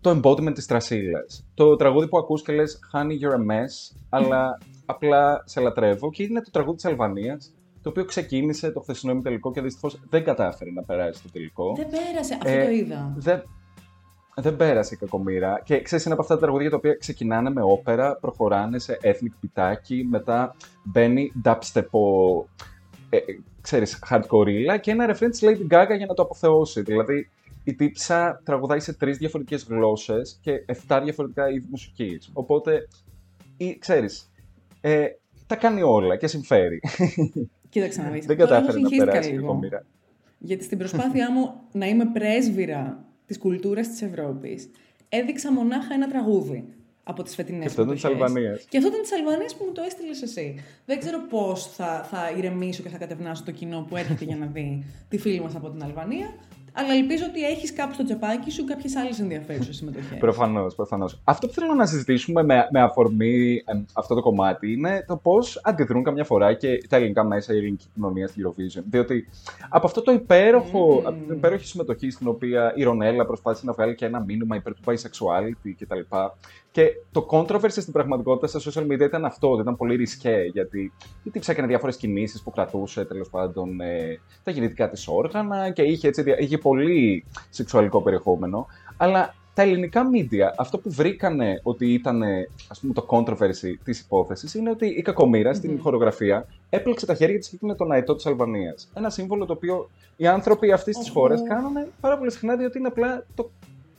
το 0.00 0.10
embodiment 0.10 0.54
της 0.54 0.66
τρασίλας. 0.66 1.46
Το 1.54 1.76
τραγούδι 1.76 2.08
που 2.08 2.18
ακούς 2.18 2.42
και 2.42 2.52
λες 2.52 2.78
Honey, 2.92 3.12
you're 3.22 3.36
a 3.36 3.50
mess, 3.52 3.96
αλλά 4.08 4.58
απλά 4.84 5.42
σε 5.44 5.60
λατρεύω 5.60 6.10
και 6.10 6.22
είναι 6.22 6.40
το 6.40 6.50
τραγούδι 6.50 6.76
της 6.76 6.84
Αλβανίας, 6.84 7.54
το 7.82 7.88
οποίο 7.88 8.04
ξεκίνησε 8.04 8.70
το 8.70 8.80
χθεσινό 8.80 9.12
ημιτελικό 9.12 9.52
και 9.52 9.60
δυστυχώς 9.60 10.00
δεν 10.08 10.24
κατάφερε 10.24 10.70
να 10.70 10.82
περάσει 10.82 11.22
το 11.22 11.30
τελικό. 11.30 11.74
Δεν 11.76 11.86
πέρασε, 11.90 12.34
αυτό 12.34 12.50
ε, 12.50 12.64
το 12.64 12.70
είδα. 12.70 13.14
Δεν, 13.16 13.42
δεν 14.34 14.56
πέρασε 14.56 14.94
η 14.94 14.96
κακομήρα. 14.96 15.60
Και 15.64 15.82
ξέρεις, 15.82 16.04
είναι 16.04 16.14
από 16.14 16.22
αυτά 16.22 16.34
τα 16.34 16.40
τραγούδια 16.40 16.70
τα 16.70 16.76
οποία 16.76 16.94
ξεκινάνε 16.94 17.50
με 17.50 17.62
όπερα, 17.62 18.16
προχωράνε 18.16 18.78
σε 18.78 18.98
ethnic 19.02 19.34
πιτάκι, 19.40 20.06
μετά 20.10 20.56
μπαίνει 20.84 21.32
dubstep 21.44 21.84
ε, 23.08 23.18
ξέρεις, 23.60 24.02
hardcore 24.10 24.78
και 24.80 24.90
ένα 24.90 25.06
ρεφρέν 25.06 25.30
της 25.30 25.40
Lady 25.42 25.74
Gaga 25.74 25.96
για 25.96 26.06
να 26.06 26.14
το 26.14 26.22
αποθεώσει. 26.22 26.82
Δηλαδή, 26.82 27.30
η 27.64 27.74
τύψα 27.74 28.40
τραγουδάει 28.44 28.80
σε 28.80 28.92
τρεις 28.92 29.18
διαφορετικές 29.18 29.64
γλώσσες 29.64 30.38
και 30.42 30.62
εφτά 30.66 31.00
διαφορετικά 31.00 31.50
είδη 31.50 31.66
μουσικής. 31.70 32.30
Οπότε, 32.32 32.88
ή, 33.56 33.78
ξέρεις, 33.78 34.32
ε, 34.86 35.06
τα 35.46 35.56
κάνει 35.56 35.82
όλα 35.82 36.16
και 36.16 36.26
συμφέρει. 36.26 36.80
Κοίταξε 37.68 38.02
να 38.02 38.10
δεις. 38.10 38.26
Δεν 38.26 38.36
κατάφερε 38.36 38.78
να 38.78 38.88
περάσει 38.88 39.30
η 39.30 39.34
κακομοίρα. 39.36 39.86
Γιατί 40.38 40.64
στην 40.64 40.78
προσπάθειά 40.78 41.32
μου 41.32 41.54
να 41.72 41.86
είμαι 41.86 42.04
πρέσβυρα 42.12 43.04
της 43.26 43.38
κουλτούρας 43.38 43.88
της 43.88 44.02
Ευρώπης, 44.02 44.70
έδειξα 45.08 45.52
μονάχα 45.52 45.94
ένα 45.94 46.08
τραγούδι 46.08 46.64
από 47.02 47.22
τις 47.22 47.34
φετινές 47.34 47.62
Και 47.62 47.68
αυτό 47.68 47.82
ήταν 47.82 47.94
της 47.94 48.04
Αλβανίας. 48.04 48.64
Και 48.68 48.76
αυτό 48.76 48.88
ήταν 48.88 49.02
της 49.02 49.12
Αλβανίας 49.12 49.56
που 49.56 49.64
μου 49.64 49.72
το 49.72 49.82
έστειλες 49.82 50.22
εσύ. 50.22 50.54
Δεν 50.86 50.98
ξέρω 50.98 51.18
πώς 51.28 51.66
θα, 51.66 52.06
θα 52.10 52.32
ηρεμήσω 52.36 52.82
και 52.82 52.88
θα 52.88 52.98
κατευνάσω 52.98 53.42
το 53.44 53.50
κοινό 53.50 53.86
που 53.88 53.96
έρχεται 53.96 54.24
για 54.24 54.36
να 54.36 54.46
δει 54.46 54.84
τη 55.08 55.18
φίλη 55.18 55.40
μας 55.40 55.54
από 55.54 55.70
την 55.70 55.82
Αλβανία. 55.82 56.34
Αλλά 56.76 56.92
ελπίζω 56.94 57.24
ότι 57.28 57.44
έχεις 57.44 57.72
κάπου 57.72 57.92
στο 57.94 58.04
τσεπάκι 58.04 58.50
σου 58.50 58.64
κάποιες 58.64 58.96
άλλες 58.96 59.20
ενδιαφέρουσες 59.20 59.76
συμμετοχές. 59.76 60.18
Προφανώς, 60.18 60.74
προφανώς. 60.74 61.20
Αυτό 61.24 61.46
που 61.46 61.52
θέλω 61.52 61.74
να 61.74 61.86
συζητήσουμε 61.86 62.42
με, 62.42 62.68
με 62.70 62.80
αφορμή 62.80 63.62
ε, 63.64 63.82
αυτό 63.92 64.14
το 64.14 64.20
κομμάτι 64.20 64.72
είναι 64.72 65.04
το 65.06 65.16
πώς 65.16 65.60
αντιδρούν 65.62 66.02
καμιά 66.02 66.24
φορά 66.24 66.54
και 66.54 66.84
τα 66.88 66.96
ελληνικά 66.96 67.24
μέσα, 67.24 67.54
η 67.54 67.56
ελληνική 67.56 67.86
κοινωνία 67.94 68.28
στη 68.28 68.42
Eurovision. 68.44 68.82
Διότι 68.90 69.28
από 69.68 69.86
αυτό 69.86 70.02
το 70.02 70.12
υπέροχο, 70.12 70.98
mm. 70.98 71.04
από 71.04 71.24
την 71.26 71.36
υπέροχη 71.36 71.66
συμμετοχή 71.66 72.10
στην 72.10 72.28
οποία 72.28 72.72
η 72.76 72.82
Ρονέλα 72.82 73.26
προσπάθησε 73.26 73.66
να 73.66 73.72
βγάλει 73.72 73.94
και 73.94 74.04
ένα 74.04 74.20
μήνυμα 74.20 74.56
υπέρ 74.56 74.74
του 74.74 74.82
bisexuality 74.84 75.72
κτλ. 75.78 76.16
Και 76.74 76.92
το 77.12 77.26
controversy 77.30 77.70
στην 77.70 77.92
πραγματικότητα 77.92 78.58
στα 78.58 78.70
social 78.70 78.86
media 78.86 79.00
ήταν 79.00 79.24
αυτό, 79.24 79.50
ότι 79.50 79.60
ήταν 79.60 79.76
πολύ 79.76 79.96
ρισκέ, 79.96 80.50
γιατί, 80.52 80.92
γιατί 81.22 81.38
ψάχνει 81.38 81.66
διάφορες 81.66 81.96
κινήσεις 81.96 82.42
που 82.42 82.50
κρατούσε 82.50 83.04
τέλος 83.04 83.30
πάντων 83.30 83.80
ε, 83.80 84.20
τα 84.42 84.50
γεννητικά 84.50 84.88
της 84.88 85.08
όργανα 85.08 85.70
και 85.70 85.82
είχε, 85.82 86.08
έτσι, 86.08 86.24
είχε 86.38 86.58
πολύ 86.58 87.24
σεξουαλικό 87.50 88.02
περιεχόμενο. 88.02 88.66
Αλλά 88.96 89.34
τα 89.54 89.62
ελληνικά 89.62 90.02
media, 90.14 90.52
αυτό 90.56 90.78
που 90.78 90.90
βρήκανε 90.90 91.60
ότι 91.62 91.92
ήταν 91.92 92.22
ας 92.68 92.80
πούμε, 92.80 92.92
το 92.92 93.06
controversy 93.08 93.74
της 93.84 94.00
υπόθεσης, 94.00 94.54
είναι 94.54 94.70
ότι 94.70 94.86
η 94.86 95.02
κακομήρα 95.02 95.54
στην 95.54 95.80
χορογραφία 95.80 96.46
έπλεξε 96.70 97.06
τα 97.06 97.14
χέρια 97.14 97.38
της 97.38 97.48
και 97.48 97.56
ήταν 97.62 97.76
τον 97.76 97.92
αετό 97.92 98.14
της 98.14 98.26
Αλβανίας. 98.26 98.90
Ένα 98.94 99.10
σύμβολο 99.10 99.44
το 99.44 99.52
οποίο 99.52 99.90
οι 100.16 100.26
άνθρωποι 100.26 100.72
αυτής 100.72 100.98
της 100.98 101.08
χώρας 101.08 101.42
κάνανε 101.48 101.88
πάρα 102.00 102.18
πολύ 102.18 102.30
συχνά, 102.30 102.56
διότι 102.56 102.78
είναι 102.78 102.88
απλά 102.88 103.26
το 103.34 103.50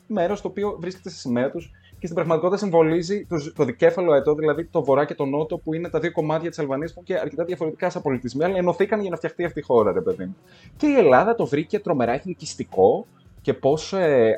μέρος 0.07 0.41
το 0.41 0.47
οποίο 0.47 0.77
βρίσκεται 0.79 1.09
στη 1.09 1.19
σημαία 1.19 1.51
τους 1.51 1.71
και 2.05 2.11
στην 2.11 2.23
πραγματικότητα 2.23 2.57
συμβολίζει 2.65 3.25
το, 3.25 3.53
το 3.53 3.63
δικέφαλο 3.63 4.11
αετό, 4.11 4.35
δηλαδή 4.35 4.65
το 4.65 4.83
βορρά 4.83 5.05
και 5.05 5.15
το 5.15 5.25
νότο, 5.25 5.57
που 5.57 5.73
είναι 5.73 5.89
τα 5.89 5.99
δύο 5.99 6.11
κομμάτια 6.11 6.49
της 6.49 6.59
Αλβανίας 6.59 6.93
που 6.93 7.03
είναι 7.05 7.17
και 7.17 7.23
αρκετά 7.23 7.43
διαφορετικά 7.43 7.89
σαν 7.89 8.01
πολιτισμοί, 8.01 8.43
αλλά 8.43 8.57
ενωθήκαν 8.57 9.01
για 9.01 9.09
να 9.09 9.15
φτιαχτεί 9.15 9.43
αυτή 9.43 9.59
η 9.59 9.61
χώρα, 9.61 9.91
ρε 9.91 10.01
παιδί 10.01 10.25
μου. 10.25 10.35
Και 10.77 10.87
η 10.87 10.95
Ελλάδα 10.95 11.35
το 11.35 11.45
βρήκε 11.45 11.79
τρομερά 11.79 12.13
εθνικιστικό 12.13 13.05
και 13.41 13.53
πώς 13.53 13.93
ε, 13.93 14.35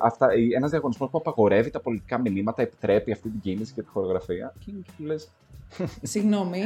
ένας 0.55 0.69
διαγωνισμός 0.69 1.09
που 1.09 1.17
απαγορεύει 1.17 1.69
τα 1.69 1.79
πολιτικά 1.79 2.17
μηνύματα 2.19 2.61
επιτρέπει 2.61 3.11
αυτή 3.11 3.29
την 3.29 3.39
κίνηση 3.39 3.73
και 3.73 3.81
τη 3.81 3.87
χορογραφία. 3.87 4.53
Και 4.65 4.71
λες. 4.97 5.29
Συγγνώμη. 6.01 6.61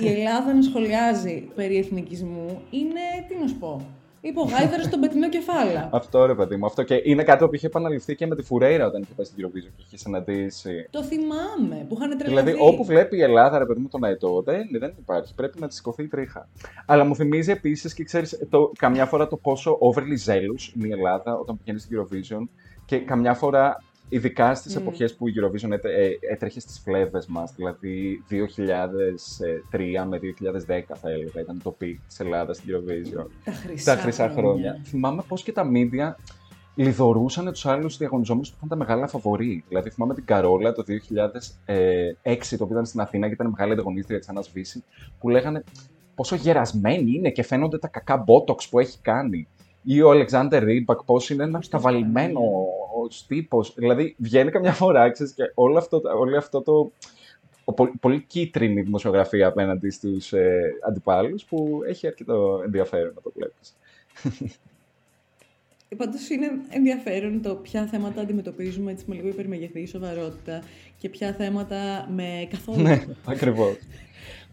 Η 0.00 0.08
Ελλάδα 0.08 0.54
να 0.54 0.62
σχολιάζει 0.62 1.48
περί 1.54 1.76
εθνικισμού 1.76 2.62
είναι, 2.70 3.00
τι 3.28 3.34
να 3.40 3.46
σου 3.48 3.56
πω, 3.58 3.86
υπογάιδευε 4.28 4.82
στον 4.82 5.00
πετεινό 5.00 5.28
κεφάλα. 5.28 5.88
Αυτό 5.92 6.26
ρε 6.26 6.34
παιδί 6.34 6.56
μου. 6.56 6.66
Αυτό 6.66 6.82
και 6.82 7.02
είναι 7.04 7.22
κάτι 7.22 7.46
που 7.46 7.54
είχε 7.54 7.66
επαναληφθεί 7.66 8.14
και 8.14 8.26
με 8.26 8.36
τη 8.36 8.42
Φουρέιρα 8.42 8.86
όταν 8.86 9.02
είχε 9.02 9.12
πάει 9.16 9.26
στην 9.26 9.46
Eurovision 9.46 9.72
και 9.76 9.84
είχε 9.86 9.96
συναντήσει. 9.96 10.88
Το 10.90 11.02
θυμάμαι 11.02 11.86
που 11.88 11.94
είχαν 11.94 12.18
τρελαθεί. 12.18 12.50
Δηλαδή, 12.50 12.56
όπου 12.60 12.84
βλέπει 12.84 13.16
η 13.16 13.22
Ελλάδα, 13.22 13.58
ρε 13.58 13.66
παιδί 13.66 13.80
μου, 13.80 13.88
τον 13.88 14.04
Αετό, 14.04 14.42
δεν, 14.42 14.68
δεν 14.80 14.94
υπάρχει. 14.98 15.34
Πρέπει 15.34 15.60
να 15.60 15.68
τη 15.68 15.74
σηκωθεί 15.74 16.02
η 16.02 16.08
τρίχα. 16.08 16.48
Αλλά 16.86 17.04
μου 17.04 17.14
θυμίζει 17.16 17.50
επίσης 17.50 17.94
και 17.94 18.04
ξέρεις 18.04 18.38
καμιά 18.78 19.06
φορά 19.06 19.26
το 19.26 19.36
πόσο 19.36 19.78
overly 19.80 20.30
zealous 20.32 20.74
είναι 20.76 20.86
η 20.86 20.90
Ελλάδα 20.90 21.36
όταν 21.36 21.58
πηγαίνει 21.58 21.78
στην 21.78 21.98
Eurovision 22.00 22.48
και 22.84 22.98
καμιά 22.98 23.34
φορά 23.34 23.82
Ειδικά 24.14 24.54
στις 24.54 24.76
mm. 24.76 24.80
εποχές 24.80 25.14
που 25.14 25.28
η 25.28 25.32
Eurovision 25.36 25.70
ε, 25.70 26.10
έτρεχε 26.32 26.60
στις 26.60 26.78
φλέβες 26.78 27.26
μας, 27.26 27.52
δηλαδή 27.56 28.24
2003 28.30 28.36
με 30.08 30.18
2010 30.66 30.80
θα 30.94 31.10
έλεγα, 31.10 31.40
ήταν 31.40 31.60
το 31.62 31.76
peak 31.80 31.94
της 32.06 32.20
Ελλάδας 32.20 32.56
στην 32.56 32.74
Eurovision. 32.74 33.26
Τα 33.44 33.52
χρυσά, 33.52 33.94
τα 33.94 34.00
χρυσά 34.00 34.28
χρόνια. 34.28 34.42
χρόνια. 34.42 34.80
Θυμάμαι 34.84 35.22
πώς 35.28 35.42
και 35.42 35.52
τα 35.52 35.70
media 35.74 36.14
λιδωρούσαν 36.74 37.52
τους 37.52 37.66
άλλους 37.66 37.96
διαγωνιζόμενους 37.96 38.50
που 38.50 38.56
ήταν 38.56 38.68
τα 38.68 38.76
μεγάλα 38.76 39.06
φαβορή. 39.06 39.64
Δηλαδή, 39.68 39.90
θυμάμαι 39.90 40.14
την 40.14 40.24
Καρόλα 40.24 40.72
το 40.72 40.82
2006, 40.82 42.56
το 42.56 42.64
οποίο 42.64 42.74
ήταν 42.74 42.86
στην 42.86 43.00
Αθήνα 43.00 43.26
και 43.26 43.32
ήταν 43.32 43.46
μεγάλη 43.46 43.72
ανταγωνίστρια 43.72 44.18
της 44.18 44.28
Άννας 44.28 44.52
που 45.20 45.28
λέγανε 45.28 45.64
πόσο 46.14 46.36
γερασμένη 46.36 47.12
είναι 47.14 47.30
και 47.30 47.42
φαίνονται 47.42 47.78
τα 47.78 47.88
κακά 47.88 48.16
μπότοξ 48.16 48.68
που 48.68 48.78
έχει 48.78 48.98
κάνει 49.02 49.48
ή 49.84 50.02
ο 50.02 50.10
Αλεξάνδρ 50.10 50.64
Ρίμπακ, 50.64 51.02
πώς 51.02 51.30
είναι 51.30 51.42
ένα 51.42 51.62
ταβαλημένο 52.94 53.24
τύπος. 53.26 53.74
Δηλαδή, 53.76 54.14
βγαίνει 54.18 54.50
καμιά 54.50 54.72
φορά, 54.72 55.10
ξέρεις, 55.10 55.32
και 55.32 55.42
όλο 55.54 55.78
αυτό, 55.78 56.02
όλο 56.18 56.36
αυτό 56.36 56.62
το. 56.62 56.90
πολύ, 57.74 57.92
πολύ 58.00 58.20
κίτρινη 58.20 58.82
δημοσιογραφία 58.82 59.46
απέναντι 59.46 59.90
στους 59.90 60.32
ε, 60.32 60.72
αντιπάλους 60.88 61.44
που 61.44 61.80
έχει 61.86 62.06
αρκετό 62.06 62.60
ενδιαφέρον 62.64 63.12
να 63.14 63.20
το 63.20 63.32
βλέπεις. 63.34 63.76
Πάντως 65.96 66.28
είναι 66.28 66.50
ενδιαφέρον 66.68 67.42
το 67.42 67.54
ποια 67.54 67.86
θέματα 67.86 68.20
αντιμετωπίζουμε 68.20 68.90
έτσι 68.90 69.04
με 69.08 69.14
λίγο 69.14 69.28
υπερμεγεθή 69.28 69.86
σοβαρότητα 69.86 70.62
και 70.98 71.08
ποια 71.08 71.32
θέματα 71.32 72.08
με 72.14 72.46
καθόλου. 72.50 72.82
Ναι, 72.82 73.04
ακριβώς. 73.24 73.76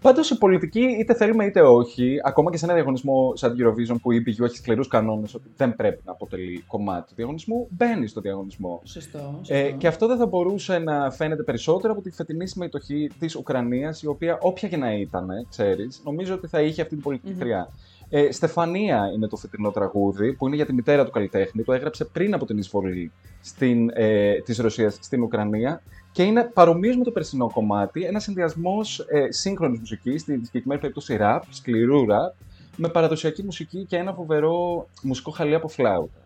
Πάντως 0.01 0.29
η 0.29 0.37
πολιτική, 0.37 0.79
είτε 0.99 1.13
θέλουμε 1.13 1.45
είτε 1.45 1.61
όχι, 1.61 2.19
ακόμα 2.23 2.51
και 2.51 2.57
σε 2.57 2.65
ένα 2.65 2.73
διαγωνισμό 2.73 3.31
σαν 3.35 3.55
Eurovision 3.59 3.95
που 4.01 4.11
η 4.11 4.23
EPU 4.25 4.43
έχει 4.43 4.55
σκληρούς 4.55 4.87
κανόνες 4.87 5.33
ότι 5.33 5.49
δεν 5.57 5.75
πρέπει 5.75 6.01
να 6.05 6.11
αποτελεί 6.11 6.63
κομμάτι 6.67 7.07
του 7.07 7.13
διαγωνισμού, 7.15 7.67
μπαίνει 7.69 8.07
στο 8.07 8.21
διαγωνισμό. 8.21 8.81
Σωστό. 8.83 9.35
σωστό. 9.37 9.53
Ε, 9.53 9.71
και 9.71 9.87
αυτό 9.87 10.07
δεν 10.07 10.17
θα 10.17 10.25
μπορούσε 10.25 10.77
να 10.77 11.11
φαίνεται 11.11 11.43
περισσότερο 11.43 11.93
από 11.93 12.01
τη 12.01 12.11
φετινή 12.11 12.47
συμμετοχή 12.47 13.09
της 13.19 13.35
Ουκρανίας, 13.35 14.01
η 14.01 14.07
οποία 14.07 14.37
όποια 14.41 14.69
και 14.69 14.77
να 14.77 14.93
ήταν, 14.93 15.27
ξέρεις, 15.49 16.01
νομίζω 16.05 16.33
ότι 16.33 16.47
θα 16.47 16.61
είχε 16.61 16.81
αυτή 16.81 16.93
την 16.93 17.03
πολιτική 17.03 17.33
χρειά. 17.39 17.69
Ε, 18.09 18.31
Στεφανία 18.31 19.11
είναι 19.15 19.27
το 19.27 19.35
φετινό 19.35 19.71
τραγούδι, 19.71 20.33
που 20.33 20.47
είναι 20.47 20.55
για 20.55 20.65
τη 20.65 20.73
μητέρα 20.73 21.05
του 21.05 21.11
καλλιτέχνη. 21.11 21.63
Το 21.63 21.73
έγραψε 21.73 22.05
πριν 22.05 22.33
από 22.33 22.45
την 22.45 22.57
εισβολή 22.57 23.11
στην, 23.41 23.89
ε, 23.93 24.33
της 24.33 24.57
Ρωσίας 24.57 24.97
στην 24.99 25.21
Ουκρανία 25.21 25.81
και 26.11 26.23
είναι 26.23 26.43
παρομοίως 26.43 26.97
με 26.97 27.03
το 27.03 27.11
περσινό 27.11 27.51
κομμάτι, 27.53 28.03
ένας 28.03 28.23
συνδυασμός 28.23 28.99
ε, 28.99 29.31
σύγχρονης 29.31 29.79
μουσικής, 29.79 30.21
στην 30.21 30.45
συγκεκριμένη 30.45 30.81
περίπτωση 30.81 31.15
ραπ, 31.15 31.43
σκληρού 31.49 32.05
ραπ, 32.05 32.33
με 32.75 32.87
παραδοσιακή 32.87 33.43
μουσική 33.43 33.85
και 33.85 33.97
ένα 33.97 34.13
φοβερό 34.13 34.87
μουσικό 35.01 35.31
χαλί 35.31 35.55
από 35.55 35.67
φλάουτα. 35.67 36.19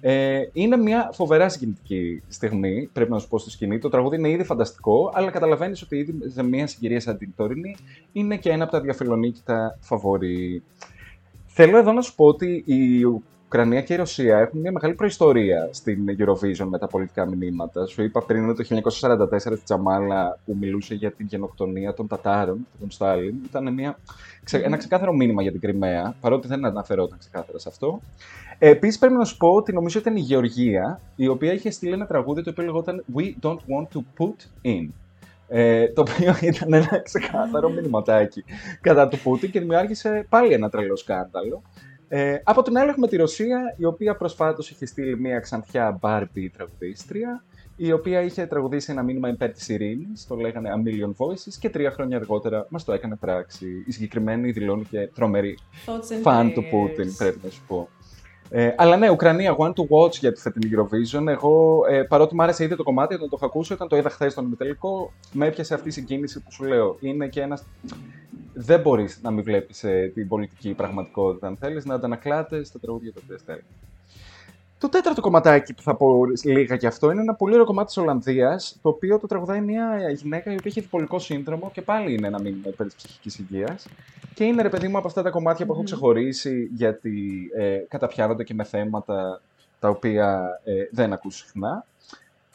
Ε, 0.00 0.42
είναι 0.52 0.76
μια 0.76 1.10
φοβερά 1.12 1.48
συγκινητική 1.48 2.22
στιγμή, 2.28 2.90
πρέπει 2.92 3.10
να 3.10 3.18
σου 3.18 3.28
πω 3.28 3.38
στη 3.38 3.50
σκηνή. 3.50 3.78
Το 3.78 3.88
τραγούδι 3.88 4.16
είναι 4.16 4.30
ήδη 4.30 4.44
φανταστικό, 4.44 5.10
αλλά 5.14 5.30
καταλαβαίνεις 5.30 5.82
ότι 5.82 5.96
ήδη 5.96 6.14
σε 6.26 6.42
μια 6.42 6.66
συγκυρία 6.66 7.00
σαν 7.00 7.18
την 7.18 7.32
τωρινή 7.36 7.76
είναι 8.12 8.36
και 8.36 8.50
ένα 8.50 8.62
από 8.62 8.72
τα 8.72 8.80
διαφιλονίκητα 8.80 9.78
φαβορή. 9.80 10.62
Θέλω 11.46 11.78
εδώ 11.78 11.92
να 11.92 12.00
σου 12.00 12.14
πω 12.14 12.24
ότι 12.24 12.62
η 12.66 13.04
Ουκρανία 13.54 13.82
και 13.82 13.92
η 13.92 13.96
Ρωσία 13.96 14.38
έχουν 14.38 14.60
μια 14.60 14.72
μεγάλη 14.72 14.94
προϊστορία 14.94 15.68
στην 15.72 16.04
Eurovision 16.18 16.66
με 16.68 16.78
τα 16.78 16.86
πολιτικά 16.86 17.26
μηνύματα. 17.26 17.86
Σου 17.86 18.02
είπα 18.02 18.22
πριν 18.22 18.54
το 18.54 18.64
1944 19.30 19.38
στη 19.38 19.60
Τζαμάλα 19.64 20.38
που 20.44 20.56
μιλούσε 20.60 20.94
για 20.94 21.12
την 21.12 21.26
γενοκτονία 21.26 21.94
των 21.94 22.06
Τατάρων, 22.06 22.66
τον 22.80 22.90
Στάλιν. 22.90 23.34
Ήταν 23.44 23.72
μια, 23.74 23.98
ένα 24.50 24.76
ξεκάθαρο 24.76 25.12
μήνυμα 25.12 25.42
για 25.42 25.50
την 25.50 25.60
Κρυμαία, 25.60 26.14
παρότι 26.20 26.48
δεν 26.48 26.64
αναφερόταν 26.64 27.18
ξεκάθαρα 27.18 27.58
σε 27.58 27.68
αυτό. 27.68 28.00
Ε, 28.58 28.68
Επίσης, 28.68 28.98
πρέπει 28.98 29.14
να 29.14 29.24
σου 29.24 29.36
πω 29.36 29.48
ότι 29.48 29.72
νομίζω 29.72 29.98
ήταν 29.98 30.16
η 30.16 30.20
Γεωργία, 30.20 31.00
η 31.16 31.28
οποία 31.28 31.52
είχε 31.52 31.70
στείλει 31.70 31.92
ένα 31.92 32.06
τραγούδι 32.06 32.42
το 32.42 32.50
οποίο 32.50 32.64
λεγόταν 32.64 33.04
We 33.14 33.32
don't 33.42 33.56
want 33.56 33.86
to 33.94 34.00
put 34.18 34.66
in. 34.66 34.88
Ε, 35.48 35.88
το 35.88 36.00
οποίο 36.00 36.34
ήταν 36.52 36.72
ένα 36.72 37.00
ξεκάθαρο 37.02 37.70
μηνυματάκι 37.70 38.44
κατά 38.80 39.08
του 39.08 39.18
Πούτιν 39.18 39.50
και 39.50 39.60
δημιούργησε 39.60 40.26
πάλι 40.28 40.52
ένα 40.52 40.68
τρελό 40.68 40.96
σκάνδαλο. 40.96 41.62
Ε, 42.08 42.36
από 42.44 42.62
την 42.62 42.78
άλλη 42.78 42.90
έχουμε 42.90 43.08
τη 43.08 43.16
Ρωσία, 43.16 43.74
η 43.76 43.84
οποία 43.84 44.16
προσφάτως 44.16 44.70
είχε 44.70 44.86
στείλει 44.86 45.18
μια 45.20 45.38
ξανθιά 45.38 45.98
Barbie 46.02 46.48
τραγουδίστρια 46.56 47.44
η 47.76 47.92
οποία 47.92 48.22
είχε 48.22 48.46
τραγουδήσει 48.46 48.92
ένα 48.92 49.02
μήνυμα 49.02 49.28
υπέρ 49.28 49.50
της 49.50 49.68
ειρήνης, 49.68 50.26
το 50.26 50.34
λέγανε 50.34 50.70
A 50.74 50.88
Million 50.88 51.26
Voices, 51.26 51.52
και 51.60 51.70
τρία 51.70 51.90
χρόνια 51.90 52.16
αργότερα 52.16 52.66
μας 52.68 52.84
το 52.84 52.92
έκανε 52.92 53.16
πράξη. 53.16 53.66
Η 53.86 53.92
συγκεκριμένη 53.92 54.50
δηλώνει 54.50 54.84
και 54.84 55.10
τρομερή 55.14 55.58
φαν 56.22 56.52
του 56.52 56.64
Πούτιν, 56.70 57.16
πρέπει 57.16 57.38
να 57.42 57.50
σου 57.50 57.62
πω. 57.66 57.88
Ε, 58.50 58.74
αλλά 58.76 58.96
ναι, 58.96 59.10
Ουκρανία, 59.10 59.56
one 59.58 59.72
to 59.72 59.82
watch 59.88 60.12
για 60.12 60.32
τη 60.32 60.40
φετινή 60.40 60.74
Eurovision. 60.76 61.26
Εγώ, 61.26 61.80
ε, 61.88 62.02
παρότι 62.02 62.34
μου 62.34 62.42
άρεσε 62.42 62.64
ήδη 62.64 62.76
το 62.76 62.82
κομμάτι, 62.82 63.14
όταν 63.14 63.28
το 63.28 63.36
είχα 63.36 63.46
ακούσει, 63.46 63.72
όταν 63.72 63.88
το 63.88 63.96
είδα 63.96 64.10
χθες 64.10 64.32
στον 64.32 64.44
ημιτελικό, 64.44 65.12
με 65.32 65.46
έπιασε 65.46 65.74
αυτή 65.74 65.88
η 65.88 65.92
συγκίνηση 65.92 66.42
που 66.42 66.52
σου 66.52 66.64
λέω. 66.64 66.96
Είναι 67.00 67.28
και 67.28 67.40
ένας. 67.40 67.64
Δεν 68.54 68.80
μπορείς 68.80 69.20
να 69.22 69.30
μην 69.30 69.44
βλέπεις 69.44 69.84
ε, 69.84 70.10
την 70.14 70.28
πολιτική 70.28 70.74
πραγματικότητα, 70.74 71.46
αν 71.46 71.56
θέλεις, 71.56 71.84
να 71.84 71.94
αντανακλάτε 71.94 72.64
στα 72.64 72.78
τραγούδια 72.78 73.12
του 73.12 73.22
οποία 73.26 73.58
το 74.84 74.90
τέταρτο 74.90 75.20
κομματάκι 75.20 75.74
που 75.74 75.82
θα 75.82 75.94
πω 75.94 76.24
λίγα 76.44 76.74
γι' 76.74 76.86
αυτό 76.86 77.10
είναι 77.10 77.20
ένα 77.20 77.34
πολύ 77.34 77.52
ωραίο 77.52 77.66
κομμάτι 77.66 77.86
της 77.86 77.96
Ολλανδίας, 77.96 78.78
το 78.82 78.88
οποίο 78.88 79.18
το 79.18 79.26
τραγουδάει 79.26 79.60
μια 79.60 80.10
γυναίκα 80.10 80.50
η 80.50 80.54
οποία 80.54 80.70
έχει 80.70 80.80
διπολικό 80.80 81.18
σύνδρομο 81.18 81.70
και 81.72 81.82
πάλι 81.82 82.14
είναι 82.14 82.26
ένα 82.26 82.40
μήνυμα 82.40 82.68
υπέρ 82.68 82.86
της 82.86 82.94
ψυχικής 82.94 83.38
υγείας. 83.38 83.86
Και 84.34 84.44
είναι 84.44 84.62
ρε 84.62 84.68
παιδί 84.68 84.88
μου 84.88 84.98
από 84.98 85.06
αυτά 85.06 85.22
τα 85.22 85.30
κομμάτια 85.30 85.66
που 85.66 85.72
έχω 85.72 85.82
ξεχωρίσει 85.82 86.70
γιατί 86.74 87.50
ε, 87.56 87.76
καταπιάνονται 87.88 88.44
και 88.44 88.54
με 88.54 88.64
θέματα 88.64 89.40
τα 89.80 89.88
οποία 89.88 90.60
ε, 90.64 90.72
δεν 90.90 91.12
ακούς 91.12 91.36
συχνά. 91.36 91.86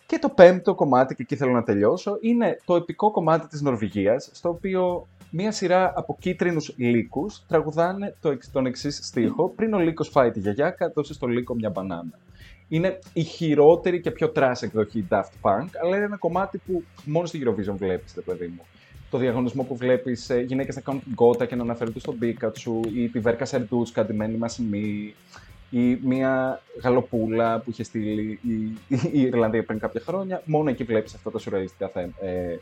Και 0.06 0.20
το 0.20 0.30
πέμπτο 0.30 0.76
κομμάτι, 0.76 1.16
και 1.16 1.22
εκεί 1.22 1.36
θέλω 1.36 1.52
να 1.52 1.64
τελειώσω, 1.64 2.18
είναι 2.22 2.60
το 2.66 2.76
επικό 2.76 3.12
κομμάτι 3.12 3.48
της 3.48 3.62
Νορβηγίας, 3.62 4.30
στο 4.34 4.50
οποίο 4.50 5.08
μία 5.30 5.52
σειρά 5.52 5.94
από 5.96 6.18
κίτρινους 6.20 6.74
λύκους 6.78 7.44
τραγουδάνε 7.48 8.16
το, 8.22 8.38
τον 8.52 8.66
εξής 8.66 9.00
στίχο. 9.04 9.50
Πριν 9.50 9.74
ο 9.74 9.80
λύκος 9.80 10.10
φάει 10.10 10.32
τη 10.32 10.40
γιαγιά, 10.40 10.76
δώσε 10.94 11.14
στο 11.14 11.28
λύκο 11.28 11.56
μια 11.56 11.70
μπανάνα. 11.70 12.20
Είναι 12.68 13.00
η 13.14 13.24
χειρότερη 13.24 14.02
και 14.02 14.12
πιο 14.12 14.32
trash 14.36 14.62
εκδοχή 14.62 15.08
Daft 15.10 15.32
Punk, 15.42 15.68
αλλά 15.84 15.96
είναι 15.96 16.06
ένα 16.06 16.18
κομμάτι 16.18 16.58
που 16.58 16.84
μόνο 17.06 17.26
στη 17.26 17.42
Eurovision 17.46 17.76
βλέπεις, 17.78 18.14
το 18.14 18.22
παιδί 18.22 18.48
μου. 18.48 18.62
Το 19.10 19.18
διαγωνισμό 19.18 19.64
που 19.64 19.76
βλέπεις 19.76 20.30
ε, 20.30 20.40
γυναίκες 20.40 20.76
να 20.76 20.82
κάνουν 20.82 21.04
την 21.04 21.16
κότα 21.16 21.46
και 21.46 21.56
να 21.56 21.62
αναφέρονται 21.62 22.00
στον 22.00 22.18
Πίκατσου, 22.18 22.80
ή 22.96 23.10
τη 23.10 23.20
Βέρκα 23.20 23.46
Σερντούτσκα, 23.46 24.06
τη 24.06 24.14
Μένη 24.14 24.38
Μασιμί, 24.38 25.14
ή 25.70 26.00
μια 26.04 26.62
γαλοπούλα 26.82 27.60
που 27.60 27.70
είχε 27.70 27.84
στείλει 27.84 28.40
η, 28.42 28.78
η 29.12 29.22
Ιρλανδία 29.22 29.64
πριν 29.64 29.80
κάποια 29.80 30.02
χρόνια. 30.02 30.42
Μόνο 30.46 30.70
εκεί 30.70 30.84
βλέπεις 30.84 31.14
αυτά 31.14 31.32
τα 31.32 31.40
σουρεαλιστικά 31.40 31.92
ε, 31.96 32.58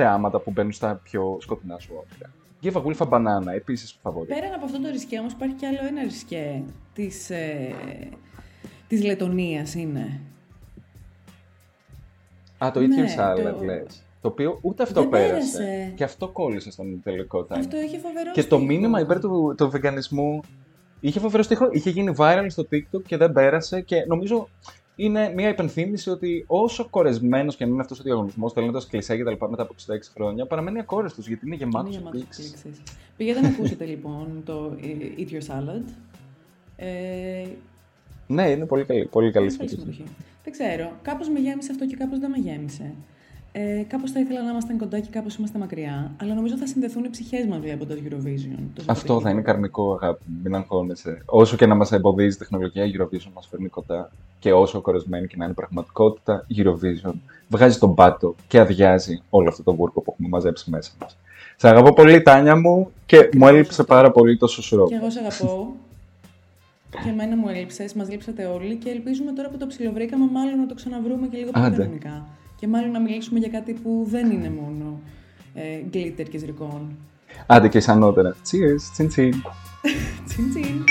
θεάματα 0.00 0.38
που 0.38 0.50
μπαίνουν 0.50 0.72
στα 0.72 1.00
πιο 1.02 1.38
σκοτεινά 1.40 1.78
σου 1.78 1.92
όνειρα. 1.94 2.30
Give 2.62 2.72
a 2.72 2.84
Wolf 2.84 3.06
a 3.06 3.08
Banana, 3.08 3.54
επίσης 3.54 3.98
φαβορή. 4.02 4.26
Πέραν 4.26 4.52
από 4.54 4.64
αυτό 4.64 4.80
το 4.80 4.88
ρισκέ, 4.88 5.18
όμως 5.18 5.32
υπάρχει 5.32 5.54
κι 5.54 5.66
άλλο 5.66 5.78
ένα 5.88 6.02
ρισκέ 6.02 6.62
της 6.92 7.30
ε, 7.30 7.74
της 8.88 9.04
Λετωνίας 9.04 9.74
είναι. 9.74 10.20
Α, 12.64 12.70
το 12.70 12.80
Eat 12.80 12.86
ναι, 12.86 13.04
Your 13.04 13.20
Salad, 13.20 13.64
λες. 13.64 14.02
Το 14.20 14.28
οποίο 14.28 14.58
ούτε 14.62 14.82
αυτό 14.82 15.06
πέρασε. 15.06 15.92
Και 15.96 16.04
αυτό 16.04 16.28
κόλλησε 16.28 16.70
στον 16.70 17.00
τελικό 17.02 17.46
time. 17.48 17.56
Αυτό 17.58 17.80
είχε 17.80 17.98
φοβερό 17.98 18.32
Και 18.32 18.44
το 18.44 18.58
μήνυμα 18.58 19.00
υπέρ 19.00 19.20
του, 19.20 19.54
του 19.56 19.70
βεγανισμού 19.70 20.40
είχε 21.00 21.20
φοβερό 21.20 21.42
στίχο. 21.42 21.68
Είχε 21.72 21.90
γίνει 21.90 22.14
viral 22.16 22.46
στο 22.48 22.66
TikTok 22.70 23.02
και 23.06 23.16
δεν 23.16 23.32
πέρασε. 23.32 23.80
Και 23.80 24.04
νομίζω 24.06 24.48
είναι 25.00 25.32
μια 25.34 25.48
υπενθύμηση 25.48 26.10
ότι 26.10 26.44
όσο 26.46 26.88
κορεσμένος 26.88 27.56
και 27.56 27.64
αν 27.64 27.70
είναι 27.70 27.80
αυτός 27.80 27.98
ο 27.98 28.02
διαγωνισμός, 28.02 28.52
θέλοντα 28.52 28.82
κλεισέ 28.88 29.16
και 29.16 29.24
τα 29.24 29.30
λοιπά 29.30 29.50
μετά 29.50 29.62
από 29.62 29.74
66 29.86 29.96
χρόνια, 30.14 30.46
παραμένει 30.46 30.78
ακόρεστος 30.78 31.28
γιατί 31.28 31.46
είναι 31.46 31.54
γεμάτος 31.54 31.96
εκπλήξει. 31.96 32.52
Πήγαινε 33.16 33.40
να 33.40 33.48
ακούσετε 33.48 33.84
λοιπόν 33.84 34.42
το 34.44 34.76
Eat 35.18 35.32
Your 35.32 35.54
Salad. 35.54 35.82
Ε... 36.76 37.46
Ναι, 38.26 38.50
είναι 38.50 38.66
πολύ 38.66 38.84
καλή, 38.84 39.06
πολύ 39.06 39.32
καλή 39.32 39.50
συμμετοχή. 39.50 40.04
Δεν 40.44 40.52
ξέρω. 40.52 40.92
Κάπως 41.02 41.28
με 41.28 41.38
γέμισε 41.38 41.70
αυτό 41.72 41.86
και 41.86 41.96
κάπως 41.96 42.18
δεν 42.18 42.30
με 42.30 42.38
γέμισε. 42.38 42.94
Ε, 43.52 43.84
κάπως 43.88 44.10
θα 44.10 44.20
ήθελα 44.20 44.42
να 44.42 44.50
ήμασταν 44.50 44.78
κοντά 44.78 45.00
και 45.00 45.08
κάπως 45.10 45.34
είμαστε 45.34 45.58
μακριά. 45.58 46.12
Αλλά 46.20 46.34
νομίζω 46.34 46.56
θα 46.56 46.66
συνδεθούν 46.66 47.04
οι 47.04 47.08
ψυχές 47.08 47.46
μας 47.46 47.58
από 47.74 47.86
το 47.86 47.94
Eurovision. 47.94 48.58
Το 48.74 48.82
Αυτό 48.86 49.20
θα 49.20 49.30
είναι 49.30 49.40
καρμικό, 49.40 49.92
αγάπη. 49.92 50.22
Μην 50.42 50.54
αγχώνεσαι. 50.54 51.22
Όσο 51.24 51.56
και 51.56 51.66
να 51.66 51.74
μας 51.74 51.92
εμποδίζει 51.92 52.34
η 52.34 52.38
τεχνολογία, 52.38 52.84
η 52.84 52.92
Eurovision 52.98 53.30
μας 53.34 53.46
φέρνει 53.50 53.68
κοντά. 53.68 54.10
Και 54.38 54.52
όσο 54.52 54.80
κορεσμένη 54.80 55.26
και 55.26 55.34
να 55.38 55.44
είναι 55.44 55.54
πραγματικότητα, 55.54 56.44
η 56.46 56.54
Eurovision 56.64 57.12
βγάζει 57.48 57.78
τον 57.78 57.94
πάτο 57.94 58.34
και 58.48 58.60
αδειάζει 58.60 59.22
όλο 59.30 59.48
αυτό 59.48 59.62
το 59.62 59.74
βούρκο 59.74 60.00
που 60.00 60.10
έχουμε 60.12 60.28
μαζέψει 60.28 60.70
μέσα 60.70 60.90
μας. 61.00 61.16
Σε 61.56 61.68
αγαπώ 61.68 61.92
πολύ, 61.92 62.22
Τάνια 62.22 62.56
μου, 62.56 62.90
και, 63.06 63.16
και 63.16 63.38
μου 63.38 63.46
έλειψε 63.46 63.84
πάρα 63.84 64.10
πολύ 64.10 64.36
το 64.36 64.46
σουσουρό. 64.46 64.86
Και 64.86 64.94
εγώ 64.94 65.10
σε 65.10 65.18
αγαπώ. 65.18 65.74
και 66.90 67.08
εμένα 67.08 67.36
μου 67.36 67.48
έλειψες, 67.48 67.94
μας 67.94 68.10
λείψατε 68.10 68.44
όλοι 68.44 68.76
και 68.76 68.90
ελπίζουμε 68.90 69.32
τώρα 69.32 69.48
που 69.48 69.56
το 69.56 69.66
ψιλοβρήκαμε, 69.66 70.24
μάλλον 70.32 70.58
να 70.58 70.66
το 70.66 70.74
ξαναβρούμε 70.74 71.26
και 71.26 71.36
λίγο 71.36 71.50
πιο 71.50 71.60
κανονικά 71.60 72.26
και 72.60 72.68
μάλλον 72.68 72.90
να 72.90 73.00
μιλήσουμε 73.00 73.38
για 73.38 73.48
κάτι 73.48 73.72
που 73.72 74.06
δεν 74.10 74.30
είναι 74.30 74.50
μόνο 74.50 75.00
ε, 75.54 75.62
glitter 75.92 76.28
και 76.30 76.38
ζρικών. 76.38 76.96
Άντε 77.46 77.68
και 77.68 77.80
σαν 77.80 77.98
νότερα. 77.98 78.34
Cheers, 78.34 78.90
τσιν 78.92 79.08
τσιν. 79.08 79.32
τσιν 80.26 80.50
τσιν. 80.50 80.84